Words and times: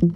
Und 0.00 0.10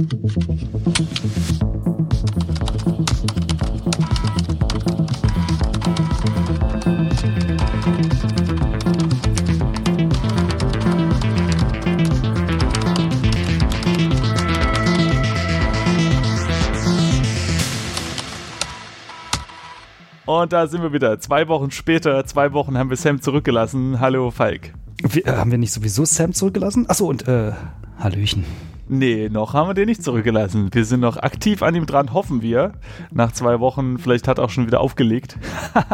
da 20.52 20.66
sind 20.68 20.82
wir 20.82 20.92
wieder. 20.92 21.18
Zwei 21.18 21.48
Wochen 21.48 21.72
später, 21.72 22.24
zwei 22.24 22.52
Wochen 22.52 22.78
haben 22.78 22.88
wir 22.88 22.96
Sam 22.96 23.20
zurückgelassen. 23.20 23.98
Hallo 23.98 24.30
Falk. 24.30 24.74
Wir, 25.02 25.26
äh, 25.26 25.32
haben 25.32 25.50
wir 25.50 25.58
nicht 25.58 25.72
sowieso 25.72 26.04
Sam 26.04 26.32
zurückgelassen? 26.32 26.88
Achso, 26.88 27.08
und 27.08 27.26
äh, 27.26 27.50
Hallöchen. 27.98 28.44
Nee, 28.88 29.28
noch 29.30 29.54
haben 29.54 29.68
wir 29.68 29.74
den 29.74 29.86
nicht 29.86 30.02
zurückgelassen. 30.02 30.68
Wir 30.72 30.84
sind 30.84 31.00
noch 31.00 31.16
aktiv 31.16 31.62
an 31.62 31.74
ihm 31.74 31.86
dran, 31.86 32.12
hoffen 32.12 32.42
wir. 32.42 32.72
Nach 33.10 33.32
zwei 33.32 33.60
Wochen, 33.60 33.98
vielleicht 33.98 34.28
hat 34.28 34.38
er 34.38 34.44
auch 34.44 34.50
schon 34.50 34.66
wieder 34.66 34.80
aufgelegt. 34.80 35.38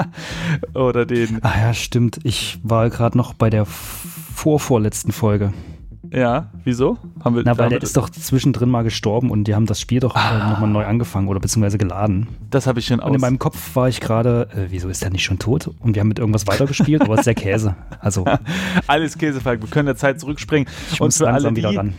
Oder 0.74 1.06
den. 1.06 1.42
Ah 1.42 1.58
ja, 1.60 1.74
stimmt. 1.74 2.18
Ich 2.24 2.58
war 2.62 2.90
gerade 2.90 3.16
noch 3.16 3.34
bei 3.34 3.50
der 3.50 3.66
vorvorletzten 3.66 5.12
Folge. 5.12 5.52
Ja, 6.10 6.50
wieso? 6.64 6.96
Haben 7.22 7.36
wir, 7.36 7.42
Na, 7.44 7.58
weil 7.58 7.68
der 7.68 7.82
ist 7.82 7.96
doch 7.96 8.08
zwischendrin 8.08 8.70
mal 8.70 8.82
gestorben 8.82 9.30
und 9.30 9.44
die 9.44 9.54
haben 9.54 9.66
das 9.66 9.80
Spiel 9.80 10.00
doch 10.00 10.16
äh, 10.16 10.18
ah. 10.18 10.50
nochmal 10.50 10.70
neu 10.70 10.86
angefangen 10.86 11.28
oder 11.28 11.40
beziehungsweise 11.40 11.76
geladen. 11.76 12.28
Das 12.50 12.66
habe 12.66 12.78
ich 12.78 12.86
schon 12.86 13.00
aus. 13.00 13.08
Und 13.08 13.14
in 13.16 13.20
meinem 13.20 13.38
Kopf 13.38 13.76
war 13.76 13.88
ich 13.88 14.00
gerade, 14.00 14.48
äh, 14.54 14.70
wieso 14.70 14.88
ist 14.88 15.02
der 15.02 15.10
nicht 15.10 15.24
schon 15.24 15.38
tot? 15.38 15.70
Und 15.80 15.94
wir 15.94 16.00
haben 16.00 16.08
mit 16.08 16.18
irgendwas 16.18 16.46
weitergespielt, 16.46 17.02
aber 17.02 17.14
es 17.14 17.20
ist 17.20 17.26
ja 17.26 17.34
Käse. 17.34 17.76
Also. 18.00 18.24
Alles 18.86 19.18
Käsefalk, 19.18 19.60
wir 19.60 19.68
können 19.68 19.86
der 19.86 19.96
Zeit 19.96 20.20
zurückspringen. 20.20 20.68
Ich 20.92 21.00
und 21.00 21.08
muss 21.08 21.18
für 21.18 21.28
alle, 21.28 21.50
die, 21.50 21.56
wieder 21.56 21.76
ran. 21.76 21.94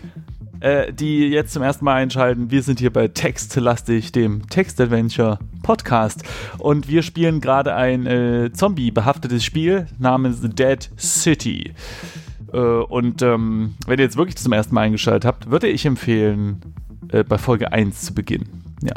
Äh, 0.62 0.92
die 0.92 1.28
jetzt 1.28 1.54
zum 1.54 1.64
ersten 1.64 1.86
Mal 1.86 1.96
einschalten, 1.96 2.52
wir 2.52 2.62
sind 2.64 2.80
hier 2.80 2.92
bei 2.92 3.08
Textlastig, 3.08 4.12
dem 4.12 4.48
Text-Adventure 4.50 5.40
Podcast. 5.64 6.24
Und 6.58 6.90
wir 6.90 7.02
spielen 7.02 7.40
gerade 7.40 7.76
ein 7.76 8.06
äh, 8.06 8.52
Zombie-behaftetes 8.52 9.44
Spiel 9.44 9.88
namens 10.00 10.42
The 10.42 10.50
Dead 10.50 10.90
City. 10.98 11.74
Äh, 12.52 12.58
und 12.58 13.22
ähm, 13.22 13.76
wenn 13.88 14.00
ihr 14.00 14.06
jetzt 14.06 14.18
wirklich 14.18 14.36
zum 14.36 14.52
ersten 14.52 14.76
Mal 14.76 14.82
eingeschaltet 14.82 15.26
habt, 15.26 15.50
würde 15.50 15.68
ich 15.68 15.86
empfehlen, 15.86 16.60
äh, 17.12 17.24
bei 17.24 17.38
Folge 17.38 17.72
1 17.72 18.02
zu 18.02 18.14
beginnen. 18.14 18.76
Ja. 18.84 18.94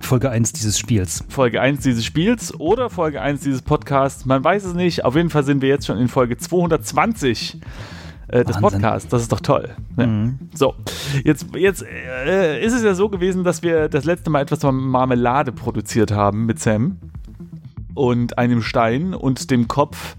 Folge 0.00 0.30
1 0.30 0.52
dieses 0.52 0.78
Spiels. 0.78 1.24
Folge 1.28 1.60
1 1.60 1.82
dieses 1.82 2.04
Spiels 2.04 2.58
oder 2.58 2.90
Folge 2.90 3.20
1 3.20 3.40
dieses 3.40 3.62
Podcasts. 3.62 4.24
Man 4.24 4.42
weiß 4.42 4.64
es 4.64 4.74
nicht. 4.74 5.04
Auf 5.04 5.16
jeden 5.16 5.30
Fall 5.30 5.44
sind 5.44 5.60
wir 5.62 5.68
jetzt 5.68 5.86
schon 5.86 5.98
in 5.98 6.08
Folge 6.08 6.38
220 6.38 7.58
äh, 8.28 8.44
des 8.44 8.58
Podcasts. 8.58 9.08
Das 9.08 9.22
ist 9.22 9.32
doch 9.32 9.40
toll. 9.40 9.70
Ja. 9.96 10.06
Mhm. 10.06 10.38
So, 10.54 10.74
jetzt, 11.24 11.46
jetzt 11.54 11.82
äh, 11.84 12.64
ist 12.64 12.74
es 12.74 12.82
ja 12.82 12.94
so 12.94 13.08
gewesen, 13.08 13.44
dass 13.44 13.62
wir 13.62 13.88
das 13.88 14.04
letzte 14.04 14.30
Mal 14.30 14.42
etwas 14.42 14.62
Marmelade 14.62 15.52
produziert 15.52 16.12
haben 16.12 16.46
mit 16.46 16.58
Sam 16.58 16.98
und 17.98 18.38
einem 18.38 18.62
Stein 18.62 19.12
und 19.12 19.50
dem 19.50 19.68
Kopf 19.68 20.16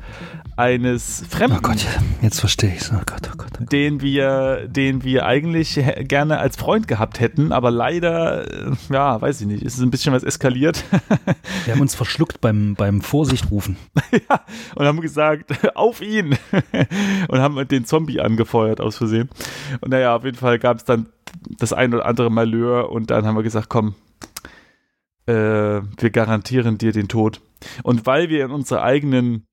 eines 0.60 1.24
Fremden. 1.30 1.58
Oh 1.58 1.62
Gott, 1.62 1.86
jetzt 2.22 2.42
verstehe 2.42 2.74
ich 2.74 2.82
es. 2.82 2.92
Oh 2.92 3.02
Gott, 3.06 3.30
oh 3.32 3.38
Gott, 3.38 3.52
oh 3.54 3.56
Gott. 3.60 3.72
Den 3.72 4.02
wir, 4.02 4.68
den 4.68 5.04
wir 5.06 5.26
eigentlich 5.26 5.80
gerne 6.02 6.40
als 6.40 6.58
Freund 6.58 6.90
gehabt 6.90 7.22
hätten, 7.22 7.54
aber 7.54 7.72
leider, 7.72 8.46
äh, 8.52 8.72
ja, 8.90 9.22
weiß 9.22 9.40
ich 9.40 9.48
nicht, 9.48 9.64
ist 9.64 9.80
ein 9.80 9.90
bisschen 9.90 10.12
was 10.14 10.24
eskaliert. 10.24 10.84
Wir 11.66 11.74
haben 11.74 11.82
uns 11.82 11.96
verschluckt 11.96 12.42
beim, 12.42 12.76
beim 12.76 13.02
Vorsichtrufen. 13.02 13.78
ja, 14.12 14.42
und 14.76 14.86
haben 14.86 15.00
gesagt, 15.00 15.54
auf 15.76 16.02
ihn! 16.02 16.36
und 17.30 17.40
haben 17.40 17.66
den 17.68 17.86
Zombie 17.86 18.20
angefeuert 18.20 18.82
aus 18.82 18.98
Versehen. 18.98 19.30
Und 19.80 19.92
naja, 19.92 20.16
auf 20.16 20.26
jeden 20.26 20.38
Fall 20.38 20.60
gab 20.60 20.78
es 20.78 20.84
dann 20.84 21.08
das 21.58 21.72
ein 21.72 21.94
oder 21.94 22.06
andere 22.06 22.30
Malheur 22.30 22.92
und 22.92 23.12
dann 23.12 23.26
haben 23.26 23.36
wir 23.36 23.44
gesagt, 23.44 23.70
komm, 23.70 23.96
äh, 25.26 25.32
wir 25.32 26.10
garantieren 26.12 26.78
dir 26.78 26.92
den 26.92 27.08
Tod. 27.08 27.40
Und 27.84 28.06
weil 28.06 28.30
wir 28.30 28.46
in 28.46 28.52
unserer 28.52 28.84
eigenen 28.84 29.48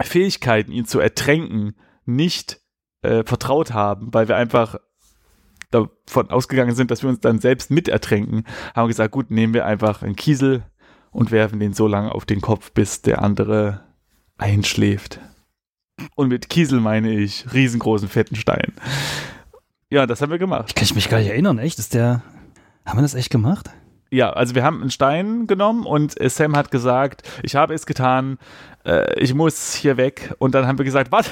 Fähigkeiten, 0.00 0.72
ihn 0.72 0.86
zu 0.86 1.00
ertränken, 1.00 1.74
nicht 2.04 2.60
äh, 3.02 3.24
vertraut 3.24 3.72
haben, 3.72 4.12
weil 4.12 4.28
wir 4.28 4.36
einfach 4.36 4.76
davon 5.70 6.30
ausgegangen 6.30 6.74
sind, 6.74 6.90
dass 6.90 7.02
wir 7.02 7.10
uns 7.10 7.20
dann 7.20 7.38
selbst 7.38 7.70
mit 7.70 7.88
ertränken, 7.88 8.44
haben 8.74 8.84
wir 8.84 8.88
gesagt, 8.88 9.12
gut, 9.12 9.30
nehmen 9.30 9.54
wir 9.54 9.66
einfach 9.66 10.02
einen 10.02 10.16
Kiesel 10.16 10.64
und 11.10 11.30
werfen 11.30 11.60
den 11.60 11.72
so 11.72 11.86
lange 11.86 12.12
auf 12.12 12.24
den 12.24 12.40
Kopf, 12.40 12.72
bis 12.72 13.02
der 13.02 13.22
andere 13.22 13.84
einschläft. 14.36 15.20
Und 16.14 16.28
mit 16.28 16.48
Kiesel 16.48 16.80
meine 16.80 17.12
ich 17.12 17.52
riesengroßen 17.52 18.08
fetten 18.08 18.36
Stein. 18.36 18.72
Ja, 19.90 20.06
das 20.06 20.22
haben 20.22 20.30
wir 20.30 20.38
gemacht. 20.38 20.66
Ich 20.68 20.74
kann 20.74 20.88
mich 20.94 21.08
gar 21.08 21.18
nicht 21.18 21.28
erinnern, 21.28 21.58
echt? 21.58 21.78
Ist 21.78 21.94
der. 21.94 22.22
Haben 22.84 22.98
wir 22.98 23.02
das 23.02 23.14
echt 23.14 23.30
gemacht? 23.30 23.70
Ja, 24.10 24.30
also 24.30 24.56
wir 24.56 24.64
haben 24.64 24.80
einen 24.80 24.90
Stein 24.90 25.46
genommen 25.46 25.86
und 25.86 26.16
Sam 26.20 26.56
hat 26.56 26.72
gesagt, 26.72 27.22
ich 27.44 27.54
habe 27.54 27.74
es 27.74 27.86
getan, 27.86 28.38
äh, 28.84 29.18
ich 29.20 29.34
muss 29.34 29.74
hier 29.74 29.96
weg. 29.96 30.34
Und 30.38 30.54
dann 30.54 30.66
haben 30.66 30.78
wir 30.78 30.84
gesagt, 30.84 31.12
was? 31.12 31.30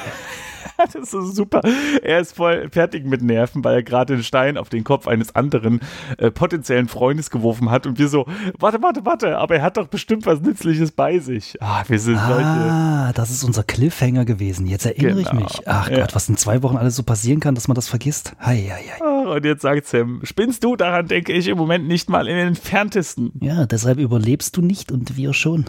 das 0.78 0.94
ist 0.94 1.10
so 1.10 1.22
super. 1.22 1.60
Er 2.02 2.20
ist 2.20 2.36
voll 2.36 2.68
fertig 2.70 3.04
mit 3.04 3.22
Nerven, 3.22 3.64
weil 3.64 3.76
er 3.76 3.82
gerade 3.82 4.14
den 4.16 4.22
Stein 4.22 4.56
auf 4.56 4.68
den 4.68 4.84
Kopf 4.84 5.06
eines 5.06 5.34
anderen 5.34 5.80
äh, 6.18 6.30
potenziellen 6.30 6.88
Freundes 6.88 7.30
geworfen 7.30 7.70
hat. 7.70 7.86
Und 7.86 7.98
wir 7.98 8.08
so, 8.08 8.26
warte, 8.58 8.82
warte, 8.82 9.04
warte, 9.04 9.38
aber 9.38 9.56
er 9.56 9.62
hat 9.62 9.76
doch 9.76 9.88
bestimmt 9.88 10.26
was 10.26 10.40
Nützliches 10.40 10.92
bei 10.92 11.18
sich. 11.18 11.56
Ah, 11.60 11.84
wir 11.86 11.98
sind 11.98 12.18
ah, 12.18 13.06
Leute. 13.06 13.14
das 13.14 13.30
ist 13.30 13.44
unser 13.44 13.62
Cliffhanger 13.62 14.24
gewesen. 14.24 14.66
Jetzt 14.66 14.86
erinnere 14.86 15.22
genau. 15.22 15.28
ich 15.28 15.32
mich. 15.32 15.68
Ach 15.68 15.90
ja. 15.90 16.00
Gott, 16.00 16.14
was 16.14 16.28
in 16.28 16.36
zwei 16.36 16.62
Wochen 16.62 16.76
alles 16.76 16.96
so 16.96 17.02
passieren 17.02 17.40
kann, 17.40 17.54
dass 17.54 17.68
man 17.68 17.74
das 17.74 17.88
vergisst. 17.88 18.34
Hei, 18.40 18.70
hei, 18.70 18.82
hei. 18.82 19.04
Ah, 19.04 19.34
und 19.34 19.44
jetzt 19.44 19.62
sagt 19.62 19.86
Sam, 19.86 20.20
spinnst 20.24 20.64
du? 20.64 20.76
Daran 20.76 21.06
denke 21.06 21.32
ich 21.32 21.48
im 21.48 21.58
Moment 21.58 21.86
nicht 21.86 22.08
mal 22.08 22.28
in 22.28 22.36
den 22.36 22.48
entferntesten. 22.48 23.32
Ja, 23.40 23.66
deshalb 23.66 23.98
überlebst 23.98 24.56
du 24.56 24.62
nicht 24.62 24.92
und 24.92 25.16
wir 25.16 25.32
schon. 25.32 25.64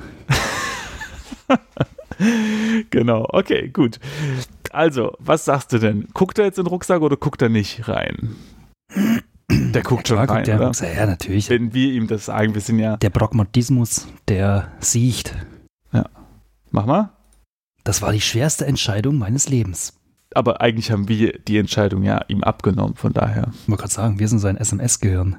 genau, 2.90 3.26
okay, 3.30 3.70
gut. 3.70 4.00
Also, 4.72 5.14
was 5.20 5.46
sagst 5.46 5.74
du 5.74 5.80
denn? 5.80 6.08
Guckt 6.14 6.40
er 6.40 6.46
jetzt 6.46 6.58
in 6.58 6.66
den 6.66 6.70
Rucksack 6.70 7.02
oder 7.02 7.18
guckt 7.18 7.42
er 7.42 7.50
nicht 7.50 7.88
rein? 7.88 8.36
Der 9.50 9.82
guckt 9.82 10.10
ja, 10.10 10.16
schon 10.16 10.30
rein, 10.30 10.44
der 10.44 10.62
Rucksack, 10.62 10.96
ja, 10.96 11.06
natürlich. 11.06 11.50
Wenn 11.50 11.74
wir 11.74 11.92
ihm 11.92 12.08
das 12.08 12.26
sagen, 12.26 12.54
wir 12.54 12.62
sind 12.62 12.80
ja... 12.80 12.98
Der 12.98 13.10
Pragmatismus, 13.10 14.08
der 14.28 14.72
sieht. 14.80 15.34
Ja. 15.92 16.06
Mach 16.72 16.86
mal. 16.86 17.12
Das 17.84 18.02
war 18.02 18.12
die 18.12 18.22
schwerste 18.22 18.66
Entscheidung 18.66 19.18
meines 19.18 19.50
Lebens. 19.50 19.94
Aber 20.36 20.62
eigentlich 20.62 20.92
haben 20.92 21.08
wir 21.08 21.40
die 21.40 21.58
Entscheidung 21.58 22.04
ja 22.04 22.22
ihm 22.28 22.44
abgenommen, 22.44 22.96
von 22.96 23.14
daher. 23.14 23.52
Ich 23.64 23.68
wollte 23.68 23.82
gerade 23.82 23.94
sagen, 23.94 24.20
wir 24.20 24.28
sind 24.28 24.40
sein 24.40 24.58
SMS-Gehirn. 24.58 25.38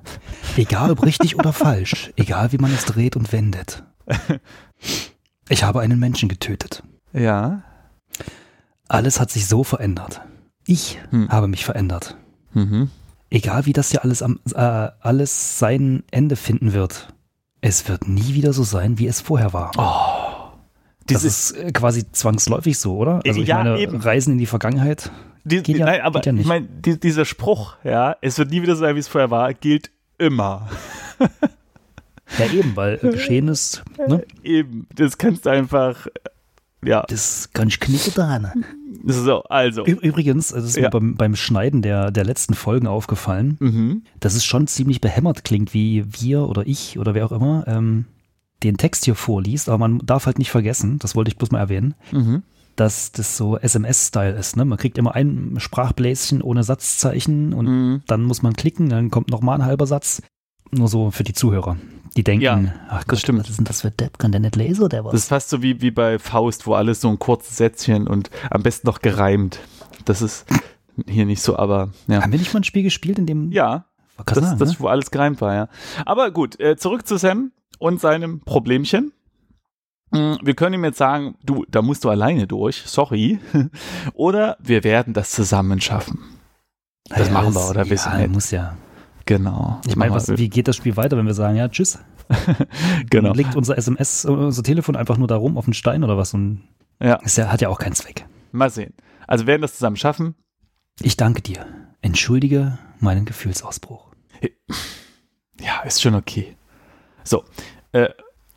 Egal 0.56 0.90
ob 0.90 1.04
richtig 1.04 1.38
oder 1.38 1.52
falsch, 1.52 2.10
egal 2.16 2.50
wie 2.52 2.58
man 2.58 2.72
es 2.72 2.86
dreht 2.86 3.16
und 3.16 3.32
wendet. 3.32 3.84
Ich 5.52 5.64
habe 5.64 5.80
einen 5.80 5.98
Menschen 5.98 6.28
getötet. 6.28 6.84
Ja. 7.12 7.64
Alles 8.90 9.20
hat 9.20 9.30
sich 9.30 9.46
so 9.46 9.62
verändert. 9.64 10.20
Ich 10.66 10.98
hm. 11.10 11.28
habe 11.30 11.48
mich 11.48 11.64
verändert. 11.64 12.16
Mhm. 12.52 12.90
Egal 13.30 13.66
wie 13.66 13.72
das 13.72 13.90
hier 13.90 14.02
alles, 14.02 14.22
am, 14.22 14.40
äh, 14.52 14.58
alles 14.58 15.58
sein 15.58 16.02
Ende 16.10 16.34
finden 16.34 16.72
wird, 16.72 17.08
es 17.60 17.88
wird 17.88 18.08
nie 18.08 18.34
wieder 18.34 18.52
so 18.52 18.64
sein, 18.64 18.98
wie 18.98 19.06
es 19.06 19.20
vorher 19.20 19.52
war. 19.52 19.70
Oh. 19.78 20.58
Das 21.06 21.24
ist 21.24 21.52
äh, 21.52 21.70
quasi 21.70 22.10
zwangsläufig 22.10 22.78
so, 22.78 22.96
oder? 22.96 23.20
Also 23.24 23.40
ich 23.40 23.48
ja, 23.48 23.58
meine, 23.58 23.78
eben. 23.78 24.00
Reisen 24.00 24.32
in 24.32 24.38
die 24.38 24.46
Vergangenheit. 24.46 25.10
Die, 25.44 25.62
ja, 25.72 25.86
nein, 25.86 26.00
aber 26.02 26.22
ja 26.22 26.32
ich 26.32 26.46
meine, 26.46 26.66
die, 26.66 26.98
dieser 26.98 27.24
Spruch, 27.24 27.76
ja, 27.84 28.16
es 28.20 28.38
wird 28.38 28.50
nie 28.50 28.62
wieder 28.62 28.74
so 28.74 28.80
sein, 28.80 28.96
wie 28.96 29.00
es 29.00 29.08
vorher 29.08 29.30
war, 29.30 29.54
gilt 29.54 29.90
immer. 30.18 30.68
Ja, 32.38 32.46
eben, 32.46 32.76
weil 32.76 32.98
geschehen 32.98 33.48
ist. 33.48 33.82
Ne? 34.06 34.24
Eben, 34.44 34.86
das 34.94 35.18
kannst 35.18 35.46
du 35.46 35.50
einfach, 35.50 36.06
ja. 36.84 37.04
Das 37.08 37.50
kann 37.52 37.66
ich 37.66 37.80
knicken 37.80 38.12
da. 38.14 38.52
So, 39.04 39.42
also. 39.44 39.84
Übrigens, 39.84 40.48
das 40.48 40.64
ist 40.64 40.76
ja. 40.76 40.82
mir 40.82 40.90
beim, 40.90 41.14
beim, 41.14 41.36
Schneiden 41.36 41.82
der, 41.82 42.10
der 42.10 42.24
letzten 42.24 42.54
Folgen 42.54 42.86
aufgefallen, 42.86 43.56
mhm. 43.60 44.02
dass 44.18 44.34
es 44.34 44.44
schon 44.44 44.66
ziemlich 44.66 45.00
behämmert 45.00 45.44
klingt, 45.44 45.74
wie 45.74 46.04
wir 46.20 46.48
oder 46.48 46.66
ich 46.66 46.98
oder 46.98 47.14
wer 47.14 47.26
auch 47.26 47.32
immer 47.32 47.64
ähm, 47.66 48.04
den 48.62 48.76
Text 48.76 49.04
hier 49.04 49.14
vorliest. 49.14 49.68
Aber 49.68 49.78
man 49.78 50.00
darf 50.04 50.26
halt 50.26 50.38
nicht 50.38 50.50
vergessen, 50.50 50.98
das 50.98 51.14
wollte 51.14 51.30
ich 51.30 51.36
bloß 51.36 51.50
mal 51.50 51.60
erwähnen, 51.60 51.94
mhm. 52.12 52.42
dass 52.76 53.12
das 53.12 53.36
so 53.36 53.56
SMS-Style 53.56 54.36
ist. 54.36 54.56
Ne? 54.56 54.64
Man 54.64 54.78
kriegt 54.78 54.98
immer 54.98 55.14
ein 55.14 55.56
Sprachbläschen 55.58 56.42
ohne 56.42 56.62
Satzzeichen 56.62 57.52
und 57.52 57.66
mhm. 57.66 58.02
dann 58.06 58.22
muss 58.22 58.42
man 58.42 58.54
klicken, 58.54 58.88
dann 58.88 59.10
kommt 59.10 59.30
nochmal 59.30 59.60
ein 59.60 59.66
halber 59.66 59.86
Satz. 59.86 60.22
Nur 60.72 60.88
so 60.88 61.10
für 61.10 61.24
die 61.24 61.32
Zuhörer. 61.32 61.76
Die 62.16 62.24
denken, 62.24 62.42
ja, 62.42 62.60
ach 62.88 63.00
Gott, 63.00 63.12
das 63.12 63.20
stimmt. 63.20 63.40
was 63.40 63.50
ist 63.50 63.58
denn 63.58 63.64
das 63.64 63.82
für 63.82 63.90
Depp? 63.90 64.18
Kann 64.18 64.32
der 64.32 64.40
nicht 64.40 64.56
lesen 64.56 64.82
oder 64.82 65.04
was? 65.04 65.12
Das 65.12 65.22
ist 65.22 65.28
fast 65.28 65.48
so 65.48 65.62
wie, 65.62 65.80
wie 65.80 65.90
bei 65.90 66.18
Faust, 66.18 66.66
wo 66.66 66.74
alles 66.74 67.00
so 67.00 67.08
ein 67.08 67.18
kurzes 67.18 67.56
Sätzchen 67.56 68.08
und 68.08 68.30
am 68.50 68.62
besten 68.62 68.86
noch 68.88 69.00
gereimt. 69.00 69.60
Das 70.04 70.22
ist 70.22 70.46
hier 71.06 71.24
nicht 71.24 71.42
so, 71.42 71.56
aber 71.56 71.90
ja. 72.08 72.22
Haben 72.22 72.32
wir 72.32 72.38
nicht 72.38 72.52
mal 72.52 72.60
ein 72.60 72.64
Spiel 72.64 72.82
gespielt, 72.82 73.18
in 73.18 73.26
dem. 73.26 73.52
Ja. 73.52 73.86
Das, 74.26 74.38
sagen, 74.38 74.58
das, 74.58 74.70
ne? 74.70 74.76
wo 74.80 74.88
alles 74.88 75.10
gereimt 75.10 75.40
war, 75.40 75.54
ja. 75.54 75.68
Aber 76.04 76.30
gut, 76.30 76.58
äh, 76.60 76.76
zurück 76.76 77.06
zu 77.06 77.16
Sam 77.16 77.52
und 77.78 78.00
seinem 78.00 78.40
Problemchen. 78.40 79.12
Mm, 80.10 80.34
wir 80.42 80.54
können 80.54 80.74
ihm 80.74 80.84
jetzt 80.84 80.98
sagen, 80.98 81.36
du, 81.42 81.64
da 81.70 81.80
musst 81.80 82.04
du 82.04 82.10
alleine 82.10 82.46
durch, 82.46 82.82
sorry. 82.86 83.38
oder 84.14 84.56
wir 84.60 84.84
werden 84.84 85.14
das 85.14 85.30
zusammen 85.30 85.80
schaffen. 85.80 86.18
Das 87.08 87.28
ja, 87.28 87.32
machen 87.32 87.54
wir, 87.54 87.70
oder? 87.70 87.84
Ja, 87.84 88.28
muss 88.28 88.50
ja. 88.50 88.76
Genau. 89.30 89.80
Ich 89.86 89.94
meine, 89.94 90.12
wie 90.16 90.48
geht 90.48 90.66
das 90.66 90.74
Spiel 90.74 90.96
weiter, 90.96 91.16
wenn 91.16 91.24
wir 91.24 91.34
sagen, 91.34 91.56
ja, 91.56 91.68
tschüss? 91.68 92.00
genau. 93.10 93.28
Dann 93.28 93.36
liegt 93.36 93.54
unser 93.54 93.78
SMS, 93.78 94.24
unser 94.24 94.64
Telefon 94.64 94.96
einfach 94.96 95.18
nur 95.18 95.28
da 95.28 95.36
rum 95.36 95.56
auf 95.56 95.66
den 95.66 95.72
Stein 95.72 96.02
oder 96.02 96.18
was? 96.18 96.34
Und 96.34 96.64
ja. 97.00 97.20
Es 97.22 97.38
hat 97.38 97.60
ja 97.60 97.68
auch 97.68 97.78
keinen 97.78 97.92
Zweck. 97.92 98.26
Mal 98.50 98.70
sehen. 98.70 98.92
Also 99.28 99.46
werden 99.46 99.62
das 99.62 99.74
zusammen 99.74 99.94
schaffen. 99.94 100.34
Ich 101.00 101.16
danke 101.16 101.42
dir. 101.42 101.64
Entschuldige 102.02 102.80
meinen 102.98 103.24
Gefühlsausbruch. 103.24 104.10
Ja, 105.60 105.82
ist 105.84 106.02
schon 106.02 106.16
okay. 106.16 106.56
So. 107.22 107.44
Äh, 107.92 108.08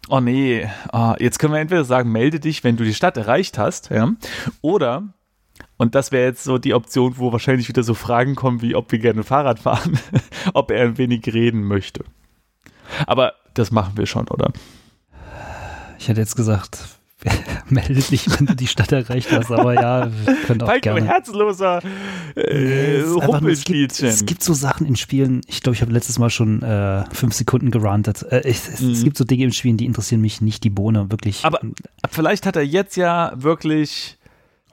oh 0.10 0.22
nee. 0.22 0.68
Oh, 0.92 1.14
jetzt 1.20 1.38
können 1.38 1.54
wir 1.54 1.60
entweder 1.60 1.86
sagen, 1.86 2.12
melde 2.12 2.40
dich, 2.40 2.64
wenn 2.64 2.78
du 2.78 2.84
die 2.84 2.96
Stadt 2.96 3.16
erreicht 3.16 3.60
hast, 3.60 3.92
ja. 3.92 4.12
Oder 4.62 5.14
und 5.84 5.96
das 5.96 6.14
wäre 6.14 6.26
jetzt 6.26 6.46
so 6.46 6.58
die 6.58 6.74
Option, 6.74 7.18
wo 7.18 7.34
wahrscheinlich 7.34 7.68
wieder 7.68 7.84
so 7.84 7.94
Fragen 7.94 8.36
kommen, 8.36 8.62
wie 8.62 8.74
ob 8.74 8.92
wir 8.94 9.00
gerne 9.00 9.24
Fahrrad 9.24 9.60
fahren, 9.60 10.00
ob 10.54 10.72
er 10.72 10.82
ein 10.82 10.98
wenig 10.98 11.26
reden 11.34 11.64
möchte. 11.64 12.06
Aber 13.06 13.34
das 13.54 13.72
machen 13.72 13.98
wir 13.98 14.06
schon, 14.06 14.30
oder? 14.30 14.54
Ich 16.00 16.08
hätte 16.08 16.22
jetzt 16.22 16.38
gesagt, 16.38 16.80
melde 17.70 17.96
dich, 17.96 18.30
wenn 18.30 18.46
du 18.46 18.56
die 18.56 18.68
Stadt 18.68 18.94
erreicht 18.94 19.30
hast, 19.32 19.52
aber 19.52 19.74
ja, 19.74 20.10
wir 20.26 20.36
können 20.46 20.62
auch 20.62 20.68
Falk, 20.68 20.84
gerne. 20.84 21.06
herzloser 21.06 21.82
äh, 22.36 23.02
Rumpelspielchen. 23.02 24.08
Es, 24.08 24.22
es, 24.22 24.26
gibt 24.26 24.42
so 24.42 24.54
Sachen 24.54 24.88
in 24.88 24.96
Spielen, 24.96 25.42
ich 25.48 25.62
glaube, 25.62 25.76
ich 25.76 25.82
habe 25.82 25.92
letztes 25.92 26.18
Mal 26.18 26.30
schon 26.30 26.62
äh, 26.62 27.04
fünf 27.12 27.34
Sekunden 27.34 27.72
gerantet. 27.72 28.24
Äh, 28.24 28.44
es, 28.46 28.80
mhm. 28.80 28.92
es, 28.92 29.04
gibt 29.04 29.18
so 29.18 29.26
Dinge 29.26 29.44
im 29.44 29.52
Spielen, 29.52 29.76
die 29.76 29.86
interessieren 29.86 30.22
mich 30.22 30.40
nicht, 30.40 30.64
die 30.64 30.70
Bohne, 30.70 31.12
wirklich. 31.12 31.44
Aber 31.44 31.60
vielleicht 32.10 32.46
hat 32.46 32.56
er 32.56 32.64
jetzt 32.64 32.96
ja 32.96 33.34
wirklich 33.36 34.18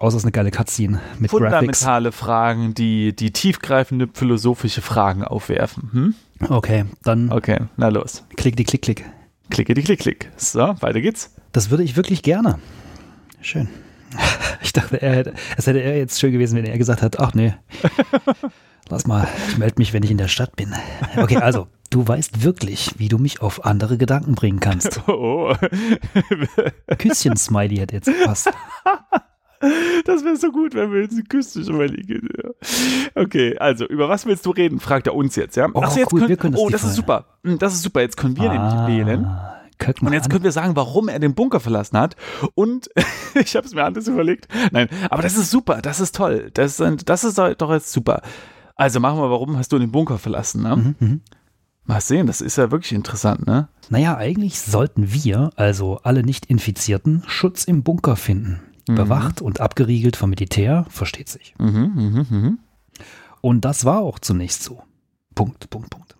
Außer 0.00 0.16
es 0.16 0.22
ist 0.22 0.24
eine 0.24 0.32
geile 0.32 0.50
Cutscene 0.50 0.98
mit 1.18 1.30
fundamentale 1.30 2.04
Graphics. 2.08 2.18
Fragen, 2.18 2.72
die, 2.72 3.14
die 3.14 3.32
tiefgreifende 3.32 4.08
philosophische 4.10 4.80
Fragen 4.80 5.24
aufwerfen. 5.24 5.90
Hm? 5.92 6.14
Okay, 6.48 6.86
dann. 7.02 7.30
Okay, 7.30 7.58
na 7.76 7.88
los. 7.88 8.24
Klick 8.36 8.56
die 8.56 8.64
Klick 8.64 8.80
Klick. 8.80 9.04
Klicke 9.50 9.74
die 9.74 9.82
Klick 9.82 10.00
Klick. 10.00 10.30
So, 10.38 10.74
weiter 10.80 11.02
geht's. 11.02 11.34
Das 11.52 11.68
würde 11.68 11.82
ich 11.82 11.96
wirklich 11.96 12.22
gerne. 12.22 12.58
Schön. 13.42 13.68
Ich 14.62 14.74
dachte, 14.74 15.00
er 15.00 15.14
hätte, 15.16 15.34
es 15.56 15.66
hätte 15.66 15.80
er 15.80 15.96
jetzt 15.96 16.20
schön 16.20 16.32
gewesen, 16.32 16.54
wenn 16.54 16.66
er 16.66 16.76
gesagt 16.76 17.00
hat, 17.00 17.18
ach 17.18 17.32
nee, 17.32 17.54
lass 18.90 19.06
mal, 19.06 19.26
ich 19.48 19.56
melde 19.56 19.76
mich, 19.78 19.94
wenn 19.94 20.02
ich 20.02 20.10
in 20.10 20.18
der 20.18 20.28
Stadt 20.28 20.54
bin. 20.54 20.74
Okay, 21.16 21.38
also, 21.38 21.66
du 21.88 22.06
weißt 22.06 22.42
wirklich, 22.44 22.90
wie 22.98 23.08
du 23.08 23.16
mich 23.16 23.40
auf 23.40 23.64
andere 23.64 23.96
Gedanken 23.96 24.34
bringen 24.34 24.60
kannst. 24.60 25.00
Oh. 25.08 25.54
Küsschen-Smiley 26.98 27.78
hätte 27.78 27.96
jetzt 27.96 28.06
gepasst. 28.06 28.50
Das 30.04 30.24
wäre 30.24 30.36
so 30.36 30.50
gut, 30.50 30.74
wenn 30.74 30.90
wir 30.92 31.02
jetzt 31.02 31.18
die 31.18 31.22
Küste 31.22 31.62
schon 31.62 31.76
mal 31.76 31.86
liegen. 31.86 32.26
Okay, 33.14 33.58
also, 33.58 33.86
über 33.86 34.08
was 34.08 34.24
willst 34.24 34.46
du 34.46 34.50
reden? 34.50 34.80
Fragt 34.80 35.06
er 35.06 35.14
uns 35.14 35.36
jetzt, 35.36 35.56
ja? 35.56 35.68
Oh, 35.74 35.82
Ach, 35.84 35.94
jetzt 35.94 36.12
cool, 36.12 36.20
können, 36.20 36.36
können 36.38 36.52
das 36.54 36.62
oh, 36.62 36.68
das 36.70 36.84
ist 36.84 36.94
super. 36.94 37.26
Hm, 37.44 37.58
das 37.58 37.74
ist 37.74 37.82
super. 37.82 38.00
Jetzt 38.00 38.16
können 38.16 38.36
wir 38.36 38.50
ah, 38.50 38.86
nämlich 38.86 39.06
wählen. 39.06 39.26
Und 40.00 40.12
jetzt 40.12 40.30
können 40.30 40.44
wir 40.44 40.52
sagen, 40.52 40.76
warum 40.76 41.08
er 41.08 41.18
den 41.18 41.34
Bunker 41.34 41.60
verlassen 41.60 41.98
hat. 41.98 42.16
Und 42.54 42.90
ich 43.34 43.56
habe 43.56 43.66
es 43.66 43.74
mir 43.74 43.84
anders 43.84 44.08
überlegt. 44.08 44.48
Nein, 44.72 44.88
aber 45.10 45.22
das 45.22 45.36
ist 45.36 45.50
super. 45.50 45.80
Das 45.82 46.00
ist 46.00 46.14
toll. 46.14 46.50
Das 46.54 46.80
ist, 46.80 47.08
das 47.08 47.24
ist 47.24 47.38
doch 47.38 47.70
jetzt 47.70 47.92
super. 47.92 48.22
Also 48.76 49.00
machen 49.00 49.18
wir, 49.18 49.30
warum 49.30 49.56
hast 49.58 49.72
du 49.72 49.78
den 49.78 49.92
Bunker 49.92 50.18
verlassen? 50.18 50.62
Ne? 50.62 50.76
Mhm, 50.76 50.94
mh. 50.98 51.18
Mal 51.84 52.00
sehen, 52.00 52.26
das 52.26 52.40
ist 52.40 52.56
ja 52.56 52.70
wirklich 52.70 52.92
interessant, 52.92 53.46
ne? 53.46 53.68
Naja, 53.88 54.16
eigentlich 54.16 54.60
sollten 54.60 55.12
wir, 55.12 55.50
also 55.56 55.98
alle 56.04 56.22
Nicht-Infizierten, 56.22 57.24
Schutz 57.26 57.64
im 57.64 57.82
Bunker 57.82 58.16
finden. 58.16 58.60
Mhm. 58.90 58.94
Bewacht 58.96 59.42
und 59.42 59.60
abgeriegelt 59.60 60.16
vom 60.16 60.30
Militär, 60.30 60.86
versteht 60.88 61.28
sich. 61.28 61.54
Mhm, 61.58 61.92
mh, 61.94 62.26
mh. 62.30 62.52
Und 63.40 63.64
das 63.64 63.84
war 63.84 64.00
auch 64.00 64.18
zunächst 64.18 64.62
so. 64.62 64.82
Punkt, 65.34 65.70
Punkt, 65.70 65.90
Punkt. 65.90 66.16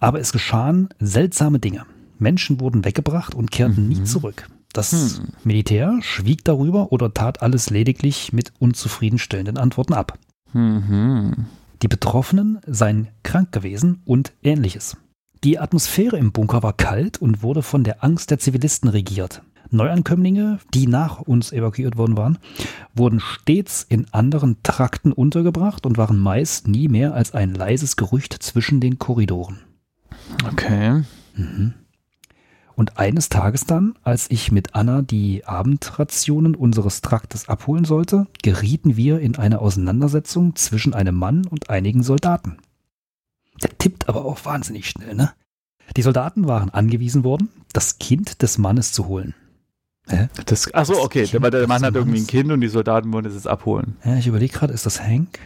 Aber 0.00 0.20
es 0.20 0.32
geschahen 0.32 0.88
seltsame 0.98 1.58
Dinge. 1.58 1.84
Menschen 2.18 2.60
wurden 2.60 2.84
weggebracht 2.84 3.34
und 3.34 3.50
kehrten 3.50 3.84
mhm. 3.84 3.88
nie 3.88 4.04
zurück. 4.04 4.48
Das 4.72 4.92
hm. 4.92 5.28
Militär 5.44 5.98
schwieg 6.02 6.44
darüber 6.44 6.92
oder 6.92 7.14
tat 7.14 7.42
alles 7.42 7.70
lediglich 7.70 8.32
mit 8.32 8.52
unzufriedenstellenden 8.58 9.56
Antworten 9.56 9.94
ab. 9.94 10.18
Mhm. 10.52 11.46
Die 11.82 11.88
Betroffenen 11.88 12.58
seien 12.66 13.08
krank 13.22 13.52
gewesen 13.52 14.02
und 14.04 14.32
ähnliches. 14.42 14.96
Die 15.44 15.58
Atmosphäre 15.58 16.18
im 16.18 16.32
Bunker 16.32 16.62
war 16.62 16.72
kalt 16.72 17.18
und 17.18 17.42
wurde 17.42 17.62
von 17.62 17.84
der 17.84 18.02
Angst 18.02 18.30
der 18.30 18.40
Zivilisten 18.40 18.88
regiert. 18.88 19.42
Neuankömmlinge, 19.70 20.58
die 20.74 20.86
nach 20.86 21.20
uns 21.20 21.52
evakuiert 21.52 21.96
worden 21.96 22.16
waren, 22.16 22.38
wurden 22.94 23.20
stets 23.20 23.84
in 23.88 24.06
anderen 24.12 24.56
Trakten 24.62 25.12
untergebracht 25.12 25.86
und 25.86 25.98
waren 25.98 26.18
meist 26.18 26.68
nie 26.68 26.88
mehr 26.88 27.14
als 27.14 27.34
ein 27.34 27.54
leises 27.54 27.96
Gerücht 27.96 28.34
zwischen 28.42 28.80
den 28.80 28.98
Korridoren. 28.98 29.58
Okay. 30.46 31.02
Mhm. 31.34 31.74
Und 32.74 32.96
eines 32.96 33.28
Tages 33.28 33.64
dann, 33.64 33.94
als 34.04 34.30
ich 34.30 34.52
mit 34.52 34.76
Anna 34.76 35.02
die 35.02 35.44
Abendrationen 35.44 36.54
unseres 36.54 37.00
Traktes 37.00 37.48
abholen 37.48 37.84
sollte, 37.84 38.28
gerieten 38.42 38.96
wir 38.96 39.18
in 39.18 39.34
eine 39.34 39.60
Auseinandersetzung 39.60 40.54
zwischen 40.54 40.94
einem 40.94 41.16
Mann 41.16 41.44
und 41.46 41.70
einigen 41.70 42.04
Soldaten. 42.04 42.58
Der 43.64 43.76
tippt 43.78 44.08
aber 44.08 44.24
auch 44.24 44.44
wahnsinnig 44.44 44.88
schnell, 44.88 45.16
ne? 45.16 45.32
Die 45.96 46.02
Soldaten 46.02 46.46
waren 46.46 46.70
angewiesen 46.70 47.24
worden, 47.24 47.48
das 47.72 47.98
Kind 47.98 48.42
des 48.42 48.58
Mannes 48.58 48.92
zu 48.92 49.08
holen. 49.08 49.34
Hä? 50.08 50.28
Das, 50.46 50.72
achso, 50.72 50.94
okay, 51.02 51.24
kind 51.24 51.42
weil 51.42 51.50
der 51.50 51.66
Mann 51.66 51.82
hat 51.82 51.94
irgendwie 51.94 52.20
ein 52.20 52.26
Kind 52.26 52.50
und 52.50 52.60
die 52.60 52.68
Soldaten 52.68 53.12
wollen 53.12 53.26
es 53.26 53.34
jetzt 53.34 53.46
abholen. 53.46 53.96
Ja, 54.04 54.16
ich 54.16 54.26
überlege 54.26 54.52
gerade, 54.52 54.72
ist 54.72 54.86
das 54.86 55.02
Hank? 55.02 55.38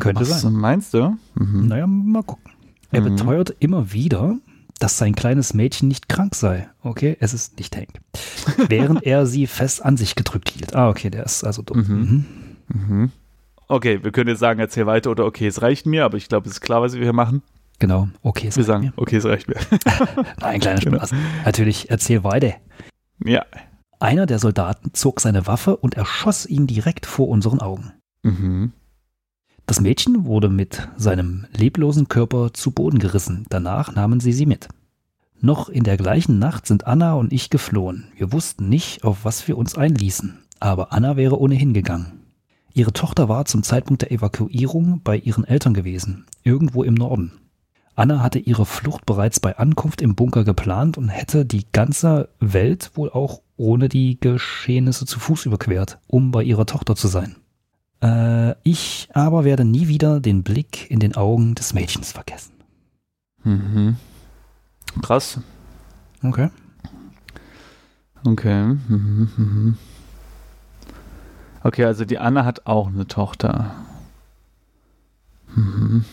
Könnte 0.00 0.22
Was 0.22 0.42
sein. 0.42 0.52
meinst 0.52 0.94
du? 0.94 1.16
Mhm. 1.34 1.68
Naja, 1.68 1.86
mal 1.86 2.22
gucken. 2.22 2.52
Er 2.90 3.00
mhm. 3.00 3.16
beteuert 3.16 3.54
immer 3.60 3.92
wieder, 3.92 4.36
dass 4.78 4.98
sein 4.98 5.14
kleines 5.14 5.54
Mädchen 5.54 5.88
nicht 5.88 6.08
krank 6.08 6.34
sei. 6.34 6.68
Okay, 6.82 7.16
es 7.20 7.34
ist 7.34 7.58
nicht 7.58 7.76
Hank. 7.76 8.00
Während 8.68 9.02
er 9.06 9.26
sie 9.26 9.46
fest 9.46 9.84
an 9.84 9.96
sich 9.96 10.14
gedrückt 10.14 10.50
hielt. 10.50 10.74
Ah, 10.74 10.88
okay, 10.88 11.10
der 11.10 11.24
ist 11.24 11.44
also 11.44 11.62
dumm. 11.62 11.78
Mhm. 11.78 12.24
Mhm. 12.68 12.96
mhm. 12.96 13.12
Okay, 13.68 14.04
wir 14.04 14.12
können 14.12 14.28
jetzt 14.28 14.40
sagen, 14.40 14.60
erzähl 14.60 14.84
weiter 14.84 15.10
oder 15.10 15.24
okay, 15.24 15.46
es 15.46 15.62
reicht 15.62 15.86
mir, 15.86 16.04
aber 16.04 16.18
ich 16.18 16.28
glaube, 16.28 16.46
es 16.46 16.56
ist 16.56 16.60
klar, 16.60 16.82
was 16.82 16.92
wir 16.94 17.02
hier 17.02 17.14
machen. 17.14 17.42
Genau, 17.78 18.08
okay, 18.22 18.48
es 18.48 18.56
wir 18.56 18.62
reicht 18.62 18.66
sagen, 18.66 18.84
mir. 18.84 18.92
okay, 18.96 19.16
es 19.16 19.24
reicht 19.24 19.48
mir. 19.48 19.56
Nein, 20.40 20.60
kleiner 20.60 20.80
genau. 20.80 20.98
Spaß. 20.98 21.10
Genau. 21.10 21.22
Natürlich, 21.46 21.90
erzähl 21.90 22.22
weiter. 22.22 22.54
Ja. 23.24 23.46
Einer 24.02 24.26
der 24.26 24.40
Soldaten 24.40 24.94
zog 24.94 25.20
seine 25.20 25.46
Waffe 25.46 25.76
und 25.76 25.94
erschoss 25.94 26.44
ihn 26.44 26.66
direkt 26.66 27.06
vor 27.06 27.28
unseren 27.28 27.60
Augen. 27.60 27.92
Mhm. 28.24 28.72
Das 29.64 29.80
Mädchen 29.80 30.24
wurde 30.24 30.48
mit 30.48 30.88
seinem 30.96 31.46
leblosen 31.52 32.08
Körper 32.08 32.52
zu 32.52 32.72
Boden 32.72 32.98
gerissen. 32.98 33.46
Danach 33.48 33.94
nahmen 33.94 34.18
sie 34.18 34.32
sie 34.32 34.44
mit. 34.44 34.66
Noch 35.40 35.68
in 35.68 35.84
der 35.84 35.96
gleichen 35.96 36.40
Nacht 36.40 36.66
sind 36.66 36.84
Anna 36.84 37.14
und 37.14 37.32
ich 37.32 37.48
geflohen. 37.48 38.08
Wir 38.16 38.32
wussten 38.32 38.68
nicht, 38.68 39.04
auf 39.04 39.24
was 39.24 39.46
wir 39.46 39.56
uns 39.56 39.78
einließen. 39.78 40.36
Aber 40.58 40.92
Anna 40.92 41.16
wäre 41.16 41.40
ohnehin 41.40 41.72
gegangen. 41.72 42.24
Ihre 42.74 42.92
Tochter 42.92 43.28
war 43.28 43.44
zum 43.44 43.62
Zeitpunkt 43.62 44.02
der 44.02 44.10
Evakuierung 44.10 45.02
bei 45.04 45.16
ihren 45.16 45.44
Eltern 45.44 45.74
gewesen, 45.74 46.26
irgendwo 46.42 46.82
im 46.82 46.94
Norden. 46.94 47.30
Anna 47.94 48.20
hatte 48.20 48.40
ihre 48.40 48.66
Flucht 48.66 49.06
bereits 49.06 49.38
bei 49.38 49.58
Ankunft 49.58 50.02
im 50.02 50.16
Bunker 50.16 50.42
geplant 50.42 50.98
und 50.98 51.08
hätte 51.08 51.44
die 51.44 51.66
ganze 51.70 52.30
Welt 52.40 52.90
wohl 52.94 53.10
auch 53.10 53.42
ohne 53.62 53.88
die 53.88 54.18
Geschehnisse 54.18 55.06
zu 55.06 55.20
Fuß 55.20 55.46
überquert, 55.46 55.98
um 56.08 56.32
bei 56.32 56.42
ihrer 56.42 56.66
Tochter 56.66 56.96
zu 56.96 57.06
sein. 57.06 57.36
Äh, 58.02 58.56
ich 58.64 59.08
aber 59.14 59.44
werde 59.44 59.64
nie 59.64 59.86
wieder 59.86 60.18
den 60.18 60.42
Blick 60.42 60.90
in 60.90 60.98
den 60.98 61.14
Augen 61.14 61.54
des 61.54 61.72
Mädchens 61.72 62.10
vergessen. 62.10 62.52
Mhm. 63.44 63.96
Krass. 65.00 65.38
Okay. 66.24 66.50
Okay. 68.24 68.64
Mhm, 68.64 69.28
mhm. 69.36 69.78
Okay, 71.62 71.84
also 71.84 72.04
die 72.04 72.18
Anna 72.18 72.44
hat 72.44 72.66
auch 72.66 72.88
eine 72.88 73.06
Tochter. 73.06 73.76
Mhm. 75.54 76.04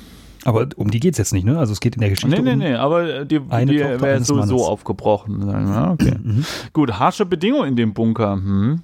Aber 0.45 0.67
um 0.75 0.89
die 0.89 0.99
geht 0.99 1.13
es 1.13 1.17
jetzt 1.17 1.33
nicht, 1.33 1.45
ne? 1.45 1.57
Also 1.57 1.73
es 1.73 1.79
geht 1.79 1.95
in 1.95 2.01
der 2.01 2.09
Geschichte 2.09 2.41
nee, 2.41 2.41
nee, 2.41 2.53
um 2.53 2.59
nee, 2.59 2.75
aber 2.75 3.25
die, 3.25 3.39
die 3.39 3.79
wäre 3.79 4.23
sowieso 4.23 4.65
aufgebrochen. 4.65 5.47
Ja, 5.47 5.91
okay. 5.91 6.15
Mhm. 6.21 6.45
Gut, 6.73 6.93
harsche 6.99 7.25
Bedingungen 7.25 7.69
in 7.69 7.75
dem 7.75 7.93
Bunker. 7.93 8.33
Hm. 8.33 8.81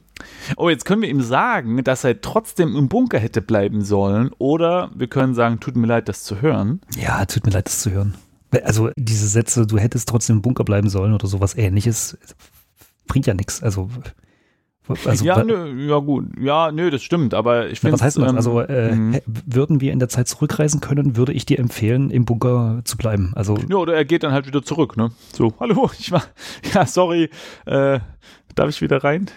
Oh, 0.58 0.70
jetzt 0.70 0.86
können 0.86 1.02
wir 1.02 1.10
ihm 1.10 1.22
sagen, 1.22 1.84
dass 1.84 2.04
er 2.04 2.22
trotzdem 2.22 2.76
im 2.76 2.88
Bunker 2.88 3.20
hätte 3.20 3.42
bleiben 3.42 3.84
sollen. 3.84 4.32
Oder 4.38 4.92
wir 4.96 5.08
können 5.08 5.34
sagen, 5.34 5.60
tut 5.60 5.76
mir 5.76 5.88
leid, 5.88 6.08
das 6.10 6.24
zu 6.24 6.42
hören. 6.42 6.82
Ja, 6.98 7.26
tut 7.26 7.46
mir 7.46 7.52
leid, 7.52 7.68
das 7.68 7.82
zu 7.82 7.92
hören. 7.92 8.16
Also 8.64 8.90
diese 8.96 9.28
Sätze, 9.28 9.68
du 9.68 9.78
hättest 9.78 10.08
trotzdem 10.08 10.38
im 10.38 10.42
Bunker 10.42 10.64
bleiben 10.64 10.90
sollen 10.90 11.14
oder 11.14 11.28
sowas 11.28 11.58
ähnliches, 11.58 12.18
bringt 13.08 13.26
ja 13.26 13.34
nichts. 13.34 13.62
Also 13.62 13.90
also, 14.88 15.25
ja, 15.25 15.44
nö, 15.44 15.88
ja 15.88 15.98
gut, 16.00 16.25
ja, 16.39 16.72
nö, 16.72 16.89
das 16.89 17.01
stimmt, 17.01 17.34
aber 17.34 17.70
ich 17.70 17.80
finde. 17.80 17.94
Was 17.94 18.01
heißt 18.01 18.18
das? 18.18 18.30
Ähm, 18.30 18.36
also 18.36 18.60
äh, 18.60 18.96
mhm. 18.96 19.20
würden 19.25 19.82
wir 19.82 19.92
in 19.92 20.00
der 20.00 20.10
Zeit 20.10 20.27
zurückreisen 20.27 20.82
können, 20.82 21.18
würde 21.18 21.34
ich 21.34 21.46
dir 21.46 21.60
empfehlen, 21.60 22.12
im 22.12 22.25
Bunker 22.25 22.82
zu 22.84 22.98
bleiben. 22.98 23.32
Also 23.36 23.58
ja, 23.70 23.77
oder 23.77 23.96
er 23.96 24.06
geht 24.06 24.24
dann 24.24 24.32
halt 24.32 24.48
wieder 24.48 24.63
zurück, 24.63 24.98
ne? 24.98 25.12
So, 25.34 25.54
hallo, 25.60 25.89
ich 25.98 26.12
war, 26.12 26.24
ja, 26.74 26.86
sorry, 26.86 27.30
äh, 27.65 28.00
darf 28.56 28.70
ich 28.70 28.82
wieder 28.82 29.04
rein? 29.04 29.30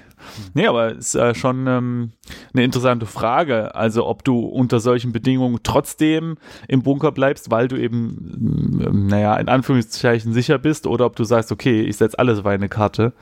Nee, 0.54 0.66
aber 0.66 0.92
ist 0.92 1.14
äh, 1.14 1.34
schon 1.34 1.66
ähm, 1.66 2.12
eine 2.52 2.64
interessante 2.64 3.06
Frage. 3.06 3.74
Also, 3.74 4.06
ob 4.06 4.24
du 4.24 4.40
unter 4.40 4.80
solchen 4.80 5.12
Bedingungen 5.12 5.60
trotzdem 5.62 6.36
im 6.66 6.82
Bunker 6.82 7.12
bleibst, 7.12 7.50
weil 7.50 7.68
du 7.68 7.76
eben, 7.76 8.82
ähm, 8.84 9.06
naja, 9.06 9.36
in 9.36 9.48
Anführungszeichen 9.48 10.32
sicher 10.32 10.58
bist, 10.58 10.86
oder 10.86 11.06
ob 11.06 11.16
du 11.16 11.24
sagst, 11.24 11.52
okay, 11.52 11.82
ich 11.82 11.96
setze 11.96 12.18
alles 12.18 12.40
auf 12.40 12.46
eine 12.46 12.68
Karte, 12.68 13.12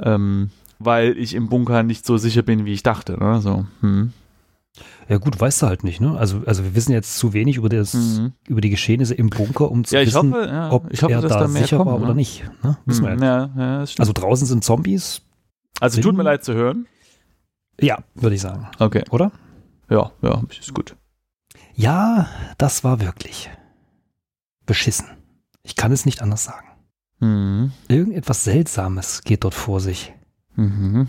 ähm, 0.00 0.50
weil 0.84 1.16
ich 1.18 1.34
im 1.34 1.48
Bunker 1.48 1.82
nicht 1.82 2.06
so 2.06 2.16
sicher 2.16 2.42
bin, 2.42 2.64
wie 2.64 2.72
ich 2.72 2.82
dachte. 2.82 3.18
Ne? 3.18 3.40
So, 3.40 3.66
hm. 3.80 4.12
Ja 5.08 5.18
gut, 5.18 5.38
weißt 5.38 5.62
du 5.62 5.66
halt 5.66 5.84
nicht, 5.84 6.00
ne? 6.00 6.16
Also, 6.16 6.42
also 6.46 6.64
wir 6.64 6.74
wissen 6.74 6.92
jetzt 6.92 7.18
zu 7.18 7.32
wenig 7.32 7.56
über, 7.56 7.68
das, 7.68 7.92
mhm. 7.92 8.32
über 8.48 8.60
die 8.60 8.70
Geschehnisse 8.70 9.14
im 9.14 9.28
Bunker, 9.30 9.70
um 9.70 9.84
zu 9.84 9.96
ja, 9.96 10.06
wissen, 10.06 10.32
hoffe, 10.32 10.46
ja, 10.46 10.70
ob 10.70 10.84
hoffe, 10.84 11.12
er 11.12 11.20
da, 11.20 11.28
da 11.28 11.48
sicher 11.48 11.76
kommt, 11.76 11.90
war 11.90 11.98
ne? 11.98 12.04
oder 12.04 12.14
nicht. 12.14 12.44
Ne? 12.62 12.78
Wissen 12.86 13.04
wir 13.04 13.16
Mhm. 13.16 13.20
halt. 13.22 13.50
ja, 13.56 13.80
ja. 13.80 13.84
Also 13.98 14.12
draußen 14.12 14.46
sind 14.46 14.64
Zombies. 14.64 15.22
Also, 15.80 16.00
tut 16.00 16.16
mir 16.16 16.22
leid 16.22 16.44
zu 16.44 16.54
hören. 16.54 16.86
Ja, 17.80 17.98
würde 18.14 18.36
ich 18.36 18.40
sagen. 18.40 18.68
Okay. 18.78 19.02
Oder? 19.10 19.32
Ja, 19.90 20.12
ja, 20.22 20.42
ist 20.48 20.72
gut. 20.72 20.96
Ja, 21.74 22.28
das 22.58 22.84
war 22.84 23.00
wirklich 23.00 23.50
beschissen. 24.64 25.06
Ich 25.62 25.76
kann 25.76 25.92
es 25.92 26.06
nicht 26.06 26.22
anders 26.22 26.44
sagen. 26.44 26.68
Mhm. 27.20 27.72
Irgendetwas 27.88 28.44
Seltsames 28.44 29.22
geht 29.22 29.44
dort 29.44 29.54
vor 29.54 29.80
sich. 29.80 30.14
Mhm. 30.56 31.08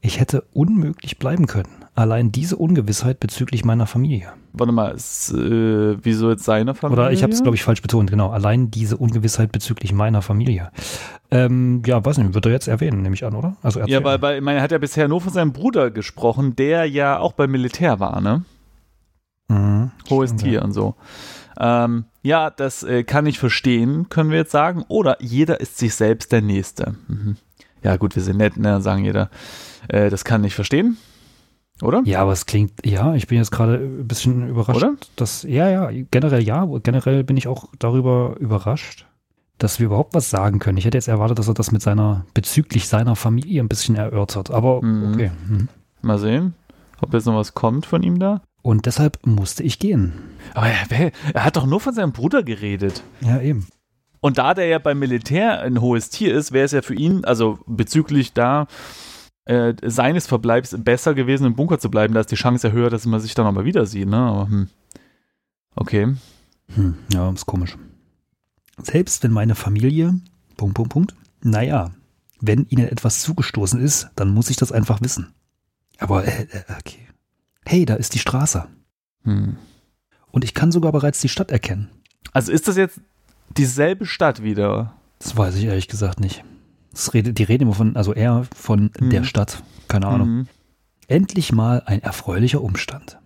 Ich 0.00 0.20
hätte 0.20 0.44
unmöglich 0.52 1.18
bleiben 1.18 1.46
können. 1.46 1.84
Allein 1.94 2.30
diese 2.30 2.56
Ungewissheit 2.56 3.18
bezüglich 3.18 3.64
meiner 3.64 3.86
Familie. 3.86 4.28
Warte 4.52 4.72
mal, 4.72 4.94
ist, 4.94 5.32
äh, 5.32 5.96
wieso 6.04 6.30
jetzt 6.30 6.44
seine 6.44 6.74
Familie? 6.74 7.02
Oder 7.02 7.12
ich 7.12 7.22
habe 7.22 7.32
es, 7.32 7.42
glaube 7.42 7.56
ich, 7.56 7.64
falsch 7.64 7.82
betont. 7.82 8.10
Genau, 8.10 8.30
allein 8.30 8.70
diese 8.70 8.98
Ungewissheit 8.98 9.50
bezüglich 9.50 9.92
meiner 9.92 10.22
Familie. 10.22 10.70
Ähm, 11.30 11.82
ja, 11.86 12.04
weiß 12.04 12.18
nicht, 12.18 12.34
wird 12.34 12.46
er 12.46 12.52
jetzt 12.52 12.68
erwähnen, 12.68 13.02
nehme 13.02 13.14
ich 13.14 13.24
an, 13.24 13.34
oder? 13.34 13.56
Also 13.62 13.80
Ja, 13.80 14.04
weil, 14.04 14.20
weil 14.20 14.48
er 14.48 14.62
hat 14.62 14.70
ja 14.70 14.78
bisher 14.78 15.08
nur 15.08 15.20
von 15.20 15.32
seinem 15.32 15.52
Bruder 15.52 15.90
gesprochen, 15.90 16.54
der 16.54 16.84
ja 16.84 17.18
auch 17.18 17.32
beim 17.32 17.50
Militär 17.50 17.98
war, 17.98 18.20
ne? 18.20 18.44
Mhm. 19.48 19.90
Hohes 20.08 20.30
Stimmt, 20.30 20.42
Tier 20.42 20.62
und 20.62 20.72
so. 20.72 20.94
Ähm, 21.58 22.04
ja, 22.22 22.50
das 22.50 22.82
äh, 22.82 23.02
kann 23.02 23.26
ich 23.26 23.38
verstehen, 23.38 24.08
können 24.08 24.30
wir 24.30 24.38
jetzt 24.38 24.52
sagen. 24.52 24.84
Oder 24.88 25.16
jeder 25.20 25.60
ist 25.60 25.78
sich 25.78 25.94
selbst 25.94 26.32
der 26.32 26.42
Nächste. 26.42 26.94
Mhm. 27.08 27.36
Ja, 27.86 27.96
gut, 27.96 28.16
wir 28.16 28.22
sind 28.24 28.38
nett, 28.38 28.56
ne? 28.56 28.80
Sagen 28.80 29.04
jeder. 29.04 29.30
Äh, 29.86 30.10
das 30.10 30.24
kann 30.24 30.42
ich 30.42 30.56
verstehen. 30.56 30.96
Oder? 31.82 32.02
Ja, 32.04 32.22
aber 32.22 32.32
es 32.32 32.46
klingt, 32.46 32.72
ja, 32.84 33.14
ich 33.14 33.28
bin 33.28 33.38
jetzt 33.38 33.52
gerade 33.52 33.74
ein 33.76 34.08
bisschen 34.08 34.48
überrascht. 34.48 34.76
Oder? 34.82 34.94
Dass, 35.14 35.44
ja, 35.44 35.68
ja, 35.68 35.90
generell 36.10 36.42
ja, 36.42 36.66
generell 36.82 37.22
bin 37.22 37.36
ich 37.36 37.46
auch 37.46 37.66
darüber 37.78 38.34
überrascht, 38.40 39.06
dass 39.58 39.78
wir 39.78 39.86
überhaupt 39.86 40.14
was 40.14 40.28
sagen 40.30 40.58
können. 40.58 40.78
Ich 40.78 40.84
hätte 40.84 40.98
jetzt 40.98 41.06
erwartet, 41.06 41.38
dass 41.38 41.46
er 41.46 41.54
das 41.54 41.70
mit 41.70 41.80
seiner, 41.80 42.26
bezüglich 42.34 42.88
seiner 42.88 43.14
Familie 43.14 43.62
ein 43.62 43.68
bisschen 43.68 43.94
erörtert. 43.94 44.50
Aber 44.50 44.82
Mhm. 44.82 45.12
okay. 45.14 45.30
Mhm. 45.48 45.68
Mal 46.02 46.18
sehen, 46.18 46.54
ob 47.00 47.14
jetzt 47.14 47.26
noch 47.26 47.36
was 47.36 47.54
kommt 47.54 47.86
von 47.86 48.02
ihm 48.02 48.18
da. 48.18 48.42
Und 48.62 48.86
deshalb 48.86 49.24
musste 49.24 49.62
ich 49.62 49.78
gehen. 49.78 50.12
Aber 50.54 50.66
er, 50.66 51.12
er 51.34 51.44
hat 51.44 51.56
doch 51.56 51.66
nur 51.66 51.78
von 51.78 51.94
seinem 51.94 52.10
Bruder 52.12 52.42
geredet. 52.42 53.04
Ja, 53.20 53.40
eben. 53.40 53.68
Und 54.26 54.38
da 54.38 54.54
der 54.54 54.66
ja 54.66 54.80
beim 54.80 54.98
Militär 54.98 55.60
ein 55.60 55.80
hohes 55.80 56.10
Tier 56.10 56.34
ist, 56.34 56.50
wäre 56.50 56.64
es 56.64 56.72
ja 56.72 56.82
für 56.82 56.96
ihn, 56.96 57.24
also 57.24 57.60
bezüglich 57.64 58.32
da 58.32 58.66
äh, 59.44 59.72
seines 59.84 60.26
Verbleibs 60.26 60.74
besser 60.76 61.14
gewesen, 61.14 61.46
im 61.46 61.54
Bunker 61.54 61.78
zu 61.78 61.92
bleiben. 61.92 62.12
Da 62.12 62.18
ist 62.18 62.32
die 62.32 62.34
Chance 62.34 62.66
ja 62.66 62.72
höher, 62.72 62.90
dass 62.90 63.06
man 63.06 63.20
sich 63.20 63.36
dann 63.36 63.44
nochmal 63.46 63.64
wieder 63.64 63.86
sieht. 63.86 64.08
Ne? 64.08 64.16
Aber, 64.16 64.48
hm. 64.48 64.68
Okay. 65.76 66.16
Hm, 66.74 66.96
ja, 67.12 67.30
ist 67.30 67.46
komisch. 67.46 67.78
Selbst 68.82 69.22
wenn 69.22 69.30
meine 69.30 69.54
Familie, 69.54 70.18
Punkt, 70.56 70.74
Punkt, 70.74 70.92
Punkt, 70.92 71.14
naja, 71.42 71.92
wenn 72.40 72.66
ihnen 72.68 72.88
etwas 72.88 73.22
zugestoßen 73.22 73.80
ist, 73.80 74.08
dann 74.16 74.34
muss 74.34 74.50
ich 74.50 74.56
das 74.56 74.72
einfach 74.72 75.00
wissen. 75.02 75.34
Aber, 75.98 76.24
äh, 76.24 76.48
äh, 76.50 76.62
okay. 76.80 77.06
Hey, 77.64 77.86
da 77.86 77.94
ist 77.94 78.12
die 78.12 78.18
Straße. 78.18 78.66
Hm. 79.22 79.56
Und 80.32 80.42
ich 80.42 80.52
kann 80.52 80.72
sogar 80.72 80.90
bereits 80.90 81.20
die 81.20 81.28
Stadt 81.28 81.52
erkennen. 81.52 81.90
Also 82.32 82.50
ist 82.50 82.66
das 82.66 82.76
jetzt 82.76 83.00
dieselbe 83.58 84.06
Stadt 84.06 84.42
wieder? 84.42 84.92
Das 85.18 85.36
weiß 85.36 85.56
ich 85.56 85.64
ehrlich 85.64 85.88
gesagt 85.88 86.20
nicht. 86.20 86.44
Das 86.92 87.12
redet, 87.14 87.38
die 87.38 87.42
reden 87.44 87.64
immer 87.64 87.74
von, 87.74 87.96
also 87.96 88.12
eher 88.14 88.44
von 88.54 88.90
Mhm. 88.98 89.10
der 89.10 89.24
Stadt. 89.24 89.62
Keine 89.88 90.06
Ahnung. 90.06 90.28
Mhm. 90.28 90.46
Endlich 91.08 91.52
mal 91.52 91.82
ein 91.86 92.02
erfreulicher 92.02 92.60
Umstand. 92.62 93.18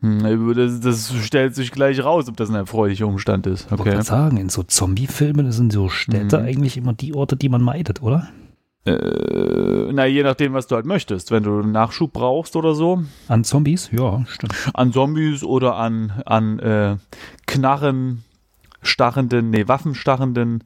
Hm, 0.00 0.54
das, 0.54 0.80
das 0.80 1.12
stellt 1.14 1.54
sich 1.54 1.72
gleich 1.72 2.02
raus, 2.02 2.26
ob 2.28 2.36
das 2.36 2.48
ein 2.48 2.54
erfreulicher 2.54 3.06
Umstand 3.06 3.46
ist. 3.46 3.64
Ich 3.66 3.70
wollte 3.70 3.82
Okay. 3.82 3.90
gerade 3.90 4.04
sagen, 4.04 4.36
in 4.38 4.48
so 4.48 4.62
Zombie-Filmen 4.62 5.52
sind 5.52 5.72
so 5.72 5.88
Städte 5.90 6.38
Mhm. 6.38 6.44
eigentlich 6.46 6.76
immer 6.78 6.94
die 6.94 7.14
Orte, 7.14 7.36
die 7.36 7.48
man 7.50 7.60
meidet, 7.62 8.02
oder? 8.02 8.28
Äh, 8.86 9.92
na, 9.92 10.06
je 10.06 10.22
nachdem, 10.22 10.54
was 10.54 10.66
du 10.66 10.74
halt 10.76 10.86
möchtest. 10.86 11.30
Wenn 11.30 11.42
du 11.42 11.60
Nachschub 11.62 12.14
brauchst 12.14 12.56
oder 12.56 12.74
so, 12.74 13.02
An 13.28 13.44
Zombies? 13.44 13.90
Ja, 13.92 14.24
stimmt. 14.26 14.54
an 14.72 14.92
Zombies 14.92 15.44
oder 15.44 15.76
an, 15.76 16.22
an 16.24 16.58
äh, 16.60 16.96
Knarren 17.46 18.24
starrenden, 18.82 19.50
nee, 19.50 19.68
waffenstarrenden 19.68 20.64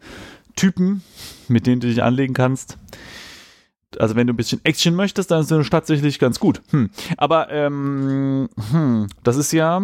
Typen, 0.57 1.03
mit 1.49 1.67
denen 1.67 1.81
du 1.81 1.89
dich 1.89 2.03
anlegen 2.03 2.35
kannst. 2.35 2.79
Also 3.99 4.17
wenn 4.17 4.27
du 4.27 4.33
ein 4.33 4.37
bisschen 4.37 4.61
Action 4.65 4.95
möchtest, 4.95 5.31
dann 5.31 5.41
ist 5.43 5.49
so 5.49 5.55
eine 5.55 5.65
Stadt 5.65 5.87
sicherlich 5.87 6.19
ganz 6.19 6.41
gut. 6.41 6.63
Hm. 6.71 6.91
Aber 7.17 7.51
ähm, 7.51 8.49
hm, 8.71 9.07
das 9.23 9.37
ist 9.37 9.53
ja 9.53 9.83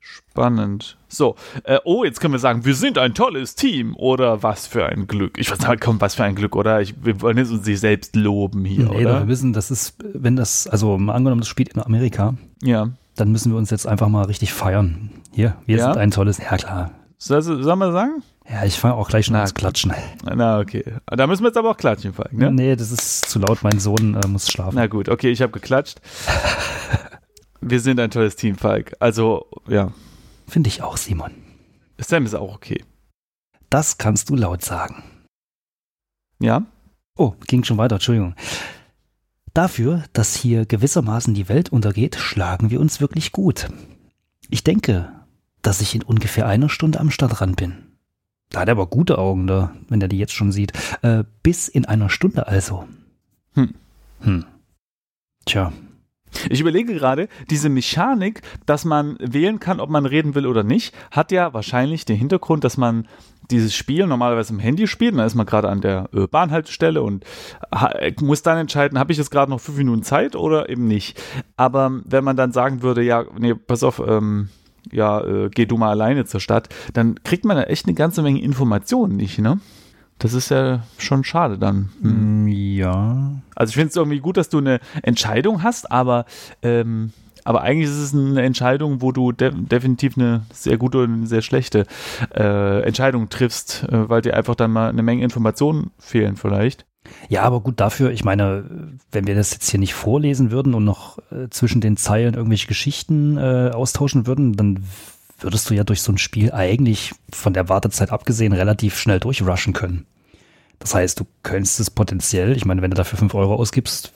spannend. 0.00 0.96
So, 1.08 1.36
äh, 1.64 1.78
oh, 1.84 2.04
jetzt 2.04 2.20
können 2.20 2.34
wir 2.34 2.38
sagen, 2.38 2.64
wir 2.64 2.74
sind 2.74 2.98
ein 2.98 3.14
tolles 3.14 3.54
Team 3.54 3.94
oder 3.96 4.42
was 4.42 4.66
für 4.66 4.86
ein 4.86 5.06
Glück. 5.06 5.38
Ich 5.38 5.48
würde 5.50 5.62
sagen, 5.62 5.80
komm, 5.82 6.00
was 6.00 6.14
für 6.16 6.24
ein 6.24 6.34
Glück, 6.34 6.56
oder? 6.56 6.80
Ich, 6.80 6.94
wir 7.04 7.20
wollen 7.20 7.36
jetzt 7.38 7.50
uns 7.50 7.64
sich 7.64 7.80
selbst 7.80 8.16
loben 8.16 8.64
hier, 8.64 8.86
nee, 8.88 9.02
oder? 9.06 9.20
wir 9.20 9.28
wissen, 9.28 9.52
das 9.52 9.70
ist, 9.70 9.96
wenn 10.12 10.36
das, 10.36 10.66
also 10.66 10.98
mal 10.98 11.14
angenommen, 11.14 11.40
das 11.42 11.48
spielt 11.48 11.70
in 11.74 11.80
Amerika, 11.80 12.34
Ja. 12.62 12.88
dann 13.16 13.30
müssen 13.30 13.52
wir 13.52 13.58
uns 13.58 13.70
jetzt 13.70 13.86
einfach 13.86 14.08
mal 14.08 14.24
richtig 14.24 14.52
feiern. 14.52 15.10
Hier, 15.32 15.56
wir 15.66 15.78
Ja? 15.78 15.92
sind 15.92 15.98
ein 15.98 16.10
tolles, 16.10 16.38
ja 16.38 16.56
klar. 16.56 16.90
Soll, 17.24 17.40
soll 17.40 17.76
man 17.76 17.92
sagen? 17.92 18.24
Ja, 18.50 18.64
ich 18.64 18.76
fange 18.76 18.94
auch 18.94 19.08
gleich 19.08 19.26
schon 19.26 19.34
Na, 19.34 19.38
ans 19.38 19.54
Klatschen. 19.54 19.94
Na, 20.24 20.58
okay. 20.58 20.82
Da 21.06 21.28
müssen 21.28 21.44
wir 21.44 21.50
jetzt 21.50 21.56
aber 21.56 21.70
auch 21.70 21.76
klatschen, 21.76 22.12
Falk, 22.12 22.32
ne? 22.32 22.50
Nee, 22.50 22.74
das 22.74 22.90
ist 22.90 23.26
zu 23.26 23.38
laut, 23.38 23.62
mein 23.62 23.78
Sohn 23.78 24.14
äh, 24.20 24.26
muss 24.26 24.50
schlafen. 24.50 24.74
Na 24.74 24.88
gut, 24.88 25.08
okay, 25.08 25.30
ich 25.30 25.40
habe 25.40 25.52
geklatscht. 25.52 26.00
Wir 27.60 27.78
sind 27.78 28.00
ein 28.00 28.10
tolles 28.10 28.34
Team, 28.34 28.56
Falk. 28.56 28.96
Also, 28.98 29.46
ja. 29.68 29.92
Finde 30.48 30.66
ich 30.66 30.82
auch, 30.82 30.96
Simon. 30.96 31.30
Sam 31.96 32.26
ist 32.26 32.34
auch 32.34 32.56
okay. 32.56 32.82
Das 33.70 33.98
kannst 33.98 34.28
du 34.28 34.34
laut 34.34 34.64
sagen. 34.64 35.04
Ja? 36.40 36.66
Oh, 37.16 37.34
ging 37.46 37.62
schon 37.62 37.78
weiter, 37.78 37.94
Entschuldigung. 37.94 38.34
Dafür, 39.54 40.02
dass 40.12 40.34
hier 40.34 40.66
gewissermaßen 40.66 41.34
die 41.34 41.48
Welt 41.48 41.70
untergeht, 41.70 42.16
schlagen 42.16 42.70
wir 42.70 42.80
uns 42.80 43.00
wirklich 43.00 43.30
gut. 43.30 43.68
Ich 44.50 44.64
denke, 44.64 45.21
dass 45.62 45.80
ich 45.80 45.94
in 45.94 46.02
ungefähr 46.02 46.46
einer 46.46 46.68
Stunde 46.68 47.00
am 47.00 47.10
Stadtrand 47.10 47.56
bin. 47.56 47.74
Da 48.50 48.60
hat 48.60 48.68
er 48.68 48.72
aber 48.72 48.86
gute 48.86 49.18
Augen 49.18 49.46
da, 49.46 49.72
wenn 49.88 50.00
er 50.00 50.08
die 50.08 50.18
jetzt 50.18 50.34
schon 50.34 50.52
sieht. 50.52 50.72
Äh, 51.02 51.24
bis 51.42 51.68
in 51.68 51.86
einer 51.86 52.10
Stunde 52.10 52.46
also. 52.46 52.86
Hm. 53.54 53.74
Hm. 54.20 54.44
Tja, 55.46 55.72
Ich 56.48 56.60
überlege 56.60 56.94
gerade, 56.94 57.28
diese 57.50 57.68
Mechanik, 57.68 58.42
dass 58.66 58.84
man 58.84 59.16
wählen 59.20 59.60
kann, 59.60 59.80
ob 59.80 59.90
man 59.90 60.06
reden 60.06 60.34
will 60.34 60.46
oder 60.46 60.62
nicht, 60.62 60.94
hat 61.10 61.32
ja 61.32 61.52
wahrscheinlich 61.52 62.04
den 62.04 62.16
Hintergrund, 62.16 62.64
dass 62.64 62.76
man 62.76 63.06
dieses 63.50 63.74
Spiel 63.74 64.06
normalerweise 64.06 64.52
im 64.52 64.58
Handy 64.58 64.86
spielt. 64.86 65.12
und 65.12 65.18
Da 65.18 65.26
ist 65.26 65.34
man 65.34 65.46
gerade 65.46 65.68
an 65.68 65.80
der 65.80 66.08
äh, 66.12 66.26
Bahnhaltestelle 66.26 67.02
und 67.02 67.24
muss 68.20 68.42
dann 68.42 68.58
entscheiden, 68.58 68.98
habe 68.98 69.12
ich 69.12 69.18
jetzt 69.18 69.30
gerade 69.30 69.50
noch 69.50 69.60
fünf 69.60 69.78
Minuten 69.78 70.02
Zeit 70.02 70.36
oder 70.36 70.68
eben 70.68 70.86
nicht. 70.86 71.20
Aber 71.56 72.00
wenn 72.04 72.24
man 72.24 72.36
dann 72.36 72.52
sagen 72.52 72.82
würde, 72.82 73.02
ja, 73.02 73.24
nee, 73.38 73.54
pass 73.54 73.82
auf, 73.82 74.00
ähm, 74.06 74.48
ja, 74.90 75.20
äh, 75.22 75.50
geh 75.50 75.66
du 75.66 75.76
mal 75.76 75.90
alleine 75.90 76.24
zur 76.24 76.40
Stadt, 76.40 76.68
dann 76.92 77.16
kriegt 77.24 77.44
man 77.44 77.56
da 77.56 77.64
echt 77.64 77.86
eine 77.86 77.94
ganze 77.94 78.22
Menge 78.22 78.40
Informationen 78.40 79.16
nicht, 79.16 79.38
ne? 79.38 79.60
Das 80.18 80.34
ist 80.34 80.50
ja 80.50 80.84
schon 80.98 81.24
schade 81.24 81.58
dann. 81.58 81.90
Hm. 82.00 82.44
mm, 82.44 82.48
ja. 82.48 83.32
Also 83.56 83.70
ich 83.70 83.74
finde 83.74 83.88
es 83.88 83.96
irgendwie 83.96 84.20
gut, 84.20 84.36
dass 84.36 84.48
du 84.48 84.58
eine 84.58 84.78
Entscheidung 85.02 85.62
hast, 85.62 85.90
aber, 85.90 86.26
ähm, 86.62 87.12
aber 87.44 87.62
eigentlich 87.62 87.90
ist 87.90 87.98
es 87.98 88.14
eine 88.14 88.42
Entscheidung, 88.42 89.02
wo 89.02 89.10
du 89.10 89.32
de 89.32 89.50
definitiv 89.52 90.16
eine 90.16 90.42
sehr 90.52 90.78
gute 90.78 90.98
und 90.98 91.12
eine 91.12 91.26
sehr 91.26 91.42
schlechte 91.42 91.86
äh, 92.36 92.82
Entscheidung 92.82 93.30
triffst, 93.30 93.84
äh, 93.88 94.08
weil 94.08 94.22
dir 94.22 94.36
einfach 94.36 94.54
dann 94.54 94.70
mal 94.70 94.90
eine 94.90 95.02
Menge 95.02 95.24
Informationen 95.24 95.90
fehlen 95.98 96.36
vielleicht. 96.36 96.86
Ja, 97.28 97.42
aber 97.42 97.60
gut 97.60 97.80
dafür, 97.80 98.10
ich 98.10 98.24
meine, 98.24 98.64
wenn 99.10 99.26
wir 99.26 99.34
das 99.34 99.52
jetzt 99.52 99.70
hier 99.70 99.80
nicht 99.80 99.94
vorlesen 99.94 100.50
würden 100.50 100.74
und 100.74 100.84
noch 100.84 101.18
äh, 101.30 101.48
zwischen 101.50 101.80
den 101.80 101.96
Zeilen 101.96 102.34
irgendwelche 102.34 102.68
Geschichten 102.68 103.36
äh, 103.36 103.70
austauschen 103.74 104.26
würden, 104.26 104.54
dann 104.54 104.84
würdest 105.40 105.68
du 105.68 105.74
ja 105.74 105.84
durch 105.84 106.02
so 106.02 106.12
ein 106.12 106.18
Spiel 106.18 106.52
eigentlich 106.52 107.12
von 107.32 107.52
der 107.52 107.68
Wartezeit 107.68 108.10
abgesehen 108.10 108.52
relativ 108.52 108.98
schnell 108.98 109.20
durchrushen 109.20 109.72
können. 109.72 110.06
Das 110.78 110.94
heißt, 110.94 111.20
du 111.20 111.26
könntest 111.42 111.80
es 111.80 111.90
potenziell, 111.90 112.56
ich 112.56 112.64
meine, 112.64 112.82
wenn 112.82 112.90
du 112.90 112.96
dafür 112.96 113.18
5 113.18 113.34
Euro 113.34 113.54
ausgibst, 113.54 114.12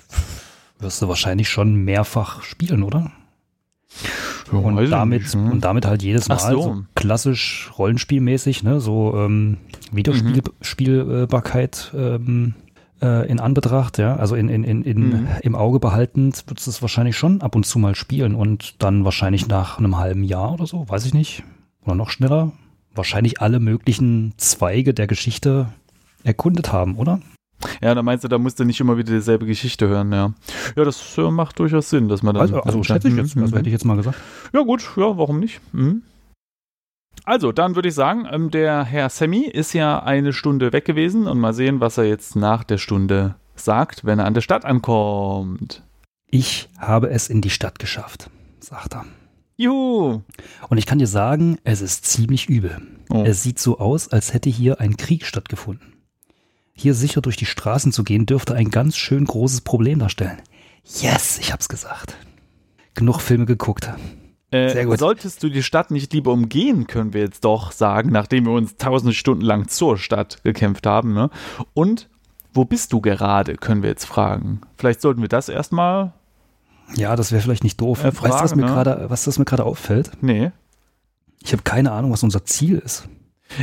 wirst 0.78 1.02
du 1.02 1.08
wahrscheinlich 1.08 1.48
schon 1.48 1.76
mehrfach 1.76 2.42
spielen, 2.42 2.82
oder? 2.82 3.12
und, 4.52 4.90
damit, 4.90 5.34
ne? 5.34 5.50
und 5.50 5.64
damit 5.64 5.86
halt 5.86 6.02
jedes 6.02 6.28
Mal 6.28 6.38
so. 6.38 6.62
so. 6.62 6.82
klassisch 6.94 7.70
Rollenspielmäßig, 7.78 8.62
ne, 8.62 8.80
so 8.80 9.14
ähm, 9.16 9.56
Videospielbarkeit 9.90 11.92
ähm, 11.96 12.54
äh, 13.02 13.28
in 13.28 13.40
Anbetracht, 13.40 13.98
ja, 13.98 14.16
also 14.16 14.34
in, 14.34 14.48
in, 14.48 14.64
in, 14.64 14.82
in 14.82 15.08
mhm. 15.08 15.28
im 15.42 15.54
Auge 15.54 15.78
behaltend, 15.80 16.44
wird 16.46 16.66
es 16.66 16.82
wahrscheinlich 16.82 17.16
schon 17.16 17.42
ab 17.42 17.54
und 17.54 17.64
zu 17.66 17.78
mal 17.78 17.94
spielen 17.94 18.34
und 18.34 18.82
dann 18.82 19.04
wahrscheinlich 19.04 19.48
nach 19.48 19.78
einem 19.78 19.98
halben 19.98 20.24
Jahr 20.24 20.52
oder 20.52 20.66
so, 20.66 20.88
weiß 20.88 21.06
ich 21.06 21.14
nicht, 21.14 21.42
oder 21.84 21.94
noch 21.94 22.10
schneller, 22.10 22.52
wahrscheinlich 22.94 23.40
alle 23.40 23.60
möglichen 23.60 24.34
Zweige 24.36 24.94
der 24.94 25.06
Geschichte 25.06 25.68
erkundet 26.24 26.72
haben, 26.72 26.96
oder? 26.96 27.20
Ja, 27.80 27.94
da 27.94 28.02
meinst 28.02 28.24
du, 28.24 28.28
da 28.28 28.38
musst 28.38 28.60
du 28.60 28.64
nicht 28.64 28.80
immer 28.80 28.98
wieder 28.98 29.12
dieselbe 29.12 29.46
Geschichte 29.46 29.88
hören, 29.88 30.12
ja. 30.12 30.34
Ja, 30.76 30.84
das 30.84 31.16
äh, 31.16 31.30
macht 31.30 31.58
durchaus 31.58 31.88
Sinn, 31.88 32.08
dass 32.08 32.22
man 32.22 32.34
dann. 32.34 32.42
Also, 32.42 32.60
also 32.60 32.82
schätze 32.82 33.08
ich 33.08 33.16
jetzt, 33.16 33.36
also 33.36 33.56
hätte 33.56 33.68
ich 33.68 33.72
jetzt 33.72 33.84
mal 33.84 33.96
gesagt. 33.96 34.18
Ja, 34.52 34.60
gut, 34.62 34.82
ja, 34.96 35.16
warum 35.16 35.40
nicht? 35.40 35.60
Mhm. 35.72 36.02
Also, 37.26 37.50
dann 37.50 37.74
würde 37.74 37.88
ich 37.88 37.94
sagen, 37.94 38.26
ähm, 38.30 38.52
der 38.52 38.84
Herr 38.84 39.10
Sammy 39.10 39.40
ist 39.40 39.72
ja 39.72 40.00
eine 40.00 40.32
Stunde 40.32 40.72
weg 40.72 40.84
gewesen 40.84 41.26
und 41.26 41.40
mal 41.40 41.52
sehen, 41.52 41.80
was 41.80 41.98
er 41.98 42.04
jetzt 42.04 42.36
nach 42.36 42.62
der 42.62 42.78
Stunde 42.78 43.34
sagt, 43.56 44.04
wenn 44.04 44.20
er 44.20 44.26
an 44.26 44.34
der 44.34 44.42
Stadt 44.42 44.64
ankommt. 44.64 45.82
Ich 46.30 46.68
habe 46.78 47.10
es 47.10 47.28
in 47.28 47.40
die 47.40 47.50
Stadt 47.50 47.80
geschafft, 47.80 48.30
sagt 48.60 48.94
er. 48.94 49.06
Juhu! 49.56 50.22
Und 50.68 50.78
ich 50.78 50.86
kann 50.86 51.00
dir 51.00 51.08
sagen, 51.08 51.58
es 51.64 51.80
ist 51.80 52.06
ziemlich 52.06 52.48
übel. 52.48 52.80
Oh. 53.10 53.24
Es 53.26 53.42
sieht 53.42 53.58
so 53.58 53.78
aus, 53.78 54.08
als 54.08 54.32
hätte 54.32 54.48
hier 54.48 54.80
ein 54.80 54.96
Krieg 54.96 55.26
stattgefunden. 55.26 55.94
Hier 56.74 56.94
sicher 56.94 57.22
durch 57.22 57.36
die 57.36 57.46
Straßen 57.46 57.90
zu 57.90 58.04
gehen, 58.04 58.26
dürfte 58.26 58.54
ein 58.54 58.70
ganz 58.70 58.96
schön 58.96 59.24
großes 59.24 59.62
Problem 59.62 59.98
darstellen. 59.98 60.42
Yes, 60.84 61.38
ich 61.38 61.52
hab's 61.52 61.68
gesagt. 61.68 62.16
Genug 62.94 63.20
Filme 63.20 63.46
geguckt. 63.46 63.90
Äh. 64.50 64.96
Solltest 64.96 65.42
du 65.42 65.48
die 65.48 65.62
Stadt 65.62 65.90
nicht 65.90 66.12
lieber 66.12 66.32
umgehen, 66.32 66.86
können 66.86 67.12
wir 67.12 67.22
jetzt 67.22 67.44
doch 67.44 67.72
sagen, 67.72 68.10
nachdem 68.10 68.46
wir 68.46 68.52
uns 68.52 68.76
tausende 68.76 69.12
Stunden 69.12 69.44
lang 69.44 69.68
zur 69.68 69.98
Stadt 69.98 70.42
gekämpft 70.44 70.86
haben. 70.86 71.14
Ne? 71.14 71.30
Und 71.74 72.08
wo 72.52 72.64
bist 72.64 72.92
du 72.92 73.00
gerade, 73.00 73.56
können 73.56 73.82
wir 73.82 73.90
jetzt 73.90 74.06
fragen. 74.06 74.60
Vielleicht 74.76 75.00
sollten 75.00 75.20
wir 75.20 75.28
das 75.28 75.48
erstmal. 75.48 76.12
Ja, 76.94 77.16
das 77.16 77.32
wäre 77.32 77.42
vielleicht 77.42 77.64
nicht 77.64 77.80
doof. 77.80 78.04
Äh, 78.04 78.12
fragen, 78.12 78.32
weißt 78.32 78.40
du, 78.40 78.44
was 78.44 78.54
mir 78.54 78.62
ne? 78.62 78.68
gerade, 78.68 79.10
was 79.10 79.24
das 79.24 79.38
mir 79.38 79.44
gerade 79.44 79.64
auffällt? 79.64 80.12
Nee. 80.20 80.52
Ich 81.42 81.52
habe 81.52 81.62
keine 81.62 81.92
Ahnung, 81.92 82.12
was 82.12 82.22
unser 82.22 82.44
Ziel 82.44 82.78
ist. 82.78 83.08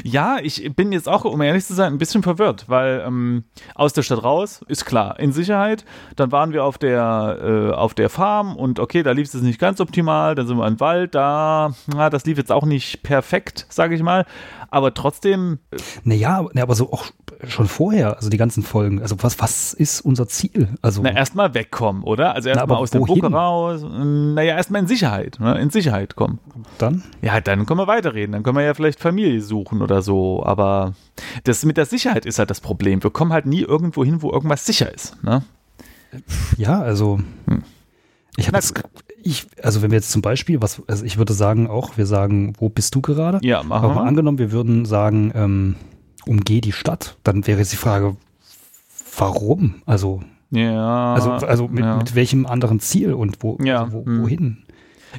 Ja, 0.03 0.37
ich 0.41 0.75
bin 0.75 0.91
jetzt 0.91 1.07
auch, 1.09 1.25
um 1.25 1.41
ehrlich 1.41 1.65
zu 1.65 1.73
sein, 1.73 1.93
ein 1.93 1.97
bisschen 1.97 2.23
verwirrt, 2.23 2.65
weil 2.67 3.03
ähm, 3.05 3.43
aus 3.75 3.93
der 3.93 4.01
Stadt 4.01 4.23
raus 4.23 4.61
ist 4.67 4.85
klar, 4.85 5.19
in 5.19 5.31
Sicherheit. 5.31 5.85
Dann 6.15 6.31
waren 6.31 6.53
wir 6.53 6.63
auf 6.63 6.77
der, 6.77 7.39
äh, 7.41 7.71
auf 7.71 7.93
der 7.93 8.09
Farm 8.09 8.55
und 8.55 8.79
okay, 8.79 9.03
da 9.03 9.11
lief 9.11 9.33
es 9.33 9.41
nicht 9.41 9.59
ganz 9.59 9.79
optimal. 9.81 10.35
Dann 10.35 10.47
sind 10.47 10.57
wir 10.57 10.67
im 10.67 10.79
Wald, 10.79 11.15
da, 11.15 11.73
na, 11.87 12.09
das 12.09 12.25
lief 12.25 12.37
jetzt 12.37 12.51
auch 12.51 12.65
nicht 12.65 13.03
perfekt, 13.03 13.65
sage 13.69 13.95
ich 13.95 14.01
mal. 14.01 14.25
Aber 14.69 14.93
trotzdem. 14.93 15.59
Äh, 15.71 15.77
naja, 16.03 16.47
aber 16.55 16.75
so 16.75 16.91
auch 16.91 17.05
schon 17.47 17.67
vorher, 17.67 18.15
also 18.15 18.29
die 18.29 18.37
ganzen 18.37 18.63
Folgen. 18.63 19.01
Also 19.01 19.15
was, 19.19 19.39
was 19.39 19.73
ist 19.73 20.01
unser 20.01 20.27
Ziel? 20.27 20.69
Also 20.81 21.01
Na, 21.03 21.11
erstmal 21.11 21.53
wegkommen, 21.53 22.03
oder? 22.03 22.33
Also 22.33 22.49
erstmal 22.49 22.77
aus 22.77 22.93
wohin? 22.93 23.21
der 23.21 23.29
Buche 23.29 23.33
raus. 23.33 23.81
Naja, 23.83 24.55
erstmal 24.55 24.81
in 24.81 24.87
Sicherheit, 24.87 25.39
ne? 25.39 25.59
in 25.59 25.69
Sicherheit 25.69 26.15
kommen. 26.15 26.39
Dann? 26.77 27.03
Ja, 27.21 27.41
dann 27.41 27.65
können 27.65 27.79
wir 27.79 27.87
weiterreden. 27.87 28.31
Dann 28.31 28.43
können 28.43 28.57
wir 28.57 28.63
ja 28.63 28.73
vielleicht 28.73 28.99
Familie 28.99 29.41
suchen 29.41 29.73
oder 29.82 30.01
so. 30.01 30.44
Aber 30.46 30.94
das 31.44 31.65
mit 31.65 31.77
der 31.77 31.86
Sicherheit 31.86 32.25
ist 32.25 32.39
halt 32.39 32.50
das 32.50 32.62
Problem. 32.62 33.03
Wir 33.03 33.12
kommen 33.12 33.34
halt 33.34 33.46
nie 33.46 33.62
irgendwo 33.62 34.03
hin, 34.03 34.22
wo 34.22 34.32
irgendwas 34.32 34.65
sicher 34.65 34.94
ist. 34.94 35.22
Ne? 35.24 35.44
Ja, 36.58 36.82
also 36.82 37.20
hm. 37.48 37.63
ich 38.38 38.48
habe 38.48 38.60
ich, 39.24 39.48
also 39.62 39.82
wenn 39.82 39.92
wir 39.92 39.98
jetzt 39.98 40.12
zum 40.12 40.22
Beispiel, 40.22 40.62
was, 40.62 40.82
also 40.88 41.06
ich 41.06 41.18
würde 41.18 41.34
sagen 41.34 41.68
auch, 41.68 41.98
wir 41.98 42.06
sagen, 42.06 42.53
wo 42.60 42.70
bist 42.70 42.94
du 42.94 43.01
gerade? 43.01 43.39
Ja, 43.42 43.63
machen 43.63 43.96
wir. 43.96 44.01
angenommen, 44.01 44.38
wir 44.38 44.51
würden 44.51 44.86
sagen, 44.86 45.32
ähm, 45.34 45.75
umgeh 46.25 46.62
die 46.62 46.74
Stadt, 46.74 47.18
dann 47.24 47.48
wäre 47.48 47.60
jetzt 47.60 47.72
die 47.72 47.77
Frage, 47.77 48.18
warum? 49.18 49.75
Also, 49.86 50.22
ja, 50.51 51.13
also, 51.13 51.32
also 51.32 51.68
mit, 51.68 51.84
ja. 51.84 51.98
mit 51.98 52.15
welchem 52.15 52.46
anderen 52.46 52.80
Ziel 52.80 53.13
und 53.13 53.42
wo, 53.42 53.58
ja. 53.63 53.86
also 53.86 53.94
wo 53.94 54.06
hm. 54.06 54.22
wohin? 54.24 54.58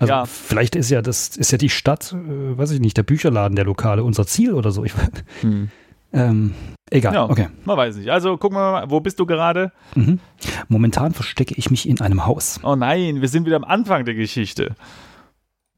Also 0.01 0.13
ja. 0.13 0.25
vielleicht 0.27 0.77
ist 0.77 0.91
ja 0.91 1.03
das, 1.03 1.37
ist 1.37 1.53
ja 1.53 1.59
die 1.59 1.71
Stadt, 1.71 2.13
äh, 2.13 2.59
weiß 2.59 2.73
ich 2.73 2.81
nicht, 2.81 2.97
der 2.97 3.03
Bücherladen, 3.03 3.57
der 3.57 3.65
Lokale, 3.65 4.05
unser 4.05 4.27
Ziel 4.27 4.55
oder 4.55 4.71
so. 4.71 4.85
Ich, 4.95 4.95
hm. 5.41 5.71
ähm, 6.13 6.55
egal, 6.91 7.15
ja, 7.15 7.29
okay. 7.29 7.49
Man 7.65 7.77
weiß 7.77 7.97
nicht. 7.97 8.11
Also 8.11 8.37
gucken 8.37 8.57
wir 8.59 8.73
mal, 8.73 8.91
wo 8.91 9.01
bist 9.01 9.19
du 9.19 9.27
gerade? 9.27 9.73
Mhm. 9.95 10.21
Momentan 10.69 11.13
verstecke 11.13 11.55
ich 11.57 11.71
mich 11.71 11.89
in 11.89 12.01
einem 12.01 12.27
Haus. 12.27 12.61
Oh 12.63 12.77
nein, 12.77 13.21
wir 13.21 13.29
sind 13.29 13.47
wieder 13.47 13.57
am 13.57 13.65
Anfang 13.65 14.05
der 14.05 14.15
Geschichte. 14.15 14.75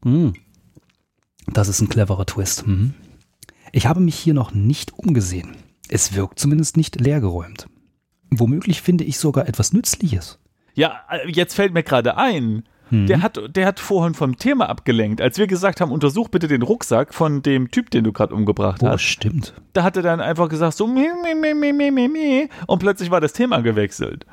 Mhm. 0.03 0.33
Das 1.47 1.69
ist 1.69 1.81
ein 1.81 1.89
cleverer 1.89 2.25
Twist. 2.25 2.67
Mhm. 2.67 2.93
Ich 3.71 3.87
habe 3.87 3.99
mich 3.99 4.15
hier 4.15 4.33
noch 4.33 4.53
nicht 4.53 4.93
umgesehen. 4.93 5.55
Es 5.89 6.13
wirkt 6.13 6.39
zumindest 6.39 6.77
nicht 6.77 6.99
leergeräumt. 6.99 7.67
Womöglich 8.29 8.81
finde 8.81 9.03
ich 9.03 9.17
sogar 9.17 9.47
etwas 9.47 9.73
Nützliches. 9.73 10.39
Ja, 10.73 11.01
äh, 11.09 11.29
jetzt 11.29 11.55
fällt 11.55 11.73
mir 11.73 11.83
gerade 11.83 12.17
ein. 12.17 12.63
Hm. 12.89 13.07
Der, 13.07 13.21
hat, 13.21 13.39
der 13.55 13.67
hat 13.67 13.79
vorhin 13.79 14.13
vom 14.13 14.37
Thema 14.37 14.69
abgelenkt. 14.69 15.21
Als 15.21 15.37
wir 15.37 15.47
gesagt 15.47 15.81
haben, 15.81 15.91
untersuch 15.91 16.29
bitte 16.29 16.47
den 16.47 16.61
Rucksack 16.61 17.13
von 17.13 17.41
dem 17.41 17.71
Typ, 17.71 17.89
den 17.91 18.03
du 18.03 18.13
gerade 18.13 18.33
umgebracht 18.33 18.81
oh, 18.83 18.87
hast. 18.87 19.01
stimmt. 19.01 19.53
Da 19.73 19.83
hat 19.83 19.97
er 19.97 20.03
dann 20.03 20.21
einfach 20.21 20.49
gesagt, 20.49 20.77
so, 20.77 20.87
mi, 20.87 21.07
mi, 21.23 21.35
mi, 21.35 21.53
mi, 21.73 21.91
mi, 21.91 22.07
mi, 22.07 22.49
und 22.67 22.79
plötzlich 22.79 23.11
war 23.11 23.21
das 23.21 23.33
Thema 23.33 23.61
gewechselt. 23.61 24.25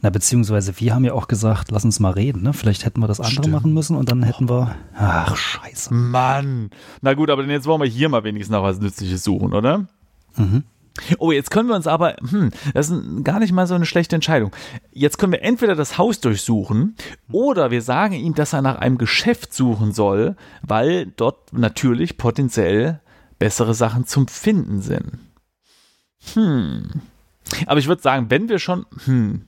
Na, 0.00 0.10
beziehungsweise 0.10 0.78
wir 0.80 0.94
haben 0.94 1.04
ja 1.04 1.14
auch 1.14 1.28
gesagt, 1.28 1.70
lass 1.70 1.84
uns 1.84 1.98
mal 1.98 2.10
reden, 2.10 2.42
ne? 2.42 2.52
Vielleicht 2.52 2.84
hätten 2.84 3.00
wir 3.00 3.08
das 3.08 3.20
andere 3.20 3.34
Stimmt. 3.34 3.52
machen 3.52 3.72
müssen 3.72 3.96
und 3.96 4.10
dann 4.10 4.22
hätten 4.22 4.48
wir. 4.48 4.74
Ach, 4.94 5.34
scheiße. 5.34 5.94
Mann. 5.94 6.70
Na 7.00 7.14
gut, 7.14 7.30
aber 7.30 7.44
jetzt 7.44 7.66
wollen 7.66 7.80
wir 7.80 7.88
hier 7.88 8.08
mal 8.08 8.22
wenigstens 8.22 8.52
noch 8.52 8.62
was 8.62 8.80
Nützliches 8.80 9.24
suchen, 9.24 9.54
oder? 9.54 9.86
Mhm. 10.36 10.64
Oh, 11.18 11.32
jetzt 11.32 11.50
können 11.50 11.68
wir 11.68 11.74
uns 11.74 11.86
aber, 11.86 12.16
hm, 12.16 12.50
das 12.74 12.90
ist 12.90 13.24
gar 13.24 13.38
nicht 13.38 13.52
mal 13.52 13.66
so 13.66 13.74
eine 13.74 13.86
schlechte 13.86 14.14
Entscheidung. 14.14 14.54
Jetzt 14.92 15.18
können 15.18 15.32
wir 15.32 15.42
entweder 15.42 15.74
das 15.74 15.96
Haus 15.96 16.20
durchsuchen 16.20 16.96
oder 17.30 17.70
wir 17.70 17.82
sagen 17.82 18.14
ihm, 18.14 18.34
dass 18.34 18.52
er 18.52 18.62
nach 18.62 18.76
einem 18.76 18.98
Geschäft 18.98 19.54
suchen 19.54 19.92
soll, 19.92 20.36
weil 20.62 21.06
dort 21.16 21.52
natürlich 21.52 22.18
potenziell 22.18 23.00
bessere 23.38 23.74
Sachen 23.74 24.06
zum 24.06 24.28
Finden 24.28 24.82
sind. 24.82 25.18
Hm. 26.34 26.90
Aber 27.66 27.80
ich 27.80 27.88
würde 27.88 28.02
sagen, 28.02 28.26
wenn 28.28 28.48
wir 28.48 28.58
schon, 28.58 28.86
hm, 29.04 29.46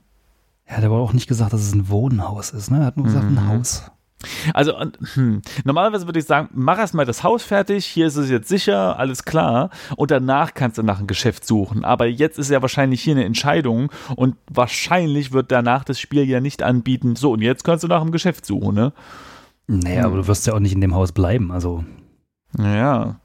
ja, 0.67 0.75
der 0.75 0.77
hat 0.77 0.83
aber 0.85 0.99
auch 0.99 1.13
nicht 1.13 1.27
gesagt, 1.27 1.53
dass 1.53 1.61
es 1.61 1.73
ein 1.73 1.89
Wohnhaus 1.89 2.49
ist, 2.49 2.71
ne? 2.71 2.79
Er 2.79 2.85
hat 2.85 2.97
nur 2.97 3.05
gesagt, 3.05 3.29
mhm. 3.29 3.37
ein 3.37 3.47
Haus. 3.47 3.83
Also, 4.53 4.73
hm, 5.13 5.41
normalerweise 5.63 6.07
würde 6.07 6.19
ich 6.19 6.25
sagen, 6.25 6.49
mach 6.53 6.77
erstmal 6.77 7.05
das 7.05 7.23
Haus 7.23 7.43
fertig, 7.43 7.85
hier 7.85 8.07
ist 8.07 8.15
es 8.15 8.29
jetzt 8.29 8.47
sicher, 8.47 8.97
alles 8.97 9.23
klar, 9.23 9.69
und 9.97 10.11
danach 10.11 10.53
kannst 10.53 10.77
du 10.77 10.83
nach 10.83 10.97
einem 10.97 11.07
Geschäft 11.07 11.45
suchen. 11.45 11.85
Aber 11.85 12.07
jetzt 12.07 12.39
ist 12.39 12.49
ja 12.49 12.61
wahrscheinlich 12.61 13.01
hier 13.01 13.13
eine 13.13 13.25
Entscheidung 13.25 13.91
und 14.15 14.35
wahrscheinlich 14.49 15.31
wird 15.31 15.51
danach 15.51 15.83
das 15.83 15.99
Spiel 15.99 16.23
ja 16.23 16.39
nicht 16.39 16.63
anbieten, 16.63 17.15
so, 17.15 17.33
und 17.33 17.41
jetzt 17.41 17.63
kannst 17.63 17.83
du 17.83 17.87
nach 17.87 18.01
einem 18.01 18.11
Geschäft 18.11 18.45
suchen, 18.45 18.75
ne? 18.75 18.93
Naja, 19.67 20.05
aber 20.05 20.17
du 20.17 20.27
wirst 20.27 20.45
ja 20.47 20.53
auch 20.53 20.59
nicht 20.59 20.73
in 20.73 20.81
dem 20.81 20.95
Haus 20.95 21.11
bleiben, 21.11 21.51
also. 21.51 21.83
Ja. 22.57 23.19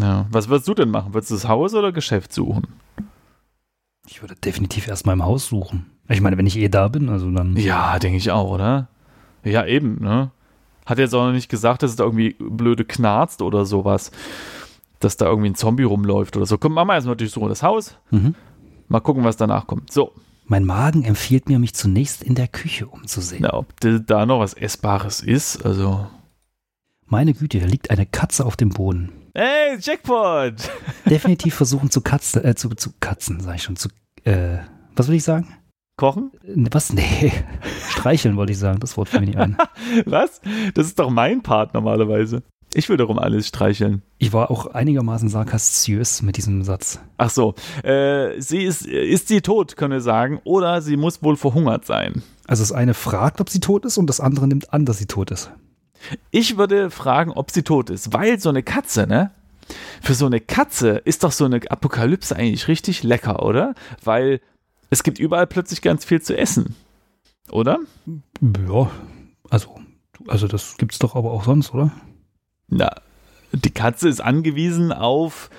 ja. 0.00 0.26
Was 0.30 0.48
würdest 0.48 0.68
du 0.68 0.74
denn 0.74 0.90
machen? 0.90 1.14
Würdest 1.14 1.30
du 1.30 1.34
das 1.34 1.48
Haus 1.48 1.74
oder 1.74 1.92
Geschäft 1.92 2.32
suchen? 2.32 2.66
Ich 4.06 4.22
würde 4.22 4.34
definitiv 4.34 4.88
erstmal 4.88 5.14
im 5.14 5.24
Haus 5.24 5.46
suchen. 5.46 5.86
Ich 6.08 6.20
meine, 6.20 6.36
wenn 6.36 6.46
ich 6.46 6.56
eh 6.56 6.68
da 6.68 6.88
bin, 6.88 7.08
also 7.08 7.30
dann. 7.30 7.56
Ja, 7.56 7.98
denke 7.98 8.16
ich 8.16 8.30
auch, 8.30 8.50
oder? 8.50 8.88
Ja, 9.44 9.66
eben, 9.66 10.00
ne? 10.00 10.30
Hat 10.86 10.98
jetzt 10.98 11.14
auch 11.14 11.26
noch 11.26 11.32
nicht 11.32 11.48
gesagt, 11.48 11.82
dass 11.82 11.90
es 11.90 11.96
da 11.96 12.04
irgendwie 12.04 12.36
blöde 12.38 12.84
knarzt 12.84 13.42
oder 13.42 13.64
sowas. 13.64 14.10
Dass 14.98 15.16
da 15.16 15.26
irgendwie 15.26 15.50
ein 15.50 15.54
Zombie 15.54 15.84
rumläuft 15.84 16.36
oder 16.36 16.46
so. 16.46 16.58
Komm, 16.58 16.74
machen 16.74 16.88
wir 16.88 16.94
erstmal 16.94 17.16
durchsuchen 17.16 17.48
das 17.48 17.62
Haus. 17.62 17.96
Mhm. 18.10 18.34
Mal 18.88 19.00
gucken, 19.00 19.24
was 19.24 19.36
danach 19.36 19.66
kommt. 19.66 19.92
So. 19.92 20.12
Mein 20.46 20.64
Magen 20.64 21.04
empfiehlt 21.04 21.48
mir, 21.48 21.60
mich 21.60 21.74
zunächst 21.74 22.24
in 22.24 22.34
der 22.34 22.48
Küche 22.48 22.88
umzusehen. 22.88 23.42
Na, 23.42 23.54
ob 23.54 23.72
da 23.80 24.26
noch 24.26 24.40
was 24.40 24.52
Essbares 24.52 25.20
ist, 25.20 25.64
also. 25.64 26.08
Meine 27.06 27.34
Güte, 27.34 27.58
hier 27.58 27.68
liegt 27.68 27.90
eine 27.90 28.04
Katze 28.04 28.44
auf 28.44 28.56
dem 28.56 28.70
Boden. 28.70 29.12
Hey, 29.32 29.78
Jackpot! 29.80 30.54
Definitiv 31.06 31.54
versuchen 31.54 31.90
zu 31.90 32.00
Katzen, 32.00 32.44
äh, 32.44 32.56
zu, 32.56 32.70
zu 32.70 32.90
Katzen, 32.98 33.38
sag 33.38 33.54
ich 33.54 33.62
schon, 33.62 33.76
zu, 33.76 33.90
äh, 34.24 34.58
was 34.96 35.06
will 35.06 35.14
ich 35.14 35.22
sagen? 35.24 35.54
Kochen? 36.00 36.30
Was? 36.70 36.94
Nee. 36.94 37.30
Streicheln 37.90 38.38
wollte 38.38 38.52
ich 38.52 38.58
sagen. 38.58 38.80
Das 38.80 38.96
Wort 38.96 39.10
fiel 39.10 39.20
mir 39.20 39.26
nicht 39.26 39.38
ein. 39.38 39.58
Was? 40.06 40.40
Das 40.72 40.86
ist 40.86 40.98
doch 40.98 41.10
mein 41.10 41.42
Part 41.42 41.74
normalerweise. 41.74 42.42
Ich 42.72 42.88
will 42.88 42.96
darum 42.96 43.18
alles 43.18 43.48
streicheln. 43.48 44.00
Ich 44.16 44.32
war 44.32 44.50
auch 44.50 44.66
einigermaßen 44.68 45.28
sarkastiös 45.28 46.22
mit 46.22 46.38
diesem 46.38 46.62
Satz. 46.62 47.00
Ach 47.18 47.28
so. 47.28 47.54
Äh, 47.82 48.40
sie 48.40 48.62
ist, 48.62 48.86
ist 48.86 49.28
sie 49.28 49.42
tot, 49.42 49.76
können 49.76 49.92
wir 49.92 50.00
sagen, 50.00 50.40
oder 50.44 50.80
sie 50.80 50.96
muss 50.96 51.22
wohl 51.22 51.36
verhungert 51.36 51.84
sein. 51.84 52.22
Also 52.46 52.62
das 52.62 52.72
eine 52.72 52.94
fragt, 52.94 53.42
ob 53.42 53.50
sie 53.50 53.60
tot 53.60 53.84
ist 53.84 53.98
und 53.98 54.06
das 54.06 54.20
andere 54.20 54.48
nimmt 54.48 54.72
an, 54.72 54.86
dass 54.86 54.96
sie 54.96 55.06
tot 55.06 55.30
ist. 55.30 55.50
Ich 56.30 56.56
würde 56.56 56.90
fragen, 56.90 57.30
ob 57.32 57.50
sie 57.50 57.62
tot 57.62 57.90
ist, 57.90 58.14
weil 58.14 58.40
so 58.40 58.48
eine 58.48 58.62
Katze, 58.62 59.06
ne? 59.06 59.32
Für 60.00 60.14
so 60.14 60.24
eine 60.24 60.40
Katze 60.40 61.02
ist 61.04 61.24
doch 61.24 61.32
so 61.32 61.44
eine 61.44 61.60
Apokalypse 61.70 62.34
eigentlich 62.34 62.68
richtig 62.68 63.02
lecker, 63.02 63.44
oder? 63.44 63.74
Weil 64.02 64.40
es 64.90 65.02
gibt 65.02 65.18
überall 65.18 65.46
plötzlich 65.46 65.82
ganz 65.82 66.04
viel 66.04 66.20
zu 66.20 66.36
essen. 66.36 66.74
Oder? 67.50 67.78
Ja, 68.40 68.90
also, 69.48 69.80
also 70.28 70.46
das 70.46 70.76
gibt's 70.76 70.98
doch 70.98 71.14
aber 71.16 71.32
auch 71.32 71.44
sonst, 71.44 71.72
oder? 71.74 71.90
Na, 72.68 72.90
die 73.52 73.70
Katze 73.70 74.08
ist 74.08 74.20
angewiesen 74.20 74.92
auf 74.92 75.50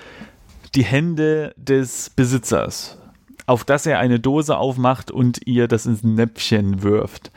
die 0.74 0.84
Hände 0.84 1.52
des 1.56 2.08
Besitzers. 2.10 2.96
auf 3.46 3.64
das 3.64 3.84
er 3.86 3.98
eine 3.98 4.20
Dose 4.20 4.56
aufmacht 4.56 5.10
und 5.10 5.46
ihr 5.46 5.66
das 5.68 5.84
ins 5.84 6.02
Näpfchen 6.04 6.82
wirft. 6.82 7.32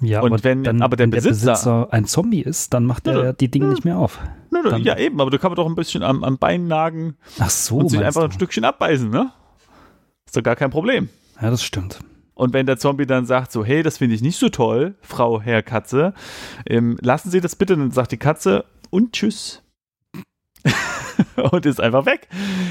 Ja, 0.00 0.22
Und 0.22 0.32
aber, 0.32 0.42
wenn- 0.42 0.64
dann, 0.64 0.82
aber 0.82 0.96
der 0.96 1.04
wenn 1.06 1.10
Besitzer- 1.12 1.44
der 1.44 1.52
Besitzer 1.52 1.88
ein 1.92 2.06
Zombie 2.06 2.40
ist, 2.42 2.74
dann 2.74 2.84
macht 2.86 3.06
Ja, 3.06 3.12
er 3.22 3.32
die 3.34 3.50
Dinge 3.50 3.66
nicht 3.68 3.84
mehr 3.84 3.98
auf. 3.98 4.18
Dann- 4.50 4.82
ja, 4.82 4.98
eben, 4.98 5.20
aber 5.20 5.30
da 5.30 5.38
kann 5.38 5.50
man 5.52 5.56
doch 5.56 5.66
ein 5.66 5.74
bisschen 5.76 6.02
am, 6.02 6.24
am 6.24 6.38
Bein 6.38 6.66
nagen 6.66 7.16
Ach 7.38 7.50
so, 7.50 7.76
und 7.76 7.90
sich 7.90 8.00
einfach 8.02 8.22
ein 8.24 8.30
du? 8.30 8.34
Stückchen 8.34 8.64
abbeißen, 8.64 9.08
ne? 9.10 9.30
Ist 10.26 10.36
doch 10.36 10.42
gar 10.42 10.56
kein 10.56 10.70
Problem. 10.70 11.08
Ja, 11.40 11.50
das 11.50 11.62
stimmt. 11.62 12.00
Und 12.34 12.52
wenn 12.52 12.66
der 12.66 12.78
Zombie 12.78 13.06
dann 13.06 13.26
sagt, 13.26 13.52
so, 13.52 13.64
hey, 13.64 13.82
das 13.82 13.98
finde 13.98 14.14
ich 14.14 14.22
nicht 14.22 14.38
so 14.38 14.48
toll, 14.48 14.96
Frau, 15.02 15.40
Herr 15.40 15.62
Katze, 15.62 16.14
ähm, 16.66 16.98
lassen 17.00 17.30
Sie 17.30 17.40
das 17.40 17.54
bitte, 17.54 17.76
dann 17.76 17.92
sagt 17.92 18.12
die 18.12 18.16
Katze 18.16 18.64
und 18.90 19.12
tschüss. 19.12 19.62
und 21.36 21.66
ist 21.66 21.80
einfach 21.80 22.06
weg. 22.06 22.28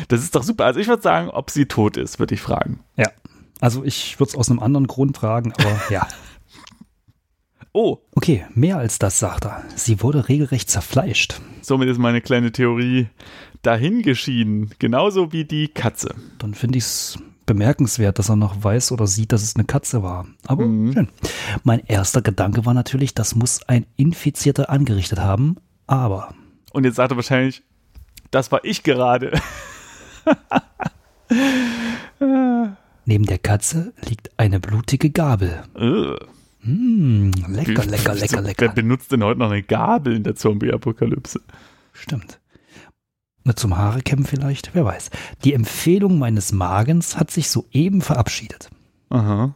Das 0.10 0.22
ist 0.22 0.36
doch 0.36 0.44
super. 0.44 0.66
Also 0.66 0.80
ich 0.80 0.88
würde 0.88 1.02
sagen, 1.02 1.30
ob 1.30 1.50
sie 1.50 1.66
tot 1.66 1.96
ist, 1.98 2.20
würde 2.20 2.34
ich 2.36 2.42
fragen. 2.42 2.80
Ja. 2.98 3.10
Also 3.62 3.84
ich 3.84 4.20
würde 4.20 4.32
es 4.32 4.36
aus 4.36 4.50
einem 4.50 4.60
anderen 4.60 4.88
Grund 4.88 5.18
fragen, 5.18 5.54
aber 5.54 5.80
ja. 5.90 6.08
Oh, 7.72 8.00
Okay, 8.16 8.46
mehr 8.54 8.78
als 8.78 9.00
das, 9.00 9.20
sagt 9.20 9.46
er. 9.46 9.64
Sie 9.76 10.02
wurde 10.02 10.30
regelrecht 10.30 10.70
zerfleischt. 10.70 11.42
somit 11.62 11.90
ist 11.90 11.98
meine 11.98 12.22
kleine 12.22 12.52
Theorie 12.52 13.08
dahingeschieden. 13.64 14.72
Genauso 14.80 15.32
wie 15.32 15.46
die 15.46 15.68
Katze. 15.68 16.16
Dann 16.38 16.54
finde 16.54 16.78
ich 16.78 16.86
es 16.86 17.20
bemerkenswert, 17.46 18.20
dass 18.20 18.30
er 18.30 18.36
noch 18.36 18.64
weiß 18.64 18.92
oder 18.92 19.08
sieht, 19.08 19.32
dass 19.32 19.44
es 19.44 19.56
eine 19.56 19.66
Katze 19.66 20.02
war. 20.04 20.26
Aber 20.48 20.66
Mhm. 20.66 20.94
schön. 20.94 21.08
Mein 21.64 21.80
erster 21.86 22.22
Gedanke 22.22 22.66
war 22.66 22.74
natürlich, 22.74 23.14
das 23.14 23.36
muss 23.36 23.62
ein 23.68 23.86
Infizierter 23.98 24.70
angerichtet 24.70 25.20
haben, 25.20 25.56
aber 25.88 26.34
Und 26.72 26.86
jetzt 26.86 26.96
sagt 26.96 27.12
er 27.12 27.16
wahrscheinlich, 27.18 27.64
das 28.32 28.52
war 28.52 28.64
ich 28.64 28.84
gerade. 28.84 29.32
neben 33.06 33.26
der 33.26 33.38
Katze 33.40 33.94
liegt 34.08 34.32
eine 34.38 34.60
blutige 34.60 35.10
Gabel. 35.10 35.64
Mmh, 36.66 37.32
lecker, 37.50 37.86
lecker, 37.86 38.14
lecker, 38.16 38.36
Wer 38.38 38.42
lecker. 38.42 38.70
benutzt 38.70 39.12
denn 39.12 39.24
heute 39.24 39.40
noch 39.40 39.52
eine 39.52 39.64
Gabel 39.64 40.16
in 40.16 40.24
der 40.24 40.36
Zombie-Apokalypse? 40.36 41.42
Stimmt. 41.92 42.40
Zum 43.56 43.78
Haare 43.78 44.02
kämmen 44.02 44.26
vielleicht, 44.26 44.74
wer 44.74 44.86
weiß. 44.86 45.10
Die 45.44 45.54
Empfehlung 45.54 46.18
meines 46.18 46.52
Magens 46.54 47.18
hat 47.18 47.30
sich 47.30 47.50
soeben 47.50 48.02
verabschiedet. 48.02 48.70
Aha. 49.10 49.54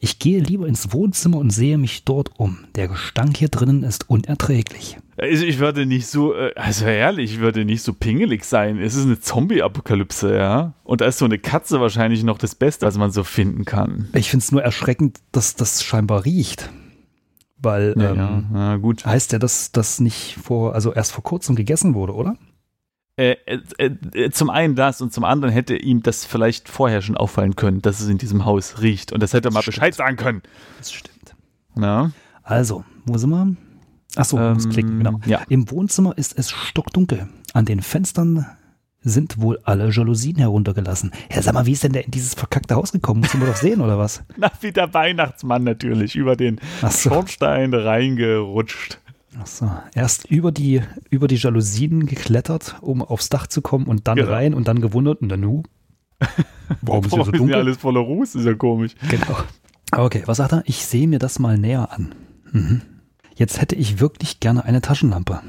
Ich 0.00 0.18
gehe 0.18 0.40
lieber 0.40 0.66
ins 0.66 0.92
Wohnzimmer 0.92 1.38
und 1.38 1.48
sehe 1.50 1.78
mich 1.78 2.04
dort 2.04 2.38
um. 2.38 2.58
Der 2.74 2.88
Gestank 2.88 3.36
hier 3.38 3.48
drinnen 3.48 3.84
ist 3.84 4.10
unerträglich. 4.10 4.98
Also 5.16 5.46
ich 5.46 5.60
würde 5.60 5.86
nicht 5.86 6.08
so, 6.08 6.34
äh, 6.34 6.52
also 6.56 6.84
ehrlich, 6.84 7.34
ich 7.34 7.40
würde 7.40 7.64
nicht 7.64 7.82
so 7.82 7.94
pingelig 7.94 8.44
sein. 8.44 8.78
Es 8.78 8.96
ist 8.96 9.04
eine 9.06 9.20
Zombie-Apokalypse, 9.20 10.36
ja. 10.36 10.74
Und 10.82 11.00
da 11.00 11.06
ist 11.06 11.18
so 11.18 11.24
eine 11.24 11.38
Katze 11.38 11.80
wahrscheinlich 11.80 12.22
noch 12.24 12.36
das 12.36 12.54
Beste, 12.54 12.84
was 12.84 12.98
man 12.98 13.12
so 13.12 13.24
finden 13.24 13.64
kann. 13.64 14.08
Ich 14.12 14.28
finde 14.28 14.42
es 14.42 14.52
nur 14.52 14.62
erschreckend, 14.62 15.20
dass 15.32 15.54
das 15.54 15.82
scheinbar 15.82 16.24
riecht. 16.24 16.70
Weil, 17.56 17.94
Ja, 17.96 18.10
ähm, 18.12 18.46
ja 18.52 18.76
gut. 18.76 19.06
heißt 19.06 19.32
ja, 19.32 19.38
dass 19.38 19.72
das 19.72 20.00
nicht 20.00 20.36
vor, 20.42 20.74
also 20.74 20.92
erst 20.92 21.12
vor 21.12 21.24
kurzem 21.24 21.54
gegessen 21.56 21.94
wurde, 21.94 22.12
oder? 22.14 22.36
Äh, 23.16 23.36
äh, 23.46 23.90
äh, 24.14 24.30
zum 24.30 24.50
einen 24.50 24.74
das 24.74 25.00
und 25.00 25.12
zum 25.12 25.22
anderen 25.22 25.52
hätte 25.52 25.76
ihm 25.76 26.02
das 26.02 26.24
vielleicht 26.24 26.68
vorher 26.68 27.00
schon 27.00 27.16
auffallen 27.16 27.54
können, 27.54 27.80
dass 27.80 28.00
es 28.00 28.08
in 28.08 28.18
diesem 28.18 28.44
Haus 28.44 28.80
riecht. 28.82 29.12
Und 29.12 29.22
das 29.22 29.32
hätte 29.32 29.48
er 29.48 29.52
mal 29.52 29.62
Stimmt. 29.62 29.76
Bescheid 29.76 29.94
sagen 29.94 30.16
können. 30.16 30.42
Das 30.78 30.92
stimmt. 30.92 31.36
Ja. 31.78 32.10
Also, 32.42 32.84
wo 33.06 33.16
sind 33.16 33.30
wir? 33.30 33.56
Achso, 34.16 34.38
ähm, 34.38 34.54
muss 34.54 34.68
klicken, 34.68 34.98
genau. 34.98 35.20
ja. 35.26 35.42
Im 35.48 35.70
Wohnzimmer 35.70 36.16
ist 36.18 36.36
es 36.38 36.50
stockdunkel. 36.50 37.28
An 37.52 37.64
den 37.64 37.82
Fenstern 37.82 38.46
sind 39.00 39.40
wohl 39.40 39.60
alle 39.64 39.90
Jalousien 39.90 40.36
heruntergelassen. 40.36 41.12
Ja, 41.32 41.42
sag 41.42 41.54
mal, 41.54 41.66
wie 41.66 41.72
ist 41.72 41.84
denn 41.84 41.92
der 41.92 42.06
in 42.06 42.10
dieses 42.10 42.34
verkackte 42.34 42.74
Haus 42.74 42.90
gekommen? 42.90 43.20
Muss 43.20 43.34
man 43.34 43.46
doch 43.46 43.56
sehen, 43.56 43.80
oder 43.80 43.98
was? 43.98 44.24
Na, 44.36 44.50
wie 44.60 44.72
der 44.72 44.92
Weihnachtsmann 44.92 45.62
natürlich, 45.62 46.16
über 46.16 46.36
den 46.36 46.60
so. 46.82 47.10
Schornstein 47.10 47.74
reingerutscht. 47.74 48.98
So. 49.44 49.70
Erst 49.94 50.30
über 50.30 50.52
die, 50.52 50.82
über 51.10 51.26
die 51.28 51.36
Jalousien 51.36 52.06
geklettert, 52.06 52.76
um 52.80 53.02
aufs 53.02 53.28
Dach 53.28 53.46
zu 53.46 53.62
kommen 53.62 53.86
und 53.86 54.06
dann 54.06 54.16
Genau. 54.16 54.30
rein 54.30 54.54
und 54.54 54.68
dann 54.68 54.80
gewundert 54.80 55.20
und 55.22 55.28
dann 55.28 55.40
nu. 55.40 55.62
Warum 56.82 57.04
ist 57.04 57.12
hier 57.14 57.24
so 57.24 57.30
ist 57.32 57.38
dunkel? 57.40 57.56
alles 57.56 57.76
voller 57.78 58.00
Ruß? 58.00 58.34
Ist 58.36 58.44
ja 58.46 58.54
komisch. 58.54 58.94
Genau. 59.10 59.36
Okay, 59.92 60.22
was 60.26 60.36
sagt 60.38 60.52
er? 60.52 60.62
Ich 60.66 60.84
sehe 60.86 61.08
mir 61.08 61.18
das 61.18 61.38
mal 61.38 61.58
näher 61.58 61.90
an. 61.92 62.14
Mhm. 62.52 62.82
Jetzt 63.34 63.60
hätte 63.60 63.74
ich 63.74 64.00
wirklich 64.00 64.40
gerne 64.40 64.64
eine 64.64 64.80
Taschenlampe. 64.80 65.40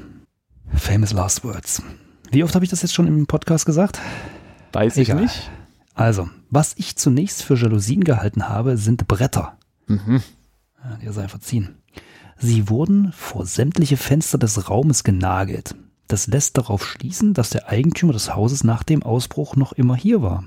Famous 0.74 1.14
Last 1.14 1.44
Words. 1.44 1.84
Wie 2.32 2.44
oft 2.44 2.56
habe 2.56 2.66
ich 2.66 2.72
das 2.72 2.82
jetzt 2.82 2.94
schon 2.94 3.08
im 3.08 3.28
Podcast 3.28 3.66
gesagt? 3.66 4.00
Weiß 4.74 4.98
ich 4.98 5.10
Egal. 5.10 5.22
nicht. 5.22 5.50
Also, 5.94 6.28
was 6.50 6.74
ich 6.78 6.96
zunächst 6.98 7.44
für 7.44 7.56
Jalousien 7.56 8.04
gehalten 8.04 8.50
habe, 8.50 8.78
sind 8.78 9.08
Bretter. 9.08 9.58
Mhm. 9.88 10.22
Ja, 10.84 10.98
dir 10.98 11.14
sei 11.14 11.28
verziehen. 11.28 11.76
Sie 12.38 12.70
wurden 12.70 13.12
vor 13.14 13.46
sämtliche 13.46 13.98
Fenster 13.98 14.38
des 14.38 14.70
Raumes 14.70 15.04
genagelt. 15.04 15.76
Das 16.08 16.28
lässt 16.28 16.58
darauf 16.58 16.86
schließen, 16.86 17.34
dass 17.34 17.50
der 17.50 17.70
Eigentümer 17.70 18.14
des 18.14 18.36
Hauses 18.36 18.64
nach 18.64 18.84
dem 18.84 19.04
Ausbruch 19.04 19.56
noch 19.56 19.72
immer 19.74 19.96
hier 19.96 20.22
war. 20.22 20.44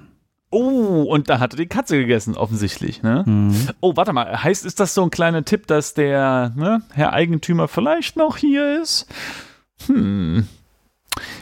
Oh, 0.51 1.03
und 1.03 1.29
da 1.29 1.41
hat 1.41 1.53
er 1.53 1.59
die 1.59 1.67
Katze 1.67 1.99
gegessen, 1.99 2.35
offensichtlich, 2.35 3.03
ne? 3.03 3.23
Mhm. 3.27 3.69
Oh, 3.81 3.97
warte 3.97 4.15
mal. 4.15 4.43
Heißt, 4.43 4.65
ist 4.65 4.81
das 4.81 4.95
so 4.95 5.03
ein 5.03 5.11
kleiner 5.11 5.45
Tipp, 5.45 5.67
dass 5.67 5.93
der 5.93 6.53
ne, 6.57 6.83
Herr 6.93 7.13
Eigentümer 7.13 7.69
vielleicht 7.69 8.17
noch 8.17 8.39
hier 8.39 8.81
ist? 8.81 9.07
Hm. 9.87 10.49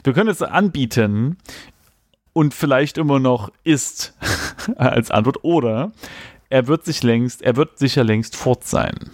Wir 0.03 0.13
können 0.13 0.31
es 0.31 0.43
anbieten 0.43 1.37
und 2.33 2.53
vielleicht 2.53 2.99
immer 2.99 3.21
noch 3.21 3.53
ist 3.63 4.15
als 4.77 5.11
Antwort. 5.13 5.45
Oder 5.45 5.93
er 6.49 6.67
wird 6.67 6.85
sich 6.85 7.03
längst, 7.05 7.43
er 7.43 7.57
wird 7.57 7.79
sicher 7.79 8.03
längst 8.03 8.35
fort 8.35 8.65
sein. 8.65 9.11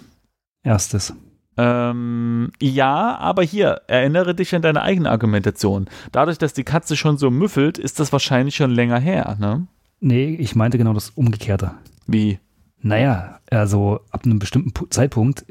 Erstes. 0.63 1.15
Ähm, 1.57 2.51
ja, 2.61 3.17
aber 3.19 3.43
hier, 3.43 3.83
erinnere 3.87 4.35
dich 4.35 4.55
an 4.55 4.63
deine 4.63 4.83
eigene 4.83 5.11
Argumentation. 5.11 5.87
Dadurch, 6.11 6.39
dass 6.39 6.55
die 6.55 6.65
Katze 6.65 6.97
schon 6.97 7.19
so 7.19 7.31
müffelt, 7.31 7.77
ist 7.79 8.01
das 8.01 8.13
wahrscheinlich 8.13 8.57
schon 8.57 8.71
länger 8.71 8.99
her, 8.99 9.37
ne? 9.39 9.67
Nee, 10.01 10.35
ich 10.35 10.57
meinte 10.57 10.79
genau 10.79 10.95
das 10.95 11.11
Umgekehrte. 11.11 11.73
Wie? 12.07 12.39
Naja, 12.81 13.39
also 13.51 14.01
ab 14.11 14.23
einem 14.25 14.39
bestimmten 14.39 14.71
Pu- 14.71 14.91
Zeitpunkt. 14.91 15.45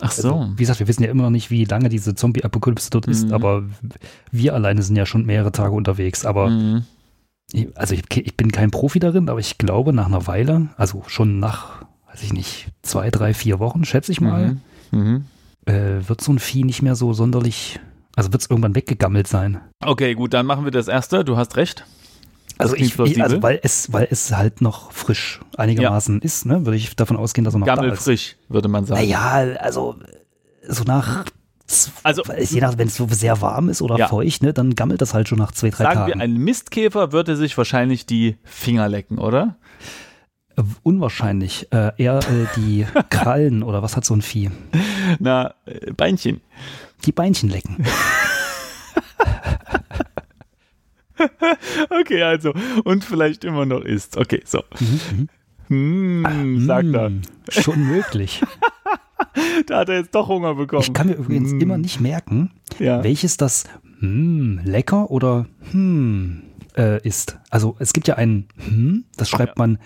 Ach 0.00 0.12
so. 0.12 0.34
Also, 0.34 0.52
wie 0.54 0.62
gesagt, 0.62 0.80
wir 0.80 0.88
wissen 0.88 1.02
ja 1.02 1.10
immer 1.10 1.24
noch 1.24 1.30
nicht, 1.30 1.50
wie 1.50 1.64
lange 1.64 1.88
diese 1.88 2.14
Zombie-Apokalypse 2.14 2.90
dort 2.90 3.06
ist, 3.06 3.26
Mhm. 3.28 3.34
aber 3.34 3.64
wir 4.30 4.54
alleine 4.54 4.82
sind 4.82 4.96
ja 4.96 5.04
schon 5.04 5.26
mehrere 5.26 5.52
Tage 5.52 5.72
unterwegs. 5.74 6.24
Aber 6.24 6.48
Mhm. 6.48 6.84
ich, 7.52 7.76
also 7.76 7.94
ich, 7.94 8.04
ich 8.16 8.36
bin 8.36 8.50
kein 8.52 8.70
Profi 8.70 8.98
darin, 9.00 9.28
aber 9.28 9.40
ich 9.40 9.58
glaube, 9.58 9.92
nach 9.92 10.06
einer 10.06 10.26
Weile, 10.26 10.68
also 10.76 11.02
schon 11.08 11.38
nach, 11.38 11.84
weiß 12.14 12.22
ich 12.22 12.32
nicht, 12.32 12.68
zwei, 12.82 13.10
drei, 13.10 13.34
vier 13.34 13.58
Wochen, 13.58 13.84
schätze 13.84 14.12
ich 14.12 14.20
mal, 14.20 14.56
Mhm. 14.92 14.98
Mhm. 15.00 15.24
äh, 15.66 16.08
wird 16.08 16.20
so 16.20 16.32
ein 16.32 16.38
Vieh 16.38 16.62
nicht 16.64 16.80
mehr 16.80 16.94
so 16.94 17.12
sonderlich, 17.12 17.80
also 18.14 18.32
wird 18.32 18.40
es 18.42 18.48
irgendwann 18.48 18.74
weggegammelt 18.76 19.26
sein. 19.26 19.60
Okay, 19.84 20.14
gut, 20.14 20.32
dann 20.32 20.46
machen 20.46 20.64
wir 20.64 20.70
das 20.70 20.86
erste. 20.88 21.24
Du 21.24 21.36
hast 21.36 21.56
recht. 21.56 21.84
Das 22.56 22.70
Also, 22.72 22.76
ich, 22.76 22.96
ich, 23.00 23.20
also 23.22 23.42
weil 23.42 23.58
es, 23.64 23.92
weil 23.92 24.06
es 24.10 24.30
halt 24.30 24.60
noch 24.60 24.92
frisch 24.92 25.40
einigermaßen 25.56 26.22
ist, 26.22 26.46
ne, 26.46 26.64
würde 26.64 26.76
ich 26.76 26.94
davon 26.94 27.16
ausgehen, 27.16 27.44
dass 27.44 27.54
er 27.54 27.58
noch 27.58 27.66
da 27.66 27.72
ist. 27.74 27.80
Gammelfrisch, 27.80 28.36
würde 28.48 28.68
man 28.68 28.86
sagen. 28.86 29.00
Naja, 29.00 29.56
also 29.58 29.96
so 30.68 30.84
nach, 30.84 31.24
Also- 32.04 32.22
je 32.38 32.60
nach, 32.60 32.78
wenn 32.78 32.86
es 32.86 32.94
so 32.94 33.08
sehr 33.10 33.40
warm 33.40 33.70
ist 33.70 33.82
oder 33.82 33.96
Ja. 33.98 34.06
feucht, 34.06 34.44
ne, 34.44 34.52
dann 34.52 34.76
gammelt 34.76 35.00
das 35.02 35.14
halt 35.14 35.28
schon 35.28 35.38
nach 35.38 35.50
zwei, 35.50 35.70
drei 35.70 35.82
Sagen 35.82 35.94
Tagen. 35.98 36.12
wir, 36.14 36.20
ein 36.22 36.36
Mistkäfer 36.36 37.10
würde 37.10 37.34
sich 37.36 37.58
wahrscheinlich 37.58 38.06
die 38.06 38.36
Finger 38.44 38.88
lecken, 38.88 39.18
oder? 39.18 39.56
Unwahrscheinlich. 40.82 41.68
Äh, 41.72 41.90
eher 41.96 42.18
äh, 42.18 42.46
die 42.56 42.86
Krallen 43.10 43.62
oder 43.62 43.82
was 43.82 43.96
hat 43.96 44.04
so 44.04 44.14
ein 44.14 44.22
Vieh? 44.22 44.50
Na, 45.18 45.54
äh, 45.66 45.92
Beinchen. 45.92 46.40
Die 47.04 47.12
Beinchen 47.12 47.48
lecken. 47.50 47.84
Okay, 52.00 52.22
also, 52.22 52.52
und 52.84 53.04
vielleicht 53.04 53.44
immer 53.44 53.64
noch 53.66 53.82
isst. 53.82 54.16
Okay, 54.16 54.42
so. 54.44 54.62
Mhm, 54.80 55.28
Hm, 55.68 56.66
sagt 56.66 56.88
er. 56.92 57.08
Mm, 57.10 57.22
Schon 57.48 57.86
möglich. 57.86 58.42
Da 59.66 59.78
hat 59.80 59.88
er 59.88 59.96
jetzt 59.98 60.14
doch 60.14 60.28
Hunger 60.28 60.54
bekommen. 60.54 60.82
Ich 60.82 60.92
kann 60.92 61.06
mir 61.08 61.14
übrigens 61.14 61.50
Hm, 61.52 61.60
immer 61.60 61.78
nicht 61.78 62.00
merken, 62.00 62.50
Ja. 62.78 63.02
welches 63.02 63.36
das 63.36 63.64
hm, 64.00 64.60
lecker 64.64 65.10
oder 65.10 65.46
hm 65.72 66.42
äh, 66.76 67.00
ist. 67.06 67.38
Also 67.50 67.74
es 67.78 67.92
gibt 67.92 68.06
ja 68.06 68.14
ein 68.16 68.46
hm, 68.56 69.04
das 69.16 69.28
schreibt 69.28 69.58
man 69.58 69.78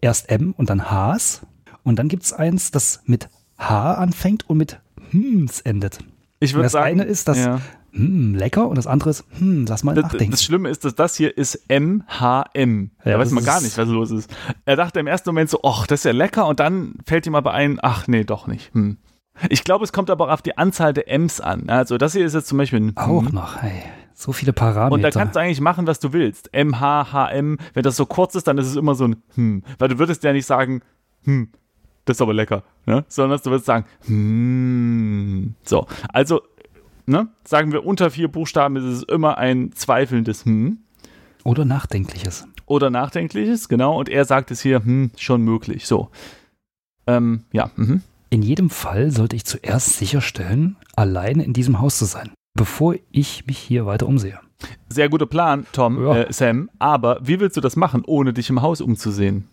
erst 0.00 0.30
M 0.30 0.54
und 0.56 0.70
dann 0.70 0.90
Hs. 0.90 1.42
Und 1.82 1.98
dann 1.98 2.08
gibt 2.08 2.24
es 2.24 2.32
eins, 2.32 2.70
das 2.70 3.00
mit 3.06 3.28
H 3.58 3.94
anfängt 3.94 4.48
und 4.48 4.58
mit 4.58 4.80
Hms 5.12 5.60
endet. 5.62 5.98
Ich 6.40 6.54
würde 6.54 6.64
das 6.64 6.72
sagen, 6.72 7.00
eine 7.00 7.04
ist 7.04 7.26
das 7.28 7.38
ja. 7.38 7.60
hm, 7.92 8.34
lecker 8.34 8.68
und 8.68 8.76
das 8.78 8.86
andere 8.86 9.10
ist 9.10 9.24
hm, 9.38 9.64
lass 9.66 9.82
mal 9.82 9.94
das, 9.94 10.04
nachdenken. 10.04 10.30
das 10.30 10.44
Schlimme 10.44 10.68
ist, 10.68 10.84
dass 10.84 10.94
das 10.94 11.16
hier 11.16 11.36
ist 11.36 11.64
MHM. 11.68 12.90
Da 13.04 13.10
Ja, 13.10 13.18
weiß 13.18 13.28
das 13.28 13.32
man 13.32 13.44
gar 13.44 13.60
nicht, 13.60 13.76
was 13.76 13.88
los 13.88 14.10
ist. 14.10 14.30
Er 14.64 14.76
dachte 14.76 15.00
im 15.00 15.06
ersten 15.06 15.30
Moment 15.30 15.50
so, 15.50 15.60
ach, 15.64 15.86
das 15.86 16.00
ist 16.00 16.04
ja 16.04 16.12
lecker 16.12 16.46
und 16.46 16.60
dann 16.60 16.94
fällt 17.06 17.26
ihm 17.26 17.34
aber 17.34 17.52
ein, 17.54 17.78
ach 17.82 18.06
nee, 18.06 18.24
doch 18.24 18.46
nicht. 18.46 18.72
Hm. 18.74 18.98
Ich 19.48 19.64
glaube, 19.64 19.84
es 19.84 19.92
kommt 19.92 20.10
aber 20.10 20.26
auch 20.26 20.32
auf 20.32 20.42
die 20.42 20.58
Anzahl 20.58 20.92
der 20.92 21.08
M's 21.08 21.40
an. 21.40 21.68
Also 21.68 21.96
das 21.96 22.12
hier 22.12 22.24
ist 22.26 22.34
jetzt 22.34 22.48
zum 22.48 22.58
Beispiel 22.58 22.80
ein 22.80 22.96
Auch 22.96 23.26
Hm. 23.26 23.34
noch, 23.34 23.62
hey. 23.62 23.82
So 24.20 24.32
viele 24.32 24.52
Parameter. 24.52 24.92
Und 24.92 25.02
da 25.02 25.12
kannst 25.12 25.36
du 25.36 25.40
eigentlich 25.40 25.60
machen, 25.60 25.86
was 25.86 26.00
du 26.00 26.12
willst. 26.12 26.52
M, 26.52 26.80
H, 26.80 27.12
H, 27.12 27.30
M. 27.30 27.56
Wenn 27.72 27.84
das 27.84 27.94
so 27.94 28.04
kurz 28.04 28.34
ist, 28.34 28.48
dann 28.48 28.58
ist 28.58 28.66
es 28.66 28.74
immer 28.74 28.96
so 28.96 29.04
ein 29.04 29.22
hm. 29.36 29.62
Weil 29.78 29.90
du 29.90 30.00
würdest 30.00 30.24
ja 30.24 30.32
nicht 30.32 30.44
sagen, 30.44 30.82
hm, 31.22 31.50
das 32.04 32.16
ist 32.16 32.20
aber 32.20 32.34
lecker, 32.34 32.64
ne? 32.84 33.04
Sondern 33.06 33.38
du 33.38 33.50
würdest 33.50 33.66
sagen, 33.66 33.84
hm. 34.06 35.54
So, 35.62 35.86
also, 36.12 36.42
ne? 37.06 37.28
Sagen 37.44 37.70
wir 37.70 37.86
unter 37.86 38.10
vier 38.10 38.26
Buchstaben 38.26 38.74
ist 38.74 38.82
es 38.82 39.02
immer 39.04 39.38
ein 39.38 39.70
zweifelndes 39.70 40.44
hm. 40.44 40.78
Oder 41.44 41.64
nachdenkliches. 41.64 42.48
Oder 42.66 42.90
nachdenkliches, 42.90 43.68
genau. 43.68 43.96
Und 43.96 44.08
er 44.08 44.24
sagt 44.24 44.50
es 44.50 44.60
hier, 44.60 44.84
hm, 44.84 45.12
schon 45.16 45.42
möglich. 45.42 45.86
So. 45.86 46.10
Ähm, 47.06 47.44
ja. 47.52 47.70
Mhm. 47.76 48.02
In 48.30 48.42
jedem 48.42 48.68
Fall 48.68 49.12
sollte 49.12 49.36
ich 49.36 49.44
zuerst 49.44 49.96
sicherstellen, 49.96 50.76
alleine 50.96 51.44
in 51.44 51.52
diesem 51.52 51.78
Haus 51.78 51.98
zu 51.98 52.04
sein, 52.04 52.32
bevor 52.58 52.96
ich 53.12 53.46
mich 53.46 53.56
hier 53.56 53.86
weiter 53.86 54.06
umsehe. 54.06 54.38
Sehr 54.88 55.08
guter 55.08 55.26
Plan, 55.26 55.66
Tom, 55.72 56.02
Ja. 56.04 56.16
äh, 56.22 56.32
Sam. 56.32 56.68
Aber 56.78 57.18
wie 57.22 57.40
willst 57.40 57.56
du 57.56 57.60
das 57.62 57.76
machen, 57.76 58.02
ohne 58.06 58.32
dich 58.34 58.50
im 58.50 58.60
Haus 58.60 58.80
umzusehen? 58.82 59.46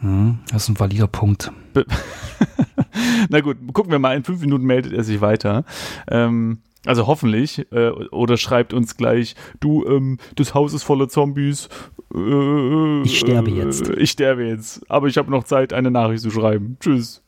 Hm, 0.00 0.40
das 0.50 0.64
ist 0.64 0.68
ein 0.70 0.80
valider 0.80 1.06
Punkt. 1.06 1.52
Na 3.28 3.40
gut, 3.40 3.58
gucken 3.72 3.92
wir 3.92 3.98
mal. 3.98 4.16
In 4.16 4.24
fünf 4.24 4.40
Minuten 4.40 4.64
meldet 4.64 4.92
er 4.92 5.04
sich 5.04 5.20
weiter. 5.20 5.64
Ähm, 6.08 6.58
also 6.86 7.06
hoffentlich. 7.06 7.66
Äh, 7.70 7.90
oder 8.10 8.36
schreibt 8.36 8.72
uns 8.72 8.96
gleich, 8.96 9.36
du, 9.60 9.84
ähm, 9.86 10.18
das 10.36 10.54
Haus 10.54 10.72
ist 10.74 10.82
voller 10.82 11.08
Zombies. 11.08 11.68
Äh, 12.14 13.02
Ich 13.02 13.18
sterbe 13.20 13.50
äh, 13.50 13.54
jetzt. 13.54 13.88
Ich 13.90 14.10
sterbe 14.10 14.44
jetzt. 14.46 14.90
Aber 14.90 15.06
ich 15.06 15.16
habe 15.18 15.30
noch 15.30 15.44
Zeit, 15.44 15.72
eine 15.72 15.90
Nachricht 15.90 16.22
zu 16.22 16.30
schreiben. 16.30 16.76
Tschüss. 16.80 17.22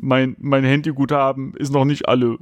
Mein, 0.00 0.36
mein 0.38 0.64
Handyguthaben 0.64 1.54
ist 1.54 1.72
noch 1.72 1.84
nicht 1.84 2.08
alle. 2.08 2.38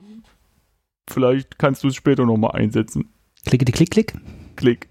Vielleicht 1.10 1.58
kannst 1.58 1.82
du 1.82 1.88
es 1.88 1.96
später 1.96 2.24
nochmal 2.24 2.52
einsetzen. 2.52 3.10
Klicke, 3.44 3.64
die 3.64 3.72
klick, 3.72 3.90
klick. 3.90 4.14
Klick. 4.56 4.88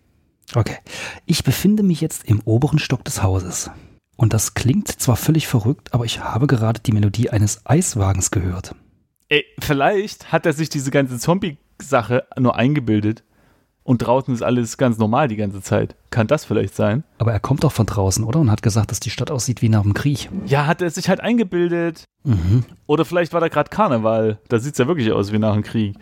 Okay. 0.56 0.78
Ich 1.26 1.44
befinde 1.44 1.84
mich 1.84 2.02
jetzt 2.02 2.26
im 2.26 2.42
oberen 2.42 2.80
Stock 2.80 3.06
des 3.06 3.22
Hauses. 3.24 3.70
Und 4.16 4.34
das 4.34 4.54
klingt 4.54 4.88
zwar 4.90 5.16
völlig 5.16 5.48
verrückt, 5.48 5.94
aber 5.94 6.06
ich 6.06 6.22
habe 6.22 6.48
gerade 6.48 6.82
die 6.82 6.92
Melodie 6.92 7.30
eines 7.30 7.66
Eiswagens 7.66 8.32
gehört. 8.32 8.76
Ey, 9.30 9.46
vielleicht 9.60 10.32
hat 10.32 10.46
er 10.46 10.54
sich 10.54 10.70
diese 10.70 10.92
ganze 10.92 11.20
Zombie-Sache 11.20 12.28
nur 12.38 12.56
eingebildet. 12.56 13.24
Und 13.90 14.04
draußen 14.04 14.32
ist 14.36 14.44
alles 14.44 14.78
ganz 14.78 15.00
normal 15.00 15.30
die 15.30 15.36
ganze 15.36 15.64
Zeit. 15.64 15.96
Kann 16.12 16.28
das 16.28 16.46
vielleicht 16.46 16.76
sein? 16.76 17.04
Aber 17.18 17.32
er 17.34 17.40
kommt 17.40 17.64
doch 17.64 17.72
von 17.72 17.88
draußen, 17.88 18.24
oder? 18.24 18.40
Und 18.40 18.52
hat 18.52 18.62
gesagt, 18.62 18.92
dass 18.92 19.00
die 19.00 19.10
Stadt 19.10 19.32
aussieht 19.32 19.64
wie 19.64 19.70
nach 19.70 19.82
dem 19.82 19.96
Krieg. 19.96 20.30
Ja, 20.46 20.68
hat 20.68 20.84
er 20.84 20.92
sich 20.92 21.10
halt 21.10 21.22
eingebildet. 21.22 22.04
Mhm. 22.24 22.66
Oder 22.86 23.04
vielleicht 23.04 23.34
war 23.34 23.42
da 23.42 23.48
gerade 23.48 23.72
Karneval. 23.72 24.38
Da 24.48 24.60
sieht 24.60 24.74
es 24.74 24.78
ja 24.78 24.86
wirklich 24.86 25.12
aus 25.12 25.32
wie 25.32 25.40
nach 25.40 25.54
dem 25.54 25.64
Krieg. 25.64 25.96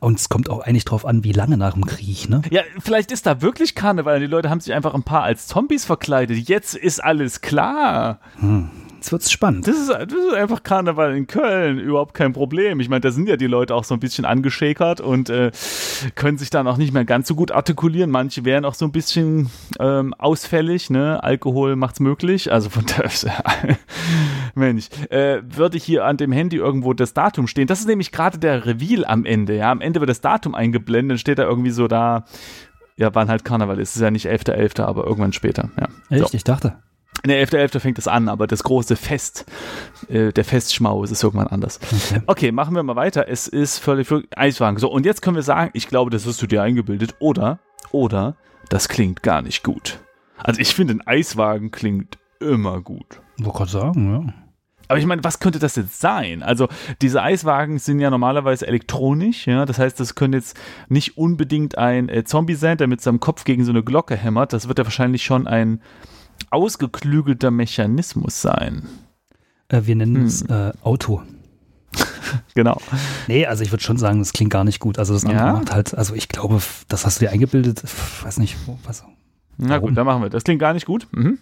Und 0.00 0.18
es 0.18 0.28
kommt 0.28 0.50
auch 0.50 0.58
eigentlich 0.58 0.86
drauf 0.86 1.06
an, 1.06 1.22
wie 1.22 1.30
lange 1.30 1.56
nach 1.56 1.74
dem 1.74 1.86
Krieg, 1.86 2.28
ne? 2.28 2.42
Ja, 2.50 2.62
vielleicht 2.80 3.12
ist 3.12 3.26
da 3.26 3.40
wirklich 3.40 3.76
Karneval. 3.76 4.18
Die 4.18 4.26
Leute 4.26 4.50
haben 4.50 4.58
sich 4.58 4.74
einfach 4.74 4.94
ein 4.94 5.04
paar 5.04 5.22
als 5.22 5.46
Zombies 5.46 5.84
verkleidet. 5.84 6.36
Jetzt 6.48 6.74
ist 6.74 6.98
alles 6.98 7.42
klar. 7.42 8.18
Jetzt 9.00 9.12
wird's 9.12 9.32
spannend. 9.32 9.66
Das 9.66 9.78
ist, 9.78 9.88
das 9.88 10.12
ist 10.12 10.34
einfach 10.34 10.62
Karneval 10.62 11.16
in 11.16 11.26
Köln. 11.26 11.78
Überhaupt 11.78 12.12
kein 12.12 12.34
Problem. 12.34 12.80
Ich 12.80 12.90
meine, 12.90 13.00
da 13.00 13.10
sind 13.10 13.30
ja 13.30 13.38
die 13.38 13.46
Leute 13.46 13.74
auch 13.74 13.84
so 13.84 13.94
ein 13.94 13.98
bisschen 13.98 14.26
angeschäkert 14.26 15.00
und 15.00 15.30
äh, 15.30 15.52
können 16.16 16.36
sich 16.36 16.50
dann 16.50 16.68
auch 16.68 16.76
nicht 16.76 16.92
mehr 16.92 17.06
ganz 17.06 17.26
so 17.26 17.34
gut 17.34 17.50
artikulieren. 17.50 18.10
Manche 18.10 18.44
wären 18.44 18.66
auch 18.66 18.74
so 18.74 18.84
ein 18.84 18.92
bisschen 18.92 19.48
ähm, 19.78 20.12
ausfällig. 20.18 20.90
Ne? 20.90 21.24
Alkohol 21.24 21.76
macht's 21.76 21.98
möglich. 21.98 22.52
Also 22.52 22.68
von 22.68 22.84
daher, 22.84 23.08
Mensch, 24.54 24.90
äh, 25.08 25.40
würde 25.48 25.78
hier 25.78 26.04
an 26.04 26.18
dem 26.18 26.30
Handy 26.30 26.56
irgendwo 26.56 26.92
das 26.92 27.14
Datum 27.14 27.46
stehen. 27.46 27.68
Das 27.68 27.80
ist 27.80 27.88
nämlich 27.88 28.12
gerade 28.12 28.36
der 28.36 28.66
Reveal 28.66 29.06
am 29.06 29.24
Ende. 29.24 29.56
Ja, 29.56 29.70
am 29.70 29.80
Ende 29.80 30.00
wird 30.00 30.10
das 30.10 30.20
Datum 30.20 30.54
eingeblendet. 30.54 31.12
Dann 31.12 31.18
steht 31.18 31.38
da 31.38 31.44
irgendwie 31.44 31.70
so 31.70 31.88
da. 31.88 32.26
Ja, 32.98 33.14
wann 33.14 33.30
halt 33.30 33.46
Karneval 33.46 33.80
ist. 33.80 33.90
Es 33.90 33.96
ist 33.96 34.02
ja 34.02 34.10
nicht 34.10 34.26
11.11., 34.26 34.82
aber 34.82 35.06
irgendwann 35.06 35.32
später. 35.32 35.70
Ja. 35.80 35.88
Echt? 36.10 36.34
Ich 36.34 36.44
dachte. 36.44 36.76
Ne, 37.26 37.34
11.11. 37.44 37.80
fängt 37.80 37.98
es 37.98 38.08
an, 38.08 38.28
aber 38.28 38.46
das 38.46 38.62
große 38.62 38.96
Fest, 38.96 39.44
äh, 40.08 40.32
der 40.32 40.44
Festschmaus 40.44 41.10
ist 41.10 41.22
irgendwann 41.22 41.48
anders. 41.48 41.78
Okay. 41.82 42.22
Okay, 42.26 42.52
machen 42.52 42.74
wir 42.74 42.82
mal 42.82 42.96
weiter. 42.96 43.28
Es 43.28 43.46
ist 43.46 43.78
völlig 43.78 44.08
Eiswagen. 44.34 44.78
So, 44.78 44.90
und 44.90 45.04
jetzt 45.04 45.20
können 45.20 45.36
wir 45.36 45.42
sagen, 45.42 45.70
ich 45.74 45.88
glaube, 45.88 46.10
das 46.10 46.26
hast 46.26 46.40
du 46.40 46.46
dir 46.46 46.62
eingebildet. 46.62 47.16
Oder, 47.18 47.58
oder, 47.90 48.36
das 48.70 48.88
klingt 48.88 49.22
gar 49.22 49.42
nicht 49.42 49.62
gut. 49.62 49.98
Also 50.38 50.60
ich 50.60 50.74
finde, 50.74 50.94
ein 50.94 51.06
Eiswagen 51.06 51.70
klingt 51.70 52.18
immer 52.40 52.80
gut. 52.80 53.20
Wollte 53.38 53.58
gerade 53.58 53.70
sagen, 53.70 54.12
ja. 54.26 54.34
Aber 54.88 54.98
ich 54.98 55.06
meine, 55.06 55.22
was 55.22 55.38
könnte 55.38 55.60
das 55.60 55.76
jetzt 55.76 56.00
sein? 56.00 56.42
Also 56.42 56.68
diese 57.00 57.22
Eiswagen 57.22 57.78
sind 57.78 58.00
ja 58.00 58.10
normalerweise 58.10 58.66
elektronisch, 58.66 59.46
ja. 59.46 59.66
Das 59.66 59.78
heißt, 59.78 60.00
das 60.00 60.14
könnte 60.14 60.38
jetzt 60.38 60.58
nicht 60.88 61.16
unbedingt 61.16 61.78
ein 61.78 62.08
äh, 62.08 62.24
Zombie 62.24 62.54
sein, 62.54 62.78
der 62.78 62.88
mit 62.88 63.00
seinem 63.00 63.20
Kopf 63.20 63.44
gegen 63.44 63.64
so 63.64 63.70
eine 63.70 63.84
Glocke 63.84 64.16
hämmert. 64.16 64.52
Das 64.52 64.66
wird 64.66 64.78
ja 64.78 64.84
wahrscheinlich 64.84 65.22
schon 65.22 65.46
ein 65.46 65.80
ausgeklügelter 66.50 67.50
Mechanismus 67.50 68.40
sein. 68.40 68.82
Äh, 69.68 69.82
wir 69.84 69.96
nennen 69.96 70.16
Hm. 70.16 70.24
es 70.26 70.42
äh, 70.42 70.72
Auto. 70.82 71.22
Genau. 72.54 72.80
Nee, 73.26 73.46
also 73.46 73.64
ich 73.64 73.72
würde 73.72 73.82
schon 73.82 73.96
sagen, 73.96 74.20
das 74.20 74.32
klingt 74.32 74.52
gar 74.52 74.62
nicht 74.62 74.78
gut. 74.78 74.98
Also 75.00 75.14
das 75.14 75.24
andere 75.24 75.46
Ja? 75.46 75.52
macht 75.52 75.72
halt, 75.72 75.94
also 75.94 76.14
ich 76.14 76.28
glaube, 76.28 76.60
das 76.88 77.04
hast 77.04 77.20
du 77.20 77.24
dir 77.24 77.32
eingebildet, 77.32 77.82
f- 77.82 78.24
weiß 78.24 78.38
nicht, 78.38 78.56
wo- 78.66 78.78
was. 78.84 79.02
Na 79.56 79.70
Warum? 79.70 79.88
gut, 79.88 79.96
dann 79.98 80.06
machen 80.06 80.22
wir. 80.22 80.30
Das 80.30 80.44
klingt 80.44 80.60
gar 80.60 80.72
nicht 80.72 80.86
gut. 80.86 81.08
Mhm. 81.10 81.38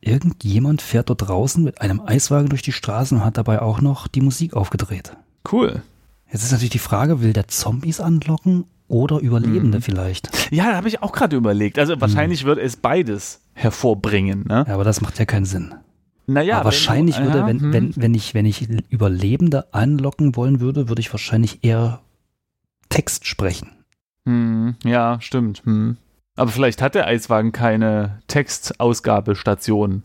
Irgendjemand 0.00 0.80
fährt 0.82 1.08
dort 1.10 1.26
draußen 1.28 1.64
mit 1.64 1.80
einem 1.80 2.00
Eiswagen 2.00 2.48
durch 2.50 2.62
die 2.62 2.72
Straßen 2.72 3.18
und 3.18 3.24
hat 3.24 3.36
dabei 3.36 3.60
auch 3.62 3.80
noch 3.80 4.06
die 4.06 4.20
Musik 4.20 4.54
aufgedreht. 4.54 5.16
Cool. 5.50 5.82
Jetzt 6.30 6.44
ist 6.44 6.52
natürlich 6.52 6.70
die 6.70 6.78
Frage, 6.78 7.20
will 7.22 7.32
der 7.32 7.48
Zombies 7.48 8.00
anlocken 8.00 8.64
oder 8.88 9.18
Überlebende 9.20 9.78
Mhm. 9.78 9.82
vielleicht? 9.82 10.50
Ja, 10.52 10.70
da 10.70 10.76
habe 10.76 10.88
ich 10.88 11.02
auch 11.02 11.12
gerade 11.12 11.36
überlegt. 11.36 11.78
Also 11.78 12.00
wahrscheinlich 12.00 12.44
wird 12.44 12.58
es 12.58 12.76
beides 12.76 13.40
hervorbringen. 13.54 14.44
Ne? 14.48 14.64
Ja, 14.66 14.74
aber 14.74 14.84
das 14.84 15.00
macht 15.00 15.18
ja 15.18 15.24
keinen 15.24 15.44
Sinn. 15.44 15.74
Naja, 16.26 16.56
aber 16.56 16.66
wahrscheinlich 16.66 17.16
wenn 17.18 17.24
du- 17.24 17.32
würde, 17.32 17.38
ja, 17.40 17.46
wenn, 17.46 17.60
hm. 17.60 17.72
wenn, 17.72 17.92
wenn, 17.96 18.14
ich, 18.14 18.34
wenn 18.34 18.44
ich 18.46 18.68
Überlebende 18.90 19.72
anlocken 19.72 20.36
wollen 20.36 20.60
würde, 20.60 20.88
würde 20.88 21.00
ich 21.00 21.12
wahrscheinlich 21.12 21.64
eher 21.64 22.00
Text 22.90 23.26
sprechen. 23.26 23.70
Hm, 24.26 24.76
ja, 24.84 25.18
stimmt. 25.20 25.62
Hm. 25.64 25.96
Aber 26.36 26.50
vielleicht 26.50 26.82
hat 26.82 26.94
der 26.94 27.06
Eiswagen 27.06 27.52
keine 27.52 28.20
Textausgabestation. 28.28 30.02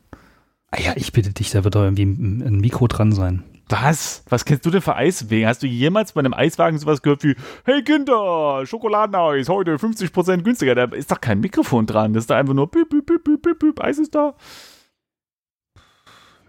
Ah 0.72 0.80
ja, 0.82 0.94
ich 0.96 1.12
bitte 1.12 1.32
dich, 1.34 1.52
da 1.52 1.64
wird 1.64 1.76
doch 1.76 1.84
irgendwie 1.84 2.04
ein 2.06 2.60
Mikro 2.60 2.88
dran 2.88 3.12
sein. 3.12 3.44
Was? 3.82 4.24
Was 4.30 4.46
kennst 4.46 4.66
du 4.68 4.70
denn 4.70 4.82
für 4.82 4.96
Eiswegen? 4.96 5.48
Hast 5.48 5.64
du 5.64 5.68
jemals 5.68 6.12
bei 6.12 6.20
einem 6.20 6.36
Eiswagen 6.36 6.78
sowas 6.78 7.02
gehört 7.02 7.24
wie 7.24 7.36
Hey 7.66 7.82
Kinder, 7.84 8.64
Schokoladeneis, 8.68 9.50
heute 9.50 9.78
50% 9.78 10.44
günstiger? 10.44 10.76
Da 10.76 10.84
ist 10.84 11.12
doch 11.12 11.20
kein 11.20 11.40
Mikrofon 11.40 11.88
dran. 11.88 12.14
Das 12.14 12.24
ist 12.24 12.30
da 12.30 12.38
einfach 12.38 12.54
nur 12.54 12.70
Piep, 12.70 12.90
piep, 12.90 13.06
piep, 13.08 13.24
piep, 13.24 13.60
piep, 13.60 13.82
Eis 13.82 13.98
ist 13.98 14.14
da. 14.14 14.36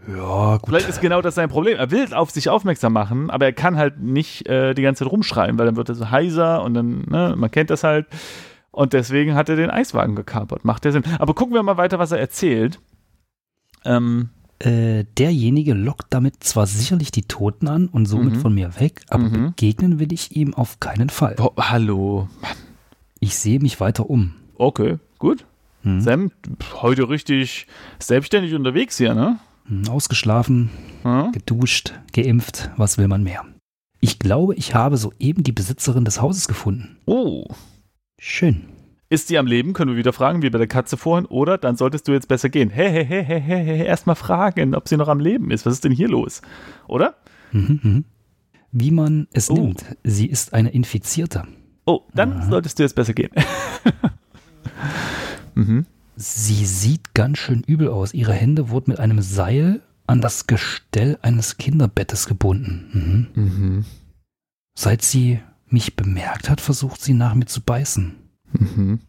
Ja, 0.07 0.59
gut. 0.59 0.69
Vielleicht 0.69 0.89
ist 0.91 1.01
genau 1.01 1.23
das 1.23 1.35
sein 1.35 1.49
Problem. 1.49 1.79
Er 1.79 1.91
will 1.91 2.13
auf 2.13 2.31
sich 2.31 2.51
aufmerksam 2.51 2.93
machen, 2.93 3.31
aber 3.31 3.47
er 3.47 3.55
kann 3.55 3.79
halt 3.79 4.01
nicht 4.01 4.47
äh, 4.47 4.75
die 4.75 4.83
ganze 4.83 5.05
Zeit 5.05 5.13
rumschreien, 5.13 5.59
weil 5.59 5.65
dann 5.65 5.77
wird 5.77 5.89
er 5.89 5.95
so 5.95 6.11
heiser 6.11 6.63
und 6.63 6.75
dann, 6.75 7.07
ne, 7.09 7.35
man 7.39 7.51
kennt 7.51 7.71
das 7.71 7.85
halt. 7.85 8.07
Und 8.71 8.93
deswegen 8.93 9.35
hat 9.35 9.49
er 9.49 9.57
den 9.57 9.71
Eiswagen 9.71 10.15
gekapert. 10.15 10.67
Macht 10.67 10.85
der 10.85 10.93
Sinn. 10.93 11.05
Aber 11.19 11.33
gucken 11.33 11.55
wir 11.55 11.63
mal 11.63 11.79
weiter, 11.79 11.99
was 11.99 12.13
er 12.13 12.19
erzählt. 12.19 12.81
Ähm, 13.87 14.29
Äh, 14.61 15.05
derjenige 15.19 15.75
lockt 15.75 16.07
damit 16.11 16.43
zwar 16.45 16.67
sicherlich 16.67 17.11
die 17.11 17.23
Toten 17.23 17.69
an 17.69 17.89
und 17.89 18.07
somit 18.07 18.35
Mhm. 18.35 18.41
von 18.41 18.55
mir 18.55 18.79
weg, 18.81 19.03
aber 19.09 19.25
Mhm. 19.25 19.47
begegnen 19.57 19.99
will 19.99 20.13
ich 20.13 20.37
ihm 20.37 20.55
auf 20.55 20.81
keinen 20.81 21.11
Fall. 21.11 21.37
oh, 21.41 21.51
hallo. 21.59 22.29
Ich 23.21 23.37
sehe 23.37 23.59
mich 23.61 23.81
weiter 23.81 24.09
um. 24.09 24.35
Okay, 24.57 24.99
gut. 25.19 25.45
Hm. 25.83 26.01
Sam, 26.01 26.31
heute 26.81 27.09
richtig 27.09 27.67
selbstständig 27.99 28.55
unterwegs 28.55 28.97
hier, 28.97 29.15
ne? 29.15 29.39
Hm, 29.67 29.89
Ausgeschlafen, 29.89 30.71
geduscht, 31.33 31.93
geimpft, 32.13 32.71
was 32.77 32.97
will 32.97 33.09
man 33.09 33.23
mehr? 33.23 33.45
Ich 34.01 34.19
glaube, 34.19 34.55
ich 34.55 34.75
habe 34.75 34.97
soeben 34.99 35.43
die 35.43 35.53
Besitzerin 35.53 36.05
des 36.05 36.21
Hauses 36.23 36.47
gefunden. 36.49 36.99
Oh. 37.07 37.47
Schön. 38.19 38.63
Ist 39.15 39.29
sie 39.29 39.39
am 39.39 39.47
Leben? 39.47 39.75
Können 39.75 39.93
wir 39.93 39.97
wieder 39.97 40.13
fragen, 40.13 40.43
wie 40.43 40.51
bei 40.51 40.59
der 40.59 40.67
Katze 40.67 40.97
vorhin. 40.97 41.25
Oder 41.27 41.57
dann 41.57 41.77
solltest 41.77 42.09
du 42.09 42.13
jetzt 42.13 42.27
besser 42.27 42.49
gehen. 42.49 42.69
Hey, 42.69 42.91
hey, 42.91 43.05
hey, 43.07 43.23
hey, 43.25 43.41
hey, 43.41 43.65
hey, 43.65 43.87
erstmal 43.87 44.17
fragen, 44.17 44.75
ob 44.75 44.89
sie 44.89 44.97
noch 44.97 45.07
am 45.07 45.21
Leben 45.21 45.53
ist. 45.53 45.65
Was 45.65 45.75
ist 45.75 45.85
denn 45.85 45.93
hier 45.93 46.09
los? 46.09 46.43
Oder? 46.89 47.15
Mhm, 47.53 47.79
mhm. 47.81 48.05
Wie 48.73 48.91
man 48.91 49.29
es 49.33 49.51
Oh. 49.51 49.55
nimmt, 49.55 49.85
sie 50.03 50.27
ist 50.27 50.53
eine 50.53 50.71
Infizierte. 50.71 51.45
Oh, 51.87 52.01
dann 52.13 52.33
Aha. 52.33 52.51
solltest 52.51 52.77
du 52.81 52.83
jetzt 52.83 52.97
besser 52.97 53.15
gehen. 53.15 53.31
mhm. 55.55 55.87
Sie 56.17 56.67
sieht 56.67 57.15
ganz 57.15 57.39
schön 57.39 57.63
übel 57.65 57.91
aus. 57.91 58.15
Ihre 58.15 58.33
Hände 58.33 58.69
wurden 58.71 58.91
mit 58.91 58.99
einem 58.99 59.23
Seil 59.23 59.81
an 60.09 60.23
das 60.23 60.49
Gestell 60.49 61.19
eines 61.23 61.57
Kinderbettes 61.57 62.27
gebunden. 62.27 63.29
Mhm. 63.37 63.45
Mhm. 63.45 63.85
Seit 64.77 65.03
sie 65.03 65.39
mich 65.69 65.95
bemerkt 65.95 66.51
hat, 66.51 66.61
versucht 66.61 67.01
sie 67.01 67.15
nach 67.15 67.37
mir 67.37 67.47
zu 67.47 67.61
beißen. 67.61 68.17
Mhm. 68.59 69.01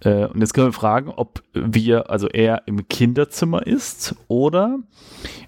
Äh, 0.00 0.26
und 0.26 0.40
jetzt 0.40 0.54
können 0.54 0.68
wir 0.68 0.72
fragen, 0.72 1.10
ob 1.10 1.42
wir, 1.52 2.10
also 2.10 2.28
er 2.28 2.62
im 2.66 2.86
Kinderzimmer 2.88 3.66
ist 3.66 4.14
oder 4.28 4.78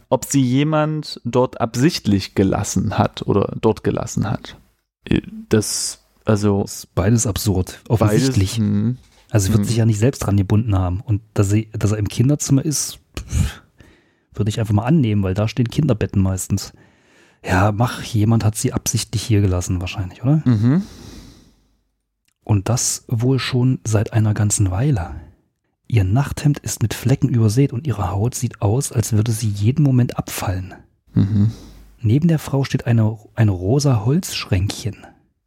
ob 0.08 0.24
sie 0.24 0.42
jemand 0.42 1.20
dort 1.24 1.60
absichtlich 1.60 2.34
gelassen 2.34 2.98
hat 2.98 3.22
oder 3.22 3.54
dort 3.60 3.84
gelassen 3.84 4.28
hat. 4.28 4.56
Äh, 5.04 5.20
Das 5.48 6.04
Also 6.24 6.62
Das 6.62 6.78
ist 6.78 6.94
beides 6.94 7.26
absurd, 7.26 7.80
offensichtlich. 7.88 8.58
beides. 8.58 8.58
Hm. 8.58 8.98
also 9.30 9.48
er 9.48 9.52
wird 9.52 9.60
hm. 9.60 9.68
sich 9.68 9.76
ja 9.76 9.86
nicht 9.86 9.98
selbst 10.00 10.20
dran 10.20 10.36
gebunden 10.36 10.76
haben. 10.76 11.00
Und 11.00 11.22
dass 11.34 11.52
er, 11.52 11.64
dass 11.72 11.92
er 11.92 11.98
im 11.98 12.08
Kinderzimmer 12.08 12.64
ist, 12.64 12.98
würde 14.34 14.48
ich 14.48 14.58
einfach 14.58 14.74
mal 14.74 14.84
annehmen, 14.84 15.22
weil 15.22 15.34
da 15.34 15.46
stehen 15.48 15.68
Kinderbetten 15.68 16.20
meistens. 16.22 16.72
Ja, 17.44 17.72
mach, 17.72 18.02
jemand 18.02 18.44
hat 18.44 18.56
sie 18.56 18.72
absichtlich 18.72 19.22
hier 19.22 19.40
gelassen 19.40 19.80
wahrscheinlich, 19.80 20.22
oder? 20.22 20.42
Mhm. 20.44 20.82
Und 22.50 22.68
das 22.68 23.04
wohl 23.06 23.38
schon 23.38 23.78
seit 23.84 24.12
einer 24.12 24.34
ganzen 24.34 24.72
Weile. 24.72 25.14
Ihr 25.86 26.02
Nachthemd 26.02 26.58
ist 26.58 26.82
mit 26.82 26.94
Flecken 26.94 27.28
übersät 27.28 27.72
und 27.72 27.86
ihre 27.86 28.10
Haut 28.10 28.34
sieht 28.34 28.60
aus, 28.60 28.90
als 28.90 29.12
würde 29.12 29.30
sie 29.30 29.46
jeden 29.46 29.84
Moment 29.84 30.18
abfallen. 30.18 30.74
Mhm. 31.14 31.52
Neben 32.00 32.26
der 32.26 32.40
Frau 32.40 32.64
steht 32.64 32.88
eine, 32.88 33.16
ein 33.36 33.50
rosa 33.50 34.04
Holzschränkchen. 34.04 34.96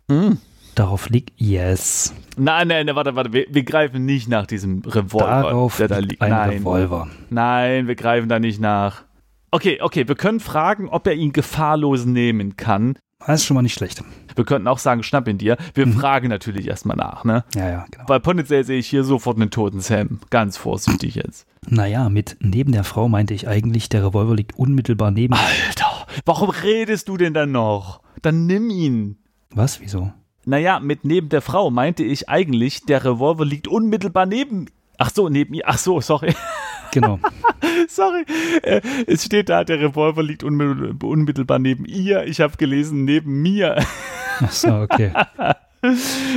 Mhm. 0.07 0.37
Darauf 0.75 1.09
liegt 1.09 1.33
Yes. 1.35 2.13
Nein, 2.37 2.69
nein, 2.69 2.85
nein, 2.85 2.95
warte, 2.95 3.17
warte. 3.17 3.33
Wir, 3.33 3.47
wir 3.49 3.63
greifen 3.63 4.05
nicht 4.05 4.29
nach 4.29 4.47
diesem 4.47 4.79
Revolver, 4.79 5.27
Darauf 5.27 5.75
der 5.75 5.89
da 5.89 5.97
liegt 5.97 6.21
ein 6.21 6.31
Nein. 6.31 6.49
Revolver. 6.51 7.09
Nein, 7.29 7.87
wir 7.89 7.95
greifen 7.95 8.29
da 8.29 8.39
nicht 8.39 8.61
nach. 8.61 9.03
Okay, 9.51 9.79
okay, 9.81 10.07
wir 10.07 10.15
können 10.15 10.39
fragen, 10.39 10.87
ob 10.87 11.05
er 11.05 11.15
ihn 11.15 11.33
gefahrlos 11.33 12.05
nehmen 12.05 12.55
kann. 12.55 12.97
Das 13.25 13.41
ist 13.41 13.45
schon 13.45 13.55
mal 13.55 13.61
nicht 13.61 13.73
schlecht. 13.73 14.03
Wir 14.35 14.43
könnten 14.45 14.67
auch 14.67 14.79
sagen, 14.79 15.03
schnapp 15.03 15.27
ihn 15.27 15.37
dir. 15.37 15.57
Wir 15.73 15.85
Mhm. 15.85 15.93
fragen 15.93 16.27
natürlich 16.29 16.67
erstmal 16.67 16.97
nach, 16.97 17.23
ne? 17.23 17.43
Ja, 17.55 17.69
ja, 17.69 17.85
genau. 17.89 18.03
Weil 18.07 18.19
potenziell 18.19 18.63
sehe 18.63 18.79
ich 18.79 18.87
hier 18.87 19.03
sofort 19.03 19.37
einen 19.37 19.49
toten 19.51 19.79
Sam. 19.79 20.19
Ganz 20.29 20.57
vorsichtig 20.57 21.15
jetzt. 21.15 21.45
Naja, 21.67 22.09
mit 22.09 22.37
neben 22.41 22.71
der 22.71 22.83
Frau 22.83 23.07
meinte 23.07 23.33
ich 23.33 23.47
eigentlich, 23.47 23.89
der 23.89 24.05
Revolver 24.05 24.35
liegt 24.35 24.57
unmittelbar 24.57 25.11
neben. 25.11 25.33
Alter, 25.33 26.07
warum 26.25 26.49
redest 26.49 27.07
du 27.07 27.17
denn 27.17 27.33
dann 27.33 27.51
noch? 27.51 28.01
Dann 28.21 28.45
nimm 28.45 28.69
ihn. 28.69 29.17
Was? 29.51 29.79
Wieso? 29.79 30.11
Naja, 30.45 30.79
mit 30.81 31.05
neben 31.05 31.29
der 31.29 31.41
Frau 31.41 31.69
meinte 31.69 32.03
ich 32.03 32.27
eigentlich, 32.27 32.81
der 32.85 33.05
Revolver 33.05 33.45
liegt 33.45 33.67
unmittelbar 33.69 34.25
neben. 34.25 34.65
Ach 34.97 35.09
so, 35.13 35.29
neben 35.29 35.53
ihr. 35.53 35.63
Ach 35.65 35.77
so, 35.77 36.01
sorry. 36.01 36.33
Genau. 36.93 37.19
Sorry. 37.87 38.23
Äh, 38.61 38.81
es 39.07 39.25
steht 39.25 39.49
da, 39.49 39.63
der 39.63 39.79
Revolver 39.79 40.23
liegt 40.23 40.43
unmittelbar, 40.43 41.59
neben 41.59 41.85
ihr. 41.85 42.25
Ich 42.25 42.39
habe 42.39 42.55
gelesen, 42.57 43.03
neben 43.05 43.41
mir. 43.41 43.83
Ach 44.39 44.51
so, 44.51 44.69
okay. 44.75 45.11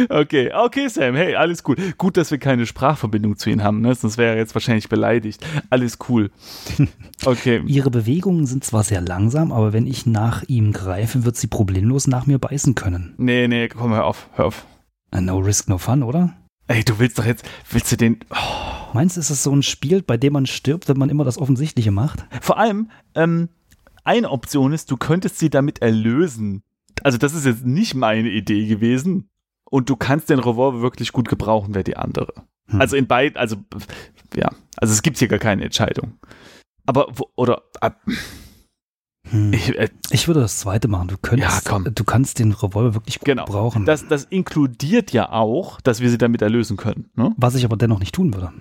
Okay, 0.08 0.50
okay, 0.52 0.88
Sam. 0.88 1.14
Hey, 1.14 1.36
alles 1.36 1.62
cool. 1.68 1.76
Gut, 1.98 2.16
dass 2.16 2.32
wir 2.32 2.38
keine 2.38 2.66
Sprachverbindung 2.66 3.36
zu 3.36 3.48
ihm 3.48 3.62
haben, 3.62 3.80
ne? 3.80 3.94
Sonst 3.94 4.18
wäre 4.18 4.32
er 4.32 4.38
jetzt 4.38 4.54
wahrscheinlich 4.56 4.88
beleidigt. 4.88 5.46
Alles 5.70 5.98
cool. 6.08 6.30
Okay. 7.24 7.62
Ihre 7.66 7.90
Bewegungen 7.90 8.44
sind 8.46 8.62
zwar 8.62 8.82
sehr 8.84 9.00
langsam, 9.00 9.50
aber 9.50 9.72
wenn 9.72 9.86
ich 9.86 10.04
nach 10.04 10.42
ihm 10.48 10.72
greife, 10.72 11.24
wird 11.24 11.36
sie 11.36 11.46
problemlos 11.46 12.06
nach 12.08 12.26
mir 12.26 12.38
beißen 12.38 12.74
können. 12.74 13.14
Nee, 13.16 13.48
nee, 13.48 13.68
komm, 13.68 13.92
hör 13.94 14.04
auf, 14.04 14.28
hör 14.34 14.46
auf. 14.46 14.66
Äh, 15.12 15.20
No 15.22 15.38
risk, 15.38 15.68
no 15.68 15.78
fun, 15.78 16.02
oder? 16.02 16.34
Ey, 16.68 16.84
du 16.84 16.98
willst 16.98 17.18
doch 17.18 17.24
jetzt, 17.24 17.48
willst 17.70 17.92
du 17.92 17.96
den. 17.96 18.18
Oh. 18.30 18.94
Meinst 18.94 19.16
du, 19.16 19.20
ist 19.20 19.30
es 19.30 19.42
so 19.42 19.52
ein 19.52 19.62
Spiel, 19.62 20.02
bei 20.02 20.16
dem 20.16 20.32
man 20.32 20.46
stirbt, 20.46 20.88
wenn 20.88 20.98
man 20.98 21.10
immer 21.10 21.24
das 21.24 21.38
Offensichtliche 21.38 21.90
macht? 21.90 22.26
Vor 22.40 22.58
allem, 22.58 22.90
ähm, 23.14 23.48
eine 24.04 24.30
Option 24.30 24.72
ist, 24.72 24.90
du 24.90 24.96
könntest 24.96 25.38
sie 25.38 25.50
damit 25.50 25.80
erlösen. 25.80 26.62
Also, 27.02 27.18
das 27.18 27.34
ist 27.34 27.46
jetzt 27.46 27.64
nicht 27.64 27.94
meine 27.94 28.30
Idee 28.30 28.66
gewesen. 28.66 29.28
Und 29.68 29.90
du 29.90 29.96
kannst 29.96 30.30
den 30.30 30.38
Revolver 30.38 30.80
wirklich 30.80 31.12
gut 31.12 31.28
gebrauchen, 31.28 31.74
wäre 31.74 31.84
die 31.84 31.96
andere. 31.96 32.32
Hm. 32.68 32.80
Also 32.80 32.96
in 32.96 33.06
beiden, 33.06 33.36
also 33.36 33.56
ja, 34.34 34.50
also 34.76 34.92
es 34.92 35.02
gibt 35.02 35.18
hier 35.18 35.28
gar 35.28 35.38
keine 35.38 35.64
Entscheidung. 35.64 36.18
Aber 36.86 37.08
wo, 37.10 37.30
oder 37.34 37.62
äh, 37.80 37.90
Hm. 39.30 39.52
ich, 39.52 39.76
äh, 39.78 39.88
Ich 40.10 40.28
würde 40.28 40.40
das 40.40 40.58
zweite 40.60 40.88
machen. 40.88 41.08
Du 41.08 41.16
könntest, 41.20 41.68
Ja, 41.68 41.78
du 41.78 42.04
kannst 42.04 42.38
den 42.38 42.52
Revolver 42.52 42.94
wirklich 42.94 43.18
gut 43.18 43.26
Genau. 43.26 43.44
brauchen. 43.44 43.84
das, 43.84 44.06
das 44.06 44.24
inkludiert 44.24 45.12
ja 45.12 45.30
auch, 45.32 45.80
dass 45.80 46.00
wir 46.00 46.10
sie 46.10 46.18
damit 46.18 46.42
erlösen 46.42 46.76
können. 46.76 47.10
Ne? 47.16 47.32
was 47.36 47.54
ich 47.54 47.64
aber 47.64 47.76
dennoch 47.76 47.98
nicht 48.00 48.14
tun 48.14 48.34
würde. 48.34 48.52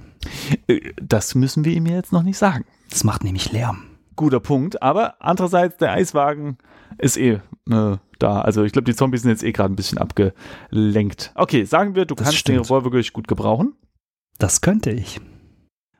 Äh, 0.67 0.79
Das 1.01 1.35
müssen 1.35 1.65
wir 1.65 1.73
ihm 1.73 1.85
jetzt 1.85 2.11
noch 2.11 2.23
nicht 2.23 2.37
sagen. 2.37 2.65
Das 2.89 3.03
macht 3.03 3.23
nämlich 3.23 3.51
Lärm. 3.51 3.83
Guter 4.15 4.39
Punkt. 4.39 4.81
Aber 4.81 5.15
andererseits, 5.19 5.77
der 5.77 5.91
Eiswagen 5.91 6.57
ist 6.97 7.17
eh 7.17 7.41
äh, 7.69 7.97
da. 8.19 8.41
Also 8.41 8.63
ich 8.63 8.71
glaube, 8.71 8.85
die 8.89 8.95
Zombies 8.95 9.21
sind 9.23 9.31
jetzt 9.31 9.43
eh 9.43 9.51
gerade 9.51 9.71
ein 9.73 9.75
bisschen 9.75 9.97
abgelenkt. 9.97 11.31
Okay, 11.35 11.65
sagen 11.65 11.95
wir, 11.95 12.05
du 12.05 12.15
Das 12.15 12.25
kannst 12.25 12.39
stimmt. 12.39 12.57
den 12.59 12.63
Revolver 12.63 12.85
wirklich 12.93 13.11
gut 13.13 13.27
gebrauchen. 13.27 13.73
Das 14.39 14.61
könnte 14.61 14.91
ich. 14.91 15.19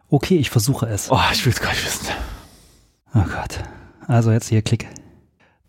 Okay, 0.08 0.38
ich 0.38 0.49
versuche 0.49 0.88
es. 0.88 1.12
Oh, 1.12 1.19
ich 1.34 1.45
will 1.45 1.51
es 1.54 1.60
gar 1.62 1.71
nicht 1.71 1.86
wissen. 1.86 2.08
Oh 3.13 3.23
Gott. 3.23 3.63
Also 4.08 4.32
jetzt 4.32 4.50
hier 4.50 4.62
Klick. 4.62 4.88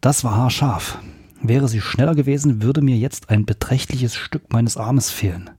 Das 0.00 0.24
war 0.24 0.36
haarscharf. 0.36 0.98
Wäre 1.42 1.68
sie 1.68 1.80
schneller 1.80 2.14
gewesen, 2.14 2.62
würde 2.62 2.80
mir 2.82 2.96
jetzt 2.96 3.30
ein 3.30 3.44
beträchtliches 3.46 4.14
Stück 4.16 4.52
meines 4.52 4.76
Armes 4.76 5.10
fehlen. 5.10 5.50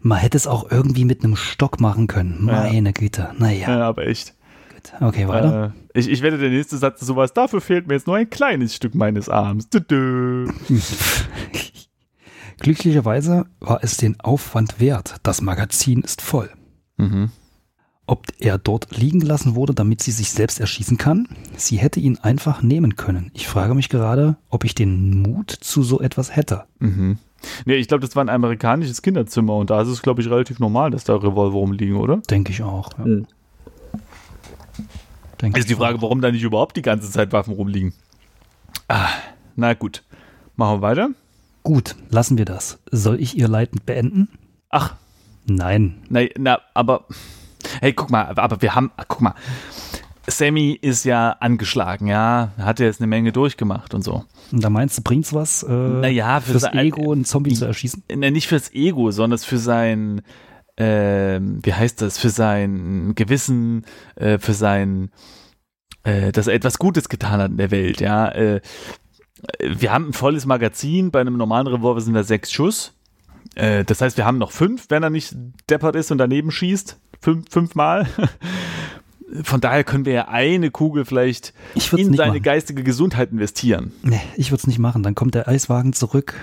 Man 0.00 0.18
hätte 0.18 0.36
es 0.36 0.46
auch 0.46 0.70
irgendwie 0.70 1.04
mit 1.04 1.24
einem 1.24 1.36
Stock 1.36 1.80
machen 1.80 2.06
können. 2.08 2.46
Ja. 2.48 2.64
Meine 2.64 2.92
Güte. 2.92 3.32
Naja, 3.38 3.70
Ja, 3.78 3.88
aber 3.88 4.06
echt. 4.06 4.34
gut. 4.72 4.92
Okay, 5.00 5.28
weiter. 5.28 5.72
Äh, 5.94 5.98
ich, 5.98 6.08
ich 6.10 6.20
wette, 6.22 6.36
der 6.38 6.50
nächste 6.50 6.76
Satz 6.76 7.00
sowas. 7.00 7.32
Dafür 7.32 7.60
fehlt 7.60 7.86
mir 7.86 7.94
jetzt 7.94 8.06
nur 8.06 8.16
ein 8.16 8.28
kleines 8.28 8.74
Stück 8.74 8.94
meines 8.94 9.28
Arms. 9.28 9.68
-dü. 9.68 10.52
Glücklicherweise 12.58 13.46
war 13.60 13.82
es 13.82 13.96
den 13.96 14.18
Aufwand 14.20 14.80
wert. 14.80 15.16
Das 15.22 15.40
Magazin 15.40 16.00
ist 16.00 16.22
voll. 16.22 16.50
Mhm. 16.96 17.30
Ob 18.06 18.26
er 18.38 18.58
dort 18.58 18.96
liegen 18.96 19.20
gelassen 19.20 19.54
wurde, 19.54 19.72
damit 19.72 20.02
sie 20.02 20.10
sich 20.10 20.30
selbst 20.30 20.60
erschießen 20.60 20.98
kann? 20.98 21.26
Sie 21.56 21.78
hätte 21.78 22.00
ihn 22.00 22.18
einfach 22.18 22.62
nehmen 22.62 22.96
können. 22.96 23.30
Ich 23.32 23.48
frage 23.48 23.74
mich 23.74 23.88
gerade, 23.88 24.36
ob 24.50 24.64
ich 24.64 24.74
den 24.74 25.22
Mut 25.22 25.50
zu 25.50 25.82
so 25.82 26.00
etwas 26.00 26.36
hätte. 26.36 26.64
Mhm. 26.80 27.18
Nee, 27.64 27.76
ich 27.76 27.88
glaube, 27.88 28.00
das 28.06 28.14
war 28.14 28.22
ein 28.24 28.28
amerikanisches 28.28 29.00
Kinderzimmer 29.02 29.56
und 29.56 29.70
da 29.70 29.80
ist 29.82 29.88
es, 29.88 30.02
glaube 30.02 30.20
ich, 30.22 30.28
relativ 30.28 30.58
normal, 30.58 30.90
dass 30.90 31.04
da 31.04 31.14
Revolver 31.16 31.56
rumliegen, 31.58 31.96
oder? 31.96 32.18
Denke 32.30 32.52
ich 32.52 32.62
auch. 32.62 32.90
Ja. 32.98 33.04
Mhm. 33.06 33.26
Denke 35.40 35.58
Ist 35.58 35.68
die 35.68 35.74
Frage, 35.74 35.98
auch. 35.98 36.02
warum 36.02 36.20
da 36.20 36.30
nicht 36.30 36.42
überhaupt 36.42 36.76
die 36.76 36.82
ganze 36.82 37.10
Zeit 37.10 37.32
Waffen 37.32 37.54
rumliegen. 37.54 37.92
Ah, 38.88 39.08
na 39.56 39.74
gut. 39.74 40.02
Machen 40.56 40.78
wir 40.78 40.82
weiter. 40.82 41.08
Gut, 41.62 41.96
lassen 42.10 42.38
wir 42.38 42.44
das. 42.44 42.78
Soll 42.90 43.20
ich 43.20 43.36
ihr 43.36 43.48
Leid 43.48 43.70
beenden? 43.86 44.28
Ach, 44.68 44.94
Nein. 45.46 45.96
na, 46.08 46.20
na, 46.38 46.58
aber. 46.74 47.04
Hey, 47.80 47.92
guck 47.92 48.10
mal, 48.10 48.26
aber 48.36 48.60
wir 48.62 48.74
haben. 48.74 48.90
Guck 49.08 49.20
mal. 49.20 49.34
Sammy 50.26 50.72
ist 50.80 51.04
ja 51.04 51.32
angeschlagen, 51.40 52.06
ja. 52.06 52.52
Hat 52.58 52.80
ja 52.80 52.86
jetzt 52.86 53.00
eine 53.00 53.06
Menge 53.08 53.30
durchgemacht 53.30 53.92
und 53.92 54.02
so. 54.02 54.24
Und 54.52 54.64
da 54.64 54.70
meinst 54.70 54.96
du, 54.96 55.02
bringt's 55.02 55.34
was, 55.34 55.62
äh, 55.62 55.70
Naja, 55.70 56.40
für 56.40 56.52
fürs 56.52 56.62
sein- 56.62 56.78
Ego, 56.78 57.12
einen 57.12 57.26
Zombie 57.26 57.52
zu 57.52 57.66
erschießen? 57.66 58.04
Na, 58.14 58.30
nicht 58.30 58.48
fürs 58.48 58.72
Ego, 58.72 59.10
sondern 59.10 59.38
für 59.38 59.58
sein. 59.58 60.22
Ähm, 60.78 61.60
wie 61.62 61.74
heißt 61.74 62.00
das? 62.00 62.18
Für 62.18 62.30
sein 62.30 63.12
Gewissen, 63.14 63.84
äh, 64.16 64.38
für 64.38 64.54
sein. 64.54 65.10
Äh, 66.04 66.32
dass 66.32 66.46
er 66.46 66.54
etwas 66.54 66.78
Gutes 66.78 67.08
getan 67.08 67.40
hat 67.40 67.50
in 67.50 67.56
der 67.58 67.70
Welt, 67.70 68.00
ja. 68.00 68.28
Äh, 68.30 68.60
wir 69.62 69.92
haben 69.92 70.08
ein 70.08 70.12
volles 70.14 70.46
Magazin. 70.46 71.10
Bei 71.10 71.20
einem 71.20 71.36
normalen 71.36 71.66
Revolver 71.66 72.00
sind 72.00 72.14
da 72.14 72.24
sechs 72.24 72.50
Schuss. 72.50 72.94
Äh, 73.56 73.84
das 73.84 74.00
heißt, 74.00 74.16
wir 74.16 74.24
haben 74.24 74.38
noch 74.38 74.52
fünf, 74.52 74.86
wenn 74.88 75.02
er 75.02 75.10
nicht 75.10 75.36
deppert 75.68 75.96
ist 75.96 76.10
und 76.10 76.18
daneben 76.18 76.50
schießt. 76.50 76.98
Fünf, 77.24 77.50
fünfmal. 77.50 78.06
Von 79.42 79.60
daher 79.60 79.82
können 79.82 80.04
wir 80.04 80.12
ja 80.12 80.28
eine 80.28 80.70
Kugel 80.70 81.04
vielleicht 81.04 81.54
in 81.96 82.14
seine 82.14 82.32
machen. 82.32 82.42
geistige 82.42 82.84
Gesundheit 82.84 83.32
investieren. 83.32 83.92
Nee, 84.02 84.20
ich 84.36 84.50
würde 84.50 84.60
es 84.60 84.66
nicht 84.66 84.78
machen. 84.78 85.02
Dann 85.02 85.14
kommt 85.14 85.34
der 85.34 85.48
Eiswagen 85.48 85.94
zurück. 85.94 86.34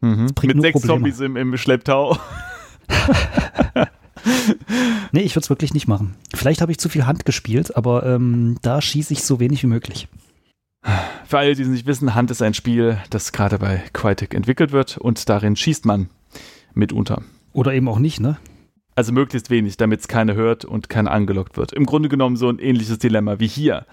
bringt 0.00 0.54
Mit 0.54 0.62
sechs 0.62 0.72
Probleme. 0.72 0.94
Zombies 0.94 1.20
im, 1.20 1.36
im 1.36 1.56
Schlepptau. 1.58 2.18
Nee, 5.12 5.20
ich 5.20 5.34
würde 5.34 5.44
es 5.44 5.50
wirklich 5.50 5.74
nicht 5.74 5.88
machen. 5.88 6.14
Vielleicht 6.34 6.62
habe 6.62 6.72
ich 6.72 6.78
zu 6.78 6.88
viel 6.88 7.06
Hand 7.06 7.24
gespielt, 7.24 7.76
aber 7.76 8.06
ähm, 8.06 8.56
da 8.62 8.80
schieße 8.80 9.12
ich 9.12 9.24
so 9.24 9.40
wenig 9.40 9.62
wie 9.62 9.66
möglich. 9.66 10.08
Für 11.26 11.38
alle, 11.38 11.54
die 11.54 11.62
es 11.62 11.68
nicht 11.68 11.86
wissen, 11.86 12.14
Hand 12.14 12.30
ist 12.30 12.40
ein 12.40 12.54
Spiel, 12.54 12.98
das 13.10 13.32
gerade 13.32 13.58
bei 13.58 13.82
Crytek 13.92 14.34
entwickelt 14.34 14.72
wird 14.72 14.96
und 14.98 15.28
darin 15.28 15.56
schießt 15.56 15.84
man 15.86 16.08
mitunter. 16.74 17.22
Oder 17.52 17.74
eben 17.74 17.88
auch 17.88 17.98
nicht, 17.98 18.20
ne? 18.20 18.38
Also 18.94 19.12
möglichst 19.12 19.48
wenig, 19.48 19.78
damit 19.78 20.00
es 20.00 20.08
keiner 20.08 20.34
hört 20.34 20.64
und 20.64 20.90
keiner 20.90 21.10
angelockt 21.10 21.56
wird. 21.56 21.72
Im 21.72 21.86
Grunde 21.86 22.08
genommen 22.10 22.36
so 22.36 22.48
ein 22.48 22.58
ähnliches 22.58 22.98
Dilemma 22.98 23.38
wie 23.38 23.46
hier. 23.46 23.86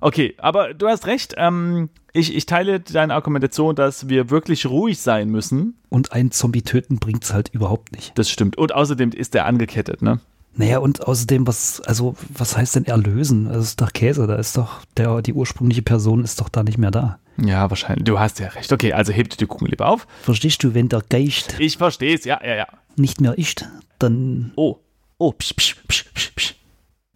Okay, 0.00 0.34
aber 0.38 0.74
du 0.74 0.88
hast 0.88 1.06
recht. 1.06 1.34
Ähm, 1.36 1.88
ich, 2.12 2.34
ich 2.34 2.46
teile 2.46 2.80
deine 2.80 3.14
Argumentation, 3.14 3.76
dass 3.76 4.08
wir 4.08 4.30
wirklich 4.30 4.66
ruhig 4.66 4.98
sein 4.98 5.30
müssen. 5.30 5.78
Und 5.88 6.12
einen 6.12 6.32
Zombie 6.32 6.62
töten 6.62 6.98
bringt's 6.98 7.32
halt 7.32 7.50
überhaupt 7.50 7.92
nicht. 7.92 8.18
Das 8.18 8.28
stimmt. 8.28 8.58
Und 8.58 8.74
außerdem 8.74 9.12
ist 9.12 9.34
der 9.34 9.46
angekettet, 9.46 10.02
ne? 10.02 10.20
Naja, 10.54 10.78
und 10.78 11.06
außerdem, 11.06 11.46
was, 11.46 11.80
also, 11.82 12.16
was 12.28 12.56
heißt 12.56 12.74
denn 12.74 12.84
erlösen? 12.84 13.46
Das 13.46 13.64
ist 13.64 13.80
doch 13.80 13.92
Käse, 13.92 14.26
da 14.26 14.34
ist 14.34 14.56
doch, 14.56 14.84
der, 14.96 15.22
die 15.22 15.32
ursprüngliche 15.32 15.82
Person 15.82 16.24
ist 16.24 16.40
doch 16.40 16.48
da 16.48 16.64
nicht 16.64 16.76
mehr 16.76 16.90
da. 16.90 17.18
Ja, 17.40 17.70
wahrscheinlich. 17.70 18.04
Du 18.04 18.18
hast 18.18 18.40
ja 18.40 18.48
recht. 18.48 18.72
Okay, 18.72 18.92
also 18.92 19.12
hebt 19.12 19.40
die 19.40 19.46
Kugel 19.46 19.70
lieber 19.70 19.86
auf. 19.86 20.06
Verstehst 20.22 20.62
du, 20.64 20.74
wenn 20.74 20.88
der 20.88 21.02
Geist 21.08 21.54
Ich 21.58 21.78
verstehe 21.78 22.16
es. 22.16 22.24
Ja, 22.24 22.40
ja, 22.44 22.56
ja. 22.56 22.66
nicht 22.96 23.20
mehr 23.20 23.38
ist, 23.38 23.68
dann 24.02 24.52
Oh. 24.56 24.78
Oh, 25.18 25.32
psch, 25.32 25.54
psch, 25.54 25.76
psch, 25.86 26.04
psch, 26.14 26.32
psch. 26.34 26.54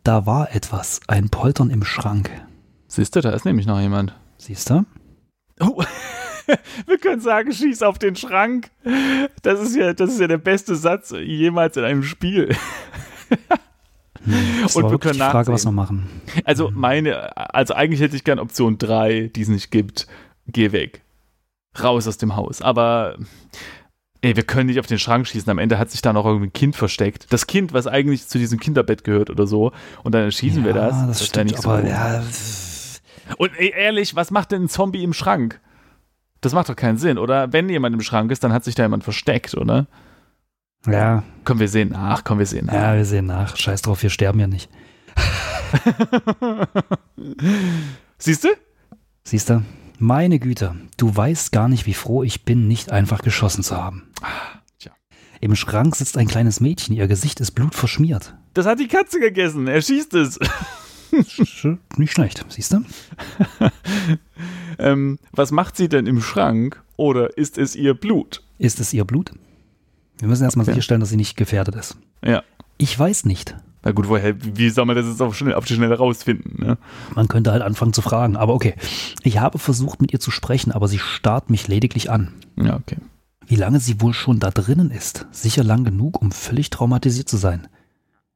da 0.02 0.26
war 0.26 0.54
etwas, 0.54 1.00
ein 1.08 1.30
Poltern 1.30 1.70
im 1.70 1.84
Schrank. 1.84 2.30
Siehst 2.86 3.16
du, 3.16 3.20
da 3.20 3.30
ist 3.30 3.44
nämlich 3.44 3.66
noch 3.66 3.80
jemand. 3.80 4.14
Siehst 4.36 4.70
du? 4.70 4.84
Oh. 5.60 5.82
Wir 6.86 6.98
können 6.98 7.22
sagen, 7.22 7.52
schieß 7.52 7.82
auf 7.82 7.98
den 7.98 8.16
Schrank. 8.16 8.70
Das 9.42 9.60
ist 9.60 9.74
ja, 9.74 9.94
das 9.94 10.10
ist 10.12 10.20
ja 10.20 10.26
der 10.26 10.38
beste 10.38 10.76
Satz 10.76 11.10
jemals 11.10 11.76
in 11.76 11.84
einem 11.84 12.02
Spiel. 12.02 12.54
Das 14.62 14.76
und 14.76 14.90
wir 14.90 14.98
können 14.98 15.14
die 15.14 15.18
Frage, 15.20 15.36
nachsehen. 15.50 15.54
was 15.54 15.64
wir 15.66 15.72
machen. 15.72 16.08
Also 16.44 16.70
meine, 16.70 17.36
also 17.54 17.74
eigentlich 17.74 18.00
hätte 18.00 18.16
ich 18.16 18.24
gern 18.24 18.38
Option 18.38 18.78
3, 18.78 19.30
die 19.34 19.42
es 19.42 19.48
nicht 19.48 19.70
gibt. 19.70 20.06
Geh 20.46 20.72
weg. 20.72 21.02
Raus 21.82 22.06
aus 22.06 22.16
dem 22.18 22.36
Haus. 22.36 22.62
Aber 22.62 23.16
ey, 24.24 24.36
wir 24.36 24.42
können 24.42 24.66
nicht 24.66 24.80
auf 24.80 24.86
den 24.86 24.98
Schrank 24.98 25.26
schießen. 25.26 25.50
Am 25.50 25.58
Ende 25.58 25.78
hat 25.78 25.90
sich 25.90 26.00
da 26.00 26.12
noch 26.12 26.24
irgendwie 26.24 26.46
ein 26.46 26.52
Kind 26.52 26.76
versteckt. 26.76 27.26
Das 27.30 27.46
Kind, 27.46 27.72
was 27.72 27.86
eigentlich 27.86 28.26
zu 28.26 28.38
diesem 28.38 28.58
Kinderbett 28.58 29.04
gehört 29.04 29.28
oder 29.28 29.46
so. 29.46 29.72
Und 30.02 30.14
dann 30.14 30.22
erschießen 30.22 30.60
ja, 30.60 30.66
wir 30.66 30.72
das. 30.72 30.96
Das, 31.06 31.18
das 31.18 31.26
stimmt, 31.26 31.50
nicht 31.50 31.64
aber 31.64 31.82
so. 31.82 31.86
ja. 31.86 32.22
Und 33.36 33.52
ey, 33.58 33.72
ehrlich, 33.76 34.16
was 34.16 34.30
macht 34.30 34.52
denn 34.52 34.64
ein 34.64 34.68
Zombie 34.68 35.04
im 35.04 35.12
Schrank? 35.12 35.60
Das 36.40 36.52
macht 36.52 36.68
doch 36.68 36.76
keinen 36.76 36.98
Sinn, 36.98 37.18
oder? 37.18 37.52
Wenn 37.52 37.68
jemand 37.68 37.94
im 37.94 38.00
Schrank 38.00 38.30
ist, 38.30 38.42
dann 38.44 38.52
hat 38.52 38.64
sich 38.64 38.74
da 38.74 38.82
jemand 38.82 39.04
versteckt, 39.04 39.54
oder? 39.54 39.86
Ja. 40.86 41.22
Kommen 41.44 41.60
wir 41.60 41.68
sehen 41.68 41.90
nach, 41.90 42.24
kommen 42.24 42.38
wir 42.38 42.46
sehen 42.46 42.66
nach. 42.66 42.74
Ja, 42.74 42.94
wir 42.96 43.04
sehen 43.04 43.26
nach. 43.26 43.56
Scheiß 43.56 43.82
drauf, 43.82 44.02
wir 44.02 44.10
sterben 44.10 44.40
ja 44.40 44.46
nicht. 44.46 44.70
Siehst 48.18 48.44
du? 48.44 48.48
Siehst 49.22 49.48
du? 49.48 49.62
Meine 49.98 50.38
Güte, 50.38 50.74
du 50.96 51.14
weißt 51.14 51.52
gar 51.52 51.68
nicht, 51.68 51.86
wie 51.86 51.94
froh 51.94 52.22
ich 52.22 52.44
bin, 52.44 52.66
nicht 52.66 52.90
einfach 52.90 53.22
geschossen 53.22 53.62
zu 53.62 53.76
haben. 53.76 54.02
Tja. 54.78 54.92
Im 55.40 55.54
Schrank 55.54 55.94
sitzt 55.94 56.16
ein 56.18 56.26
kleines 56.26 56.60
Mädchen, 56.60 56.96
ihr 56.96 57.06
Gesicht 57.06 57.40
ist 57.40 57.52
blutverschmiert. 57.52 58.34
Das 58.54 58.66
hat 58.66 58.80
die 58.80 58.88
Katze 58.88 59.20
gegessen, 59.20 59.68
er 59.68 59.80
schießt 59.80 60.14
es. 60.14 60.38
nicht 61.96 62.12
schlecht, 62.12 62.44
siehst 62.48 62.72
du? 62.72 62.84
ähm, 64.78 65.18
was 65.32 65.52
macht 65.52 65.76
sie 65.76 65.88
denn 65.88 66.06
im 66.06 66.20
Schrank? 66.20 66.82
Oder 66.96 67.36
ist 67.38 67.58
es 67.58 67.76
ihr 67.76 67.94
Blut? 67.94 68.42
Ist 68.58 68.80
es 68.80 68.92
ihr 68.92 69.04
Blut? 69.04 69.32
Wir 70.18 70.28
müssen 70.28 70.44
erstmal 70.44 70.64
okay. 70.64 70.72
sicherstellen, 70.72 71.00
dass 71.00 71.10
sie 71.10 71.16
nicht 71.16 71.36
gefährdet 71.36 71.74
ist. 71.76 71.96
Ja. 72.24 72.42
Ich 72.78 72.98
weiß 72.98 73.24
nicht. 73.26 73.56
Na 73.84 73.92
gut, 73.92 74.08
woher, 74.08 74.34
wie 74.40 74.70
soll 74.70 74.86
man 74.86 74.96
das 74.96 75.06
jetzt 75.06 75.20
auf, 75.20 75.36
schnell, 75.36 75.54
auf 75.54 75.66
die 75.66 75.74
Schnelle 75.74 75.98
rausfinden? 75.98 76.64
Ne? 76.64 76.78
Man 77.14 77.28
könnte 77.28 77.52
halt 77.52 77.62
anfangen 77.62 77.92
zu 77.92 78.00
fragen, 78.00 78.36
aber 78.36 78.54
okay. 78.54 78.74
Ich 79.22 79.38
habe 79.38 79.58
versucht, 79.58 80.00
mit 80.00 80.12
ihr 80.12 80.20
zu 80.20 80.30
sprechen, 80.30 80.72
aber 80.72 80.88
sie 80.88 80.98
starrt 80.98 81.50
mich 81.50 81.68
lediglich 81.68 82.10
an. 82.10 82.32
Ja, 82.56 82.76
okay. 82.76 82.96
Wie 83.46 83.56
lange 83.56 83.80
sie 83.80 84.00
wohl 84.00 84.14
schon 84.14 84.40
da 84.40 84.50
drinnen 84.50 84.90
ist? 84.90 85.26
Sicher 85.32 85.62
lang 85.62 85.84
genug, 85.84 86.22
um 86.22 86.32
völlig 86.32 86.70
traumatisiert 86.70 87.28
zu 87.28 87.36
sein. 87.36 87.68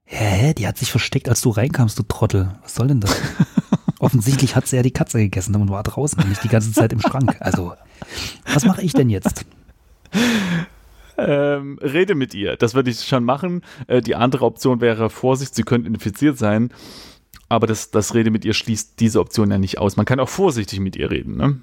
Hä? 0.05 0.53
Die 0.53 0.67
hat 0.67 0.77
sich 0.77 0.91
versteckt, 0.91 1.31
als 1.31 1.41
du 1.41 1.49
reinkamst, 1.49 1.99
du 1.99 2.03
Trottel. 2.03 2.55
Was 2.63 2.75
soll 2.75 2.89
denn 2.89 3.01
das? 3.01 3.17
Offensichtlich 4.01 4.55
hat 4.55 4.67
sie 4.67 4.77
ja 4.77 4.83
die 4.83 4.91
Katze 4.91 5.19
gegessen 5.19 5.57
und 5.57 5.71
war 5.71 5.83
draußen 5.83 6.23
und 6.23 6.29
nicht 6.29 6.45
die 6.45 6.49
ganze 6.49 6.73
Zeit 6.73 6.93
im 6.93 7.01
Schrank. 7.01 7.37
Also, 7.41 7.73
was 8.53 8.67
mache 8.67 8.83
ich 8.83 8.93
denn 8.93 9.09
jetzt? 9.09 9.47
Ähm, 11.19 11.79
rede 11.83 12.15
mit 12.15 12.33
ihr. 12.33 12.57
Das 12.57 12.75
würde 12.75 12.91
ich 12.91 13.01
schon 13.01 13.25
machen. 13.25 13.63
Äh, 13.89 14.01
die 14.01 14.15
andere 14.15 14.45
Option 14.45 14.81
wäre 14.81 15.11
Vorsicht, 15.11 15.55
sie 15.55 15.65
könnte 15.65 15.89
infiziert 15.89 16.39
sein. 16.39 16.71
Aber 17.49 17.67
das, 17.67 17.91
das 17.91 18.15
Rede 18.15 18.31
mit 18.31 18.45
ihr 18.45 18.55
schließt 18.55 19.01
diese 19.01 19.21
Option 19.21 19.51
ja 19.51 19.59
nicht 19.59 19.79
aus. 19.79 19.97
Man 19.97 20.07
kann 20.07 20.21
auch 20.21 20.29
vorsichtig 20.29 20.81
mit 20.81 20.97
ihr 20.97 21.11
reden, 21.11 21.37
ne? 21.37 21.61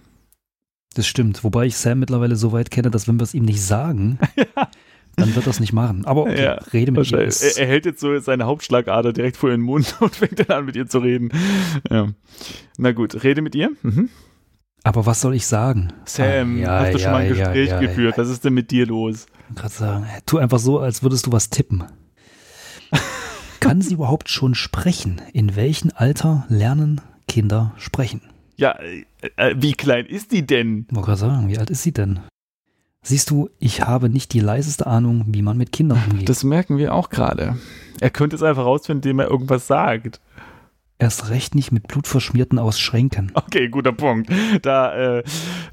Das 0.95 1.07
stimmt. 1.07 1.43
Wobei 1.43 1.65
ich 1.65 1.77
Sam 1.77 1.99
mittlerweile 1.99 2.35
so 2.35 2.51
weit 2.51 2.71
kenne, 2.71 2.89
dass 2.89 3.07
wenn 3.07 3.19
wir 3.19 3.23
es 3.23 3.33
ihm 3.33 3.43
nicht 3.43 3.61
sagen, 3.61 4.17
ja. 4.35 4.69
dann 5.15 5.35
wird 5.35 5.45
er 5.45 5.51
es 5.51 5.59
nicht 5.59 5.73
machen. 5.73 6.05
Aber 6.05 6.21
okay, 6.21 6.43
ja, 6.43 6.53
rede 6.73 6.91
mit 6.91 7.11
ihr. 7.11 7.19
Er, 7.19 7.57
er, 7.57 7.67
hält 7.67 7.85
jetzt 7.85 7.99
so 7.99 8.17
seine 8.19 8.45
Hauptschlagader 8.45 9.13
direkt 9.13 9.37
vor 9.37 9.49
ihren 9.49 9.61
Mund 9.61 9.95
und 9.99 10.15
fängt 10.15 10.39
dann 10.39 10.57
an, 10.57 10.65
mit 10.65 10.75
ihr 10.75 10.87
zu 10.87 10.99
reden. 10.99 11.31
Ja. 11.89 12.07
Na 12.77 12.91
gut, 12.93 13.23
rede 13.23 13.41
mit 13.41 13.55
ihr. 13.55 13.71
Mhm. 13.83 14.09
Aber 14.83 15.05
was 15.05 15.19
soll 15.19 15.35
ich 15.35 15.47
sagen? 15.47 15.91
Sam, 16.05 16.57
ah, 16.57 16.59
ja, 16.59 16.79
hast 16.79 16.93
du 16.93 16.99
schon 16.99 17.11
mal 17.11 17.21
ein 17.21 17.29
Gespräch 17.29 17.79
geführt? 17.79 18.17
Was 18.17 18.29
ist 18.29 18.45
denn 18.45 18.53
mit 18.53 18.71
dir 18.71 18.85
los? 18.85 19.25
Ich 19.49 19.55
gerade 19.55 19.73
sagen, 19.73 20.07
tu 20.25 20.37
einfach 20.37 20.59
so, 20.59 20.79
als 20.79 21.03
würdest 21.03 21.25
du 21.25 21.31
was 21.31 21.49
tippen. 21.49 21.83
Kann 23.59 23.81
sie 23.81 23.93
überhaupt 23.93 24.29
schon 24.29 24.55
sprechen? 24.55 25.21
In 25.33 25.55
welchem 25.55 25.91
Alter 25.95 26.45
lernen 26.49 27.01
Kinder 27.27 27.73
sprechen? 27.77 28.21
Ja, 28.57 28.77
äh, 28.79 29.05
äh 29.35 29.55
wie 29.57 29.73
klein 29.73 30.05
ist 30.05 30.31
die 30.31 30.45
denn? 30.45 30.85
Ich 30.89 30.95
wollte 30.95 31.07
gerade 31.07 31.19
sagen, 31.19 31.47
wie 31.49 31.57
alt 31.57 31.69
ist 31.69 31.83
sie 31.83 31.91
denn? 31.91 32.19
Siehst 33.01 33.29
du, 33.29 33.49
ich 33.59 33.81
habe 33.81 34.09
nicht 34.09 34.33
die 34.33 34.39
leiseste 34.39 34.87
Ahnung, 34.87 35.25
wie 35.27 35.41
man 35.41 35.57
mit 35.57 35.71
Kindern 35.71 36.01
umgeht. 36.11 36.29
Das 36.29 36.43
merken 36.43 36.77
wir 36.77 36.93
auch 36.93 37.09
gerade. 37.09 37.57
Er 37.99 38.09
könnte 38.09 38.35
es 38.35 38.43
einfach 38.43 38.65
rausfinden, 38.65 39.09
indem 39.09 39.19
er 39.19 39.29
irgendwas 39.29 39.67
sagt. 39.67 40.19
Erst 40.97 41.29
recht 41.29 41.55
nicht 41.55 41.73
mit 41.73 41.87
blutverschmierten 41.87 42.57
aus 42.57 42.79
Schränken. 42.79 43.31
Okay, 43.33 43.67
guter 43.67 43.91
Punkt. 43.91 44.29
Da, 44.61 45.17
äh, 45.17 45.23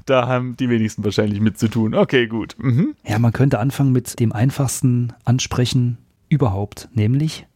da 0.05 0.27
haben 0.27 0.57
die 0.57 0.69
wenigsten 0.69 1.03
wahrscheinlich 1.03 1.39
mit 1.39 1.57
zu 1.57 1.69
tun. 1.69 1.95
Okay, 1.95 2.27
gut. 2.27 2.55
Mhm. 2.57 2.95
Ja, 3.05 3.19
man 3.19 3.31
könnte 3.31 3.59
anfangen 3.59 3.93
mit 3.93 4.19
dem 4.19 4.33
einfachsten 4.33 5.13
Ansprechen 5.23 5.97
überhaupt, 6.27 6.89
nämlich 6.93 7.47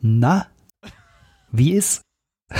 Na, 0.00 0.46
wie 1.50 1.72
ist? 1.72 2.02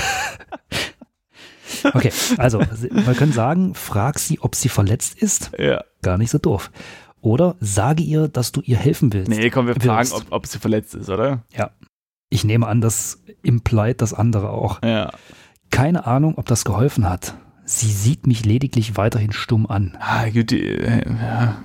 okay, 1.94 2.10
also 2.38 2.60
wir 2.60 3.14
können 3.14 3.32
sagen, 3.32 3.74
frag 3.74 4.18
sie, 4.18 4.40
ob 4.40 4.54
sie 4.56 4.68
verletzt 4.68 5.22
ist. 5.22 5.52
Ja. 5.58 5.84
Gar 6.02 6.18
nicht 6.18 6.30
so 6.30 6.38
doof. 6.38 6.70
Oder 7.20 7.56
sage 7.60 8.02
ihr, 8.02 8.28
dass 8.28 8.52
du 8.52 8.62
ihr 8.62 8.76
helfen 8.76 9.12
willst. 9.12 9.28
Nee, 9.28 9.50
komm, 9.50 9.66
wir 9.66 9.74
fragen, 9.74 10.10
ob, 10.12 10.24
ob 10.30 10.46
sie 10.46 10.58
verletzt 10.58 10.94
ist, 10.94 11.08
oder? 11.08 11.42
Ja. 11.56 11.70
Ich 12.36 12.44
nehme 12.44 12.66
an, 12.66 12.82
das 12.82 13.22
implied 13.42 14.02
das 14.02 14.12
andere 14.12 14.50
auch. 14.50 14.82
Ja. 14.82 15.10
Keine 15.70 16.06
Ahnung, 16.06 16.34
ob 16.36 16.44
das 16.44 16.66
geholfen 16.66 17.08
hat. 17.08 17.32
Sie 17.64 17.90
sieht 17.90 18.26
mich 18.26 18.44
lediglich 18.44 18.98
weiterhin 18.98 19.32
stumm 19.32 19.66
an. 19.66 19.96
Ah, 20.00 20.28
gut, 20.28 20.52
äh, 20.52 21.00
ja. 21.08 21.56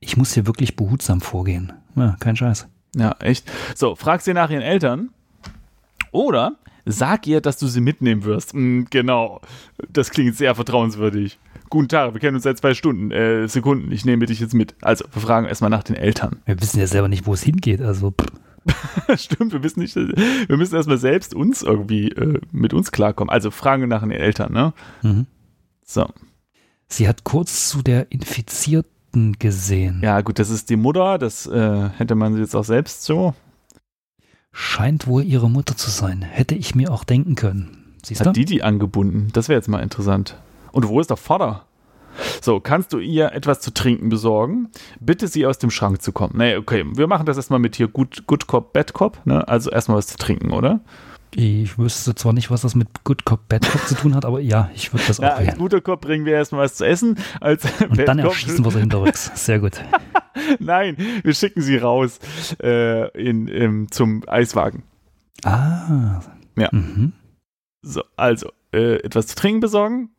Ich 0.00 0.16
muss 0.16 0.34
hier 0.34 0.48
wirklich 0.48 0.74
behutsam 0.74 1.20
vorgehen. 1.20 1.74
Ja, 1.94 2.16
kein 2.18 2.34
Scheiß. 2.34 2.66
Ja, 2.96 3.14
echt. 3.20 3.48
So, 3.76 3.94
frag 3.94 4.22
sie 4.22 4.34
nach 4.34 4.50
ihren 4.50 4.62
Eltern. 4.62 5.10
Oder 6.10 6.56
sag 6.84 7.28
ihr, 7.28 7.40
dass 7.40 7.56
du 7.58 7.68
sie 7.68 7.80
mitnehmen 7.80 8.24
wirst. 8.24 8.54
Mhm, 8.54 8.88
genau. 8.90 9.40
Das 9.92 10.10
klingt 10.10 10.34
sehr 10.34 10.56
vertrauenswürdig. 10.56 11.38
Guten 11.70 11.86
Tag, 11.86 12.14
wir 12.14 12.20
kennen 12.20 12.34
uns 12.34 12.42
seit 12.42 12.58
zwei 12.58 12.74
Stunden, 12.74 13.12
äh, 13.12 13.46
Sekunden. 13.46 13.92
Ich 13.92 14.04
nehme 14.04 14.26
dich 14.26 14.40
jetzt 14.40 14.54
mit. 14.54 14.74
Also, 14.82 15.04
wir 15.12 15.22
fragen 15.22 15.46
erstmal 15.46 15.70
nach 15.70 15.84
den 15.84 15.94
Eltern. 15.94 16.40
Wir 16.46 16.60
wissen 16.60 16.80
ja 16.80 16.88
selber 16.88 17.06
nicht, 17.06 17.26
wo 17.26 17.34
es 17.34 17.44
hingeht. 17.44 17.80
Also. 17.80 18.10
Pff. 18.10 18.26
Stimmt, 19.16 19.52
wir 19.52 19.62
wissen 19.62 19.80
nicht, 19.80 19.96
wir 19.96 20.56
müssen 20.56 20.74
erstmal 20.74 20.98
selbst 20.98 21.34
uns 21.34 21.62
irgendwie 21.62 22.10
äh, 22.10 22.40
mit 22.52 22.74
uns 22.74 22.92
klarkommen. 22.92 23.30
Also 23.30 23.50
Frage 23.50 23.86
nach 23.86 24.00
den 24.00 24.10
Eltern, 24.10 24.52
ne? 24.52 24.72
Mhm. 25.02 25.26
So. 25.84 26.06
Sie 26.88 27.08
hat 27.08 27.24
kurz 27.24 27.68
zu 27.68 27.82
der 27.82 28.10
Infizierten 28.12 29.38
gesehen. 29.38 30.00
Ja, 30.02 30.20
gut, 30.20 30.38
das 30.38 30.50
ist 30.50 30.70
die 30.70 30.76
Mutter, 30.76 31.18
das 31.18 31.46
äh, 31.46 31.88
hätte 31.96 32.14
man 32.14 32.36
jetzt 32.36 32.54
auch 32.54 32.64
selbst 32.64 33.04
so. 33.04 33.34
Scheint 34.52 35.06
wohl 35.06 35.22
ihre 35.22 35.50
Mutter 35.50 35.76
zu 35.76 35.90
sein. 35.90 36.22
Hätte 36.22 36.54
ich 36.54 36.74
mir 36.74 36.92
auch 36.92 37.04
denken 37.04 37.34
können. 37.34 37.94
Siehst 38.02 38.20
Hat 38.20 38.28
du? 38.28 38.32
die 38.32 38.44
die 38.44 38.62
angebunden? 38.62 39.28
Das 39.32 39.48
wäre 39.48 39.58
jetzt 39.58 39.68
mal 39.68 39.82
interessant. 39.82 40.36
Und 40.72 40.88
wo 40.88 41.00
ist 41.00 41.10
der 41.10 41.16
Vater? 41.16 41.66
So, 42.40 42.60
kannst 42.60 42.92
du 42.92 42.98
ihr 42.98 43.32
etwas 43.32 43.60
zu 43.60 43.72
trinken 43.72 44.08
besorgen? 44.08 44.68
Bitte 45.00 45.28
sie 45.28 45.46
aus 45.46 45.58
dem 45.58 45.70
Schrank 45.70 46.02
zu 46.02 46.12
kommen. 46.12 46.34
Nee, 46.36 46.56
okay, 46.56 46.84
wir 46.94 47.06
machen 47.06 47.26
das 47.26 47.36
erstmal 47.36 47.58
mit 47.58 47.76
hier 47.76 47.88
Good, 47.88 48.26
Good 48.26 48.46
Cop, 48.46 48.72
Bad 48.72 48.92
Cop, 48.92 49.24
ne? 49.24 49.46
Also 49.46 49.70
erstmal 49.70 49.98
was 49.98 50.06
zu 50.08 50.16
trinken, 50.16 50.52
oder? 50.52 50.80
Ich 51.34 51.78
wüsste 51.78 52.14
zwar 52.14 52.32
nicht, 52.32 52.50
was 52.50 52.62
das 52.62 52.74
mit 52.74 53.04
Good 53.04 53.24
Cop, 53.24 53.48
Bad 53.48 53.68
Cop 53.68 53.86
zu 53.86 53.94
tun 53.94 54.14
hat, 54.14 54.24
aber 54.24 54.40
ja, 54.40 54.70
ich 54.74 54.92
würde 54.92 55.04
das 55.06 55.20
auch 55.20 55.24
ja, 55.24 55.34
Als 55.34 55.56
guter 55.58 55.80
Cop 55.80 56.00
bringen 56.00 56.24
wir 56.24 56.32
erstmal 56.34 56.64
was 56.64 56.76
zu 56.76 56.86
essen. 56.86 57.18
Als 57.40 57.64
Und 57.82 57.96
Bad 57.96 58.08
dann 58.08 58.18
erschießen 58.18 58.64
wir 58.64 58.70
sie 58.70 58.80
hinterrücks. 58.80 59.30
Sehr 59.34 59.58
gut. 59.58 59.82
Nein, 60.58 60.96
wir 61.22 61.34
schicken 61.34 61.60
sie 61.60 61.76
raus 61.76 62.18
äh, 62.62 63.08
in, 63.18 63.48
in, 63.48 63.90
zum 63.90 64.22
Eiswagen. 64.26 64.84
Ah. 65.44 66.20
Ja. 66.56 66.68
Mhm. 66.72 67.12
So, 67.82 68.02
also, 68.16 68.50
äh, 68.72 68.96
etwas 68.96 69.28
zu 69.28 69.36
trinken 69.36 69.60
besorgen? 69.60 70.10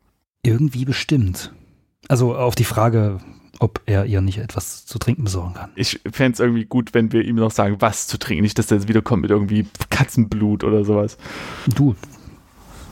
Irgendwie 0.42 0.84
bestimmt. 0.84 1.52
Also 2.08 2.34
auf 2.34 2.54
die 2.54 2.64
Frage, 2.64 3.20
ob 3.60 3.82
er 3.86 4.06
ihr 4.06 4.20
nicht 4.20 4.38
etwas 4.38 4.86
zu 4.86 4.98
trinken 4.98 5.24
besorgen 5.24 5.54
kann. 5.54 5.70
Ich 5.76 6.00
fände 6.10 6.32
es 6.32 6.40
irgendwie 6.40 6.64
gut, 6.64 6.94
wenn 6.94 7.12
wir 7.12 7.24
ihm 7.24 7.36
noch 7.36 7.50
sagen, 7.50 7.76
was 7.80 8.06
zu 8.06 8.18
trinken. 8.18 8.42
Nicht, 8.42 8.58
dass 8.58 8.70
er 8.70 8.78
jetzt 8.78 8.88
wiederkommt 8.88 9.22
mit 9.22 9.30
irgendwie 9.30 9.66
Katzenblut 9.90 10.64
oder 10.64 10.84
sowas. 10.84 11.18
Du, 11.74 11.94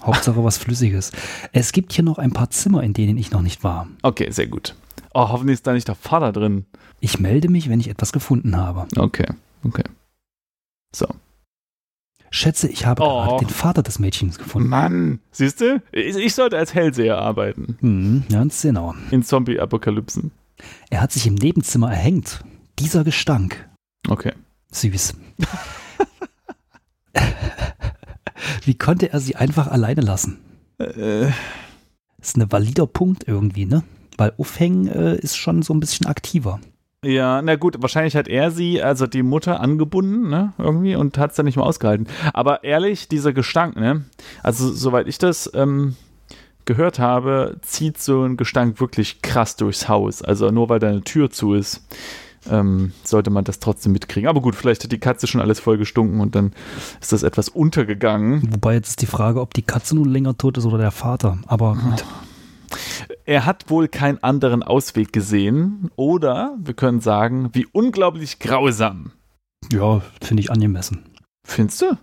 Hauptsache 0.02 0.44
was 0.44 0.58
Flüssiges. 0.58 1.12
Es 1.52 1.72
gibt 1.72 1.92
hier 1.92 2.04
noch 2.04 2.18
ein 2.18 2.32
paar 2.32 2.50
Zimmer, 2.50 2.82
in 2.82 2.92
denen 2.92 3.16
ich 3.16 3.30
noch 3.30 3.42
nicht 3.42 3.64
war. 3.64 3.88
Okay, 4.02 4.30
sehr 4.30 4.46
gut. 4.46 4.74
Oh, 5.14 5.28
hoffentlich 5.30 5.54
ist 5.54 5.66
da 5.66 5.72
nicht 5.72 5.88
der 5.88 5.94
Vater 5.94 6.32
drin. 6.32 6.66
Ich 7.00 7.18
melde 7.18 7.48
mich, 7.48 7.68
wenn 7.68 7.80
ich 7.80 7.88
etwas 7.88 8.12
gefunden 8.12 8.56
habe. 8.56 8.86
Okay, 8.96 9.26
okay. 9.64 9.84
So. 10.94 11.06
Schätze, 12.30 12.68
ich 12.68 12.86
habe 12.86 13.02
oh. 13.02 13.38
den 13.38 13.48
Vater 13.48 13.82
des 13.82 13.98
Mädchens 13.98 14.38
gefunden. 14.38 14.68
Mann, 14.68 15.20
siehst 15.30 15.60
du? 15.60 15.82
Ich, 15.92 16.16
ich, 16.16 16.34
sollte 16.34 16.58
als 16.58 16.74
Hellseher 16.74 17.18
arbeiten. 17.18 17.76
Mhm, 17.80 18.24
ganz 18.30 18.62
genau. 18.62 18.94
In 19.10 19.22
Zombie-Apokalypsen. 19.22 20.30
Er 20.90 21.00
hat 21.00 21.12
sich 21.12 21.26
im 21.26 21.34
Nebenzimmer 21.34 21.90
erhängt. 21.90 22.44
Dieser 22.78 23.04
Gestank. 23.04 23.68
Okay. 24.08 24.32
Süß. 24.72 25.14
Wie 28.64 28.74
konnte 28.74 29.12
er 29.12 29.20
sie 29.20 29.36
einfach 29.36 29.68
alleine 29.68 30.02
lassen? 30.02 30.38
Äh. 30.78 31.28
Ist 32.20 32.36
ein 32.36 32.50
valider 32.50 32.86
Punkt 32.86 33.26
irgendwie, 33.26 33.64
ne? 33.64 33.82
weil 34.18 34.34
Aufhängen 34.36 34.88
äh, 34.88 35.16
ist 35.16 35.36
schon 35.36 35.62
so 35.62 35.72
ein 35.72 35.80
bisschen 35.80 36.06
aktiver. 36.06 36.60
Ja, 37.04 37.42
na 37.42 37.54
gut, 37.54 37.80
wahrscheinlich 37.80 38.16
hat 38.16 38.26
er 38.26 38.50
sie, 38.50 38.82
also 38.82 39.06
die 39.06 39.22
Mutter, 39.22 39.60
angebunden, 39.60 40.28
ne, 40.28 40.52
irgendwie 40.58 40.96
und 40.96 41.16
hat 41.16 41.30
es 41.30 41.36
dann 41.36 41.46
nicht 41.46 41.54
mehr 41.54 41.64
ausgehalten. 41.64 42.08
Aber 42.32 42.64
ehrlich, 42.64 43.06
dieser 43.06 43.32
Gestank, 43.32 43.76
ne, 43.76 44.04
also 44.42 44.72
soweit 44.72 45.06
ich 45.06 45.18
das 45.18 45.48
ähm, 45.54 45.94
gehört 46.64 46.98
habe, 46.98 47.58
zieht 47.62 47.98
so 47.98 48.24
ein 48.24 48.36
Gestank 48.36 48.80
wirklich 48.80 49.22
krass 49.22 49.54
durchs 49.54 49.88
Haus. 49.88 50.22
Also 50.22 50.50
nur 50.50 50.68
weil 50.68 50.80
da 50.80 50.88
eine 50.88 51.02
Tür 51.02 51.30
zu 51.30 51.54
ist, 51.54 51.86
ähm, 52.50 52.90
sollte 53.04 53.30
man 53.30 53.44
das 53.44 53.60
trotzdem 53.60 53.92
mitkriegen. 53.92 54.28
Aber 54.28 54.40
gut, 54.40 54.56
vielleicht 54.56 54.82
hat 54.82 54.90
die 54.90 54.98
Katze 54.98 55.28
schon 55.28 55.40
alles 55.40 55.60
voll 55.60 55.78
gestunken 55.78 56.20
und 56.20 56.34
dann 56.34 56.52
ist 57.00 57.12
das 57.12 57.22
etwas 57.22 57.48
untergegangen. 57.48 58.42
Wobei 58.52 58.74
jetzt 58.74 58.88
ist 58.88 59.02
die 59.02 59.06
Frage, 59.06 59.40
ob 59.40 59.54
die 59.54 59.62
Katze 59.62 59.94
nun 59.94 60.08
länger 60.08 60.36
tot 60.36 60.58
ist 60.58 60.66
oder 60.66 60.78
der 60.78 60.90
Vater. 60.90 61.38
Aber 61.46 61.76
gut. 61.76 62.04
Er 63.28 63.44
hat 63.44 63.68
wohl 63.68 63.88
keinen 63.88 64.22
anderen 64.22 64.62
Ausweg 64.62 65.12
gesehen 65.12 65.90
oder 65.96 66.56
wir 66.62 66.72
können 66.72 67.00
sagen, 67.00 67.50
wie 67.52 67.66
unglaublich 67.72 68.38
grausam. 68.38 69.12
Ja, 69.70 70.00
finde 70.22 70.40
ich 70.42 70.50
angemessen. 70.50 71.02
Findest 71.46 71.82
du? 71.82 71.98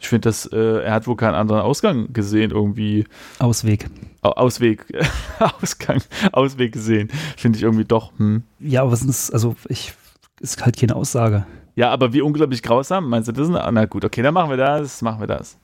Ich 0.00 0.08
finde, 0.08 0.22
dass 0.28 0.44
äh, 0.46 0.82
er 0.82 0.92
hat 0.92 1.06
wohl 1.06 1.14
keinen 1.14 1.36
anderen 1.36 1.60
Ausgang 1.62 2.12
gesehen, 2.12 2.50
irgendwie. 2.50 3.04
Ausweg. 3.38 3.88
Au- 4.22 4.32
Ausweg, 4.32 4.84
Ausgang, 5.38 6.02
Ausweg 6.32 6.72
gesehen. 6.72 7.10
Finde 7.36 7.58
ich 7.58 7.62
irgendwie 7.62 7.84
doch. 7.84 8.10
Hm. 8.18 8.42
Ja, 8.58 8.82
aber 8.82 8.90
was 8.90 9.02
ist, 9.02 9.30
also 9.32 9.54
ich, 9.68 9.94
ist 10.40 10.64
halt 10.64 10.76
keine 10.76 10.96
Aussage. 10.96 11.46
Ja, 11.76 11.90
aber 11.92 12.12
wie 12.12 12.22
unglaublich 12.22 12.64
grausam. 12.64 13.08
Meinst 13.08 13.28
du 13.28 13.32
das? 13.32 13.48
Ist 13.48 13.54
eine, 13.54 13.70
na 13.72 13.84
gut, 13.84 14.04
okay, 14.04 14.20
dann 14.22 14.34
machen 14.34 14.50
wir 14.50 14.56
das, 14.56 15.00
machen 15.00 15.20
wir 15.20 15.28
das. 15.28 15.58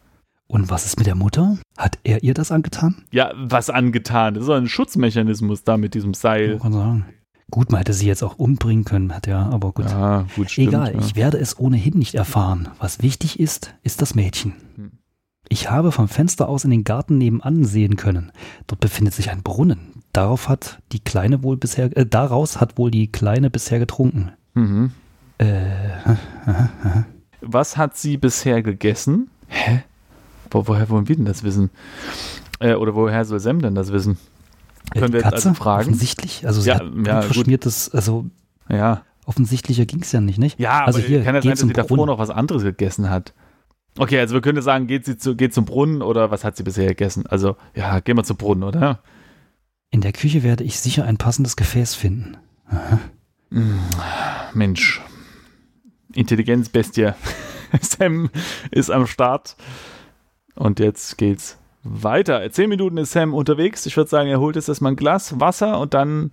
Und 0.52 0.68
was 0.68 0.84
ist 0.84 0.98
mit 0.98 1.06
der 1.06 1.14
Mutter? 1.14 1.56
Hat 1.78 1.98
er 2.04 2.22
ihr 2.22 2.34
das 2.34 2.52
angetan? 2.52 3.06
Ja, 3.10 3.32
was 3.36 3.70
angetan. 3.70 4.34
Das 4.34 4.42
ist 4.42 4.48
doch 4.48 4.56
ein 4.56 4.68
Schutzmechanismus 4.68 5.64
da 5.64 5.78
mit 5.78 5.94
diesem 5.94 6.12
Seil. 6.12 6.58
Kann 6.58 6.74
sagen. 6.74 7.06
Gut, 7.50 7.72
man 7.72 7.78
hätte 7.78 7.94
sie 7.94 8.06
jetzt 8.06 8.22
auch 8.22 8.36
umbringen 8.36 8.84
können, 8.84 9.14
hat 9.14 9.26
ja, 9.26 9.48
aber 9.48 9.72
gut. 9.72 9.86
Ja, 9.88 10.26
gut, 10.36 10.50
stimmt. 10.50 10.68
Egal, 10.68 10.92
ja. 10.92 11.00
ich 11.00 11.16
werde 11.16 11.38
es 11.38 11.58
ohnehin 11.58 11.98
nicht 11.98 12.14
erfahren. 12.14 12.68
Was 12.78 13.00
wichtig 13.00 13.40
ist, 13.40 13.74
ist 13.82 14.02
das 14.02 14.14
Mädchen. 14.14 14.52
Hm. 14.76 14.92
Ich 15.48 15.70
habe 15.70 15.90
vom 15.90 16.06
Fenster 16.06 16.50
aus 16.50 16.64
in 16.64 16.70
den 16.70 16.84
Garten 16.84 17.16
nebenan 17.16 17.64
sehen 17.64 17.96
können. 17.96 18.30
Dort 18.66 18.80
befindet 18.80 19.14
sich 19.14 19.30
ein 19.30 19.42
Brunnen. 19.42 20.02
Darauf 20.12 20.50
hat 20.50 20.82
die 20.92 21.00
Kleine 21.00 21.42
wohl 21.42 21.56
bisher, 21.56 21.96
äh, 21.96 22.04
daraus 22.04 22.60
hat 22.60 22.76
wohl 22.76 22.90
die 22.90 23.10
Kleine 23.10 23.48
bisher 23.48 23.78
getrunken. 23.78 24.32
Mhm. 24.52 24.90
Äh, 25.38 25.46
Was 27.40 27.78
hat 27.78 27.96
sie 27.96 28.18
bisher 28.18 28.62
gegessen? 28.62 29.30
Hä? 29.48 29.84
Wo, 30.52 30.66
woher 30.68 30.88
wollen 30.90 31.08
wir 31.08 31.16
denn 31.16 31.24
das 31.24 31.42
wissen? 31.42 31.70
Äh, 32.60 32.74
oder 32.74 32.94
woher 32.94 33.24
soll 33.24 33.40
Sam 33.40 33.60
denn 33.60 33.74
das 33.74 33.90
wissen? 33.92 34.18
Können 34.92 35.06
die 35.06 35.12
wir 35.14 35.20
jetzt 35.20 35.30
Katze? 35.30 35.48
also 35.48 35.54
fragen? 35.62 35.80
Offensichtlich. 35.82 36.46
Also 36.46 36.60
sie 36.60 36.68
Ja, 36.70 36.74
hat 36.76 36.82
ja, 37.06 37.20
gut. 37.22 37.24
verschmiertes, 37.34 37.90
also 37.94 38.26
Ja. 38.68 39.02
offensichtlicher 39.24 39.86
ging 39.86 40.02
es 40.02 40.12
ja 40.12 40.20
nicht, 40.20 40.38
nicht? 40.38 40.58
Ja, 40.60 40.84
also 40.84 40.98
aber 40.98 41.06
hier, 41.08 41.22
kann 41.24 41.34
ja 41.34 41.42
sein, 41.42 41.50
dass 41.52 41.60
sie 41.60 41.72
davor 41.72 41.96
Brunnen. 41.96 42.06
noch 42.12 42.18
was 42.18 42.30
anderes 42.30 42.62
gegessen 42.62 43.08
hat. 43.10 43.32
Okay, 43.98 44.18
also 44.18 44.34
wir 44.34 44.40
können 44.40 44.60
sagen, 44.62 44.86
geht 44.86 45.04
sie 45.04 45.16
zu, 45.18 45.36
geht 45.36 45.52
zum 45.54 45.64
Brunnen 45.64 46.00
oder 46.02 46.30
was 46.30 46.44
hat 46.44 46.56
sie 46.56 46.62
bisher 46.62 46.86
gegessen? 46.88 47.26
Also, 47.26 47.56
ja, 47.74 48.00
gehen 48.00 48.16
wir 48.16 48.24
zum 48.24 48.36
Brunnen, 48.38 48.62
oder? 48.62 49.00
In 49.90 50.00
der 50.00 50.12
Küche 50.12 50.42
werde 50.42 50.64
ich 50.64 50.78
sicher 50.80 51.04
ein 51.04 51.18
passendes 51.18 51.56
Gefäß 51.56 51.94
finden. 51.94 52.38
Mensch. 54.54 55.02
Intelligenzbestie. 56.14 57.12
Sam 57.80 58.30
ist 58.70 58.90
am 58.90 59.06
Start. 59.06 59.56
Und 60.54 60.80
jetzt 60.80 61.18
geht's 61.18 61.58
weiter. 61.82 62.48
Zehn 62.50 62.68
Minuten 62.68 62.96
ist 62.98 63.12
Sam 63.12 63.34
unterwegs. 63.34 63.86
Ich 63.86 63.96
würde 63.96 64.10
sagen, 64.10 64.28
er 64.28 64.40
holt 64.40 64.56
jetzt 64.56 64.68
erstmal 64.68 64.92
ein 64.92 64.96
Glas 64.96 65.40
Wasser 65.40 65.78
und 65.80 65.94
dann. 65.94 66.30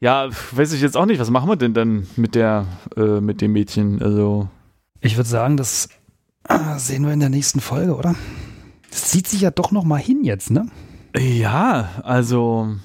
Ja, 0.00 0.28
weiß 0.52 0.72
ich 0.72 0.80
jetzt 0.80 0.96
auch 0.96 1.04
nicht, 1.04 1.20
was 1.20 1.30
machen 1.30 1.48
wir 1.48 1.56
denn 1.56 1.74
dann 1.74 2.06
mit 2.16 2.34
der, 2.34 2.66
äh, 2.96 3.20
mit 3.20 3.42
dem 3.42 3.52
Mädchen? 3.52 4.00
Also, 4.00 4.48
Ich 5.00 5.16
würde 5.16 5.28
sagen, 5.28 5.58
das 5.58 5.90
ah, 6.44 6.78
sehen 6.78 7.04
wir 7.04 7.12
in 7.12 7.20
der 7.20 7.28
nächsten 7.28 7.60
Folge, 7.60 7.94
oder? 7.94 8.14
Das 8.90 9.10
zieht 9.10 9.28
sich 9.28 9.42
ja 9.42 9.50
doch 9.50 9.72
noch 9.72 9.84
mal 9.84 10.00
hin 10.00 10.24
jetzt, 10.24 10.50
ne? 10.50 10.66
Ja, 11.16 11.90
also 12.02 12.76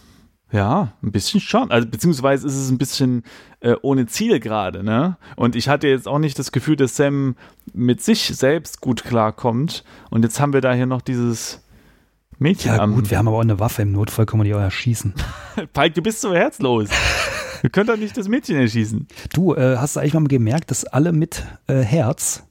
ja, 0.51 0.93
ein 1.01 1.11
bisschen 1.11 1.39
schon. 1.39 1.71
Also 1.71 1.87
beziehungsweise 1.87 2.47
ist 2.47 2.55
es 2.55 2.69
ein 2.69 2.77
bisschen 2.77 3.23
äh, 3.59 3.75
ohne 3.81 4.05
Ziel 4.05 4.39
gerade, 4.39 4.83
ne? 4.83 5.17
Und 5.35 5.55
ich 5.55 5.67
hatte 5.67 5.87
jetzt 5.87 6.07
auch 6.07 6.19
nicht 6.19 6.37
das 6.39 6.51
Gefühl, 6.51 6.75
dass 6.75 6.95
Sam 6.95 7.35
mit 7.73 8.01
sich 8.01 8.21
selbst 8.27 8.79
gut 8.81 9.03
klarkommt. 9.03 9.83
Und 10.09 10.23
jetzt 10.23 10.39
haben 10.39 10.53
wir 10.53 10.61
da 10.61 10.73
hier 10.73 10.85
noch 10.85 11.01
dieses 11.01 11.63
Mädchen 12.37 12.75
Ja 12.75 12.85
gut, 12.85 13.09
wir 13.09 13.17
haben 13.17 13.27
aber 13.27 13.37
auch 13.37 13.41
eine 13.41 13.59
Waffe. 13.59 13.81
Im 13.81 13.91
Notfall 13.91 14.25
können 14.25 14.41
wir 14.41 14.45
die 14.45 14.53
auch 14.53 14.59
erschießen. 14.59 15.13
Pike, 15.73 15.95
du 15.95 16.01
bist 16.01 16.21
so 16.21 16.33
herzlos. 16.33 16.89
Wir 17.61 17.69
können 17.69 17.87
doch 17.87 17.97
nicht 17.97 18.15
das 18.15 18.27
Mädchen 18.27 18.57
erschießen. 18.57 19.07
Du, 19.33 19.55
äh, 19.55 19.77
hast 19.77 19.95
du 19.95 19.99
eigentlich 19.99 20.13
mal 20.13 20.23
gemerkt, 20.25 20.69
dass 20.71 20.85
alle 20.85 21.11
mit 21.11 21.43
äh, 21.67 21.79
Herz 21.81 22.43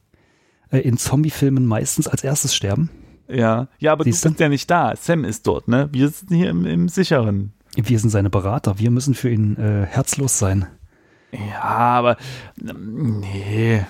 äh, 0.71 0.79
in 0.79 0.97
Zombie-Filmen 0.97 1.67
meistens 1.67 2.09
als 2.09 2.25
erstes 2.25 2.55
sterben? 2.55 2.91
Ja, 3.29 3.69
ja, 3.79 3.93
aber 3.93 4.05
Siehst 4.05 4.25
du 4.25 4.29
du? 4.29 4.33
bist 4.33 4.41
ja 4.41 4.49
nicht 4.49 4.71
da. 4.71 4.95
Sam 4.97 5.25
ist 5.25 5.47
dort, 5.47 5.69
ne? 5.69 5.89
Wir 5.93 6.09
sitzen 6.09 6.35
hier 6.35 6.51
im, 6.51 6.67
im 6.67 6.89
sicheren. 6.89 7.53
Wir 7.77 7.99
sind 7.99 8.11
seine 8.11 8.31
Berater. 8.31 8.79
Wir 8.79 8.91
müssen 8.91 9.15
für 9.15 9.31
ihn 9.31 9.57
äh, 9.57 9.87
herzlos 9.87 10.39
sein. 10.39 10.67
Ja, 11.33 11.63
aber 11.63 12.17
ähm, 12.61 13.21
nee. 13.21 13.85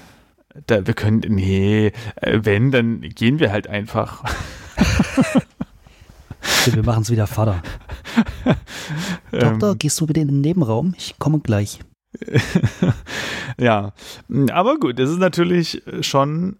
Da, 0.66 0.86
wir 0.86 0.94
können, 0.94 1.20
nee, 1.28 1.92
äh, 2.16 2.40
wenn, 2.42 2.70
dann 2.70 3.00
gehen 3.00 3.40
wir 3.40 3.50
halt 3.50 3.66
einfach. 3.66 4.22
Wir 6.66 6.82
machen 6.84 7.02
es 7.02 7.10
wieder 7.10 7.26
Vater. 7.26 7.62
Ähm, 9.32 9.58
Tochter, 9.58 9.74
gehst 9.74 10.00
du 10.00 10.06
bitte 10.06 10.20
in 10.20 10.28
den 10.28 10.40
Nebenraum? 10.42 10.94
Ich 10.96 11.18
komme 11.18 11.40
gleich. 11.40 11.80
ja, 13.58 13.92
aber 14.52 14.78
gut, 14.78 14.98
das 14.98 15.10
ist 15.10 15.18
natürlich 15.18 15.82
schon 16.02 16.58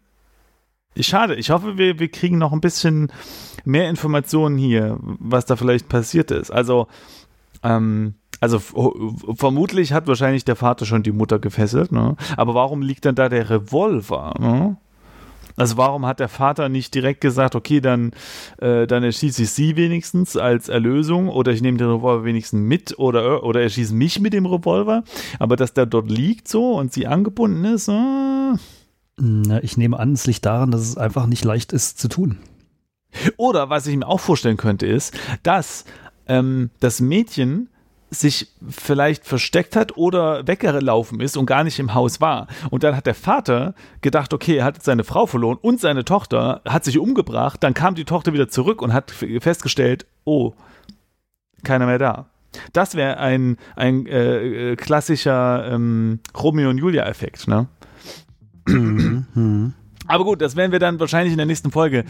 schade. 1.01 1.35
Ich 1.35 1.51
hoffe, 1.51 1.79
wir, 1.79 1.99
wir 1.99 2.09
kriegen 2.09 2.39
noch 2.39 2.53
ein 2.53 2.61
bisschen 2.61 3.11
mehr 3.65 3.89
Informationen 3.89 4.59
hier, 4.59 4.99
was 5.01 5.47
da 5.47 5.57
vielleicht 5.57 5.89
passiert 5.89 6.31
ist. 6.31 6.51
Also, 6.51 6.87
ähm, 7.63 8.15
also 8.41 8.59
vermutlich 8.59 9.93
hat 9.93 10.07
wahrscheinlich 10.07 10.45
der 10.45 10.57
Vater 10.57 10.85
schon 10.85 11.03
die 11.03 11.13
Mutter 11.13 11.39
gefesselt, 11.39 11.93
ne? 11.93 12.17
Aber 12.37 12.55
warum 12.55 12.83
liegt 12.83 13.07
dann 13.07 13.15
da 13.15 13.31
der 13.31 13.49
Revolver? 13.49 14.35
Ne? 14.39 14.77
Also 15.57 15.77
warum 15.77 16.05
hat 16.05 16.21
der 16.21 16.29
Vater 16.29 16.69
nicht 16.69 16.95
direkt 16.95 17.21
gesagt, 17.21 17.55
okay, 17.55 17.81
dann, 17.81 18.11
äh, 18.59 18.87
dann 18.87 19.05
erschieße 19.05 19.45
ich 19.45 19.51
sie 19.51 19.77
wenigstens 19.77 20.37
als 20.37 20.69
Erlösung 20.69 21.29
oder 21.29 21.53
ich 21.53 21.63
nehme 21.63 21.79
den 21.79 21.89
Revolver 21.89 22.25
wenigstens 22.25 22.61
mit 22.61 22.99
oder, 22.99 23.45
oder 23.45 23.63
erschieße 23.63 23.95
mich 23.95 24.19
mit 24.21 24.33
dem 24.33 24.47
Revolver, 24.47 25.05
aber 25.39 25.57
dass 25.57 25.73
der 25.73 25.87
dort 25.87 26.11
liegt 26.11 26.49
so 26.49 26.73
und 26.73 26.93
sie 26.93 27.07
angebunden 27.07 27.65
ist, 27.65 27.89
äh, 27.89 28.55
Ich 29.63 29.77
nehme 29.77 29.99
an, 29.99 30.13
es 30.13 30.27
liegt 30.27 30.45
daran, 30.45 30.71
dass 30.71 30.81
es 30.81 30.97
einfach 30.97 31.27
nicht 31.27 31.45
leicht 31.45 31.73
ist 31.73 31.99
zu 31.99 32.09
tun. 32.09 32.39
Oder 33.37 33.71
was 33.71 33.87
ich 33.87 33.97
mir 33.97 34.09
auch 34.09 34.21
vorstellen 34.21 34.57
könnte, 34.57 34.87
ist, 34.87 35.15
dass 35.43 35.85
ähm, 36.27 36.71
das 36.81 37.01
Mädchen 37.01 37.69
sich 38.11 38.49
vielleicht 38.69 39.27
versteckt 39.27 39.77
hat 39.77 39.97
oder 39.97 40.47
weggelaufen 40.47 41.21
ist 41.21 41.37
und 41.37 41.47
gar 41.47 41.65
nicht 41.65 41.79
im 41.79 41.95
Haus 41.95 42.21
war. 42.21 42.47
Und 42.71 42.83
dann 42.85 42.97
hat 42.97 43.07
der 43.07 43.15
Vater 43.15 43.75
gedacht, 44.01 44.33
okay, 44.33 44.57
er 44.57 44.65
hat 44.65 44.83
seine 44.83 45.05
Frau 45.05 45.27
verloren 45.27 45.59
und 45.61 45.81
seine 45.81 46.05
Tochter, 46.05 46.61
hat 46.65 46.85
sich 46.85 46.99
umgebracht. 46.99 47.63
Dann 47.63 47.75
kam 47.75 47.95
die 47.95 48.05
Tochter 48.05 48.33
wieder 48.33 48.49
zurück 48.49 48.83
und 48.83 48.93
hat 48.93 49.11
festgestellt, 49.11 50.07
oh, 50.25 50.53
keiner 51.65 51.87
mehr 51.87 51.99
da. 51.99 52.27
Das 52.73 52.95
wäre 52.95 53.19
ein, 53.19 53.57
ein 53.75 54.07
äh, 54.07 54.73
äh, 54.73 54.77
klassischer 54.77 55.69
ähm, 55.73 56.21
Romeo 56.41 56.71
und 56.71 56.79
Julia-Effekt, 56.79 57.49
ne? 57.49 57.67
Aber 60.07 60.25
gut, 60.25 60.43
das 60.43 60.57
werden 60.57 60.73
wir 60.73 60.79
dann 60.79 61.01
wahrscheinlich 61.01 61.33
in 61.33 61.39
der 61.39 61.47
nächsten 61.47 61.71
Folge 61.71 62.05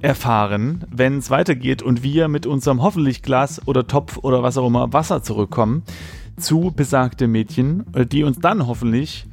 erfahren, 0.00 0.84
wenn 0.90 1.18
es 1.18 1.30
weitergeht 1.30 1.82
und 1.82 2.02
wir 2.02 2.28
mit 2.28 2.46
unserem 2.46 2.82
hoffentlich 2.82 3.22
Glas 3.22 3.60
oder 3.66 3.86
Topf 3.86 4.18
oder 4.18 4.42
was 4.42 4.56
auch 4.56 4.66
immer 4.66 4.92
Wasser 4.92 5.22
zurückkommen 5.22 5.82
zu 6.36 6.72
besagtem 6.74 7.32
Mädchen, 7.32 7.84
äh, 7.94 8.06
die 8.06 8.22
uns 8.24 8.38
dann 8.38 8.66
hoffentlich 8.66 9.26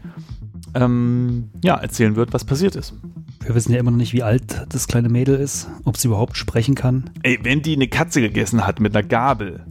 ähm, 0.74 1.49
ja, 1.63 1.76
erzählen 1.76 2.16
wird, 2.16 2.34
was 2.34 2.45
passiert 2.45 2.76
ist. 2.76 2.93
Wir 3.41 3.53
wissen 3.53 3.72
ja 3.72 3.80
immer 3.80 3.91
noch 3.91 3.97
nicht, 3.97 4.13
wie 4.13 4.24
alt 4.24 4.66
das 4.70 4.88
kleine 4.88 5.09
Mädel 5.09 5.36
ist, 5.36 5.70
ob 5.84 5.97
sie 5.97 6.07
überhaupt 6.07 6.36
sprechen 6.36 6.74
kann. 6.74 7.11
Ey, 7.22 7.39
wenn 7.43 7.61
die 7.61 7.76
eine 7.76 7.88
Katze 7.88 8.22
gegessen 8.22 8.66
hat 8.66 8.80
mit 8.80 8.95
einer 8.95 9.07
Gabel, 9.07 9.63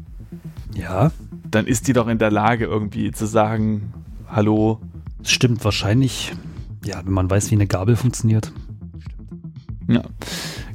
Ja, 0.75 1.11
dann 1.51 1.67
ist 1.67 1.89
die 1.89 1.93
doch 1.93 2.07
in 2.09 2.19
der 2.19 2.31
Lage 2.31 2.65
irgendwie 2.65 3.11
zu 3.11 3.27
sagen, 3.27 3.93
hallo. 4.29 4.81
das 5.19 5.31
stimmt 5.33 5.65
wahrscheinlich. 5.65 6.33
Ja, 6.85 7.01
wenn 7.05 7.13
man 7.13 7.31
weiß, 7.31 7.51
wie 7.51 7.55
eine 7.55 7.67
Gabel 7.67 7.97
funktioniert. 7.97 8.53
Ja, 9.89 10.03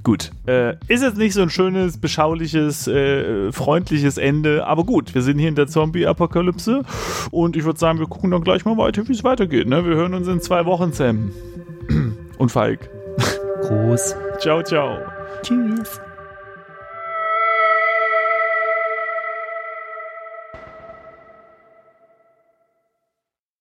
gut. 0.04 0.32
Äh, 0.48 0.76
ist 0.88 1.02
jetzt 1.02 1.18
nicht 1.18 1.34
so 1.34 1.42
ein 1.42 1.50
schönes, 1.50 1.98
beschauliches, 1.98 2.88
äh, 2.88 3.52
freundliches 3.52 4.18
Ende, 4.18 4.68
aber 4.68 4.84
gut, 4.84 5.16
wir 5.16 5.22
sind 5.22 5.40
hier 5.40 5.50
in 5.50 5.56
der 5.56 5.68
Zombie-Apokalypse 5.68 6.84
und 7.32 7.56
ich 7.56 7.64
würde 7.64 7.80
sagen, 7.80 8.00
wir 8.00 8.08
gucken 8.08 8.32
dann 8.32 8.44
gleich 8.44 8.66
mal 8.66 8.78
weiter, 8.78 9.08
wie 9.08 9.14
es 9.14 9.24
weitergeht. 9.24 9.68
Ne? 9.68 9.86
Wir 9.86 9.96
hören 9.96 10.14
uns 10.14 10.28
in 10.28 10.42
zwei 10.42 10.66
Wochen, 10.66 10.94
Sam. 10.94 11.32
Und 12.38 12.52
Falk. 12.52 12.90
Groß. 13.64 14.16
Ciao, 14.40 14.64
ciao. 14.64 15.00
Tschüss. 15.42 16.00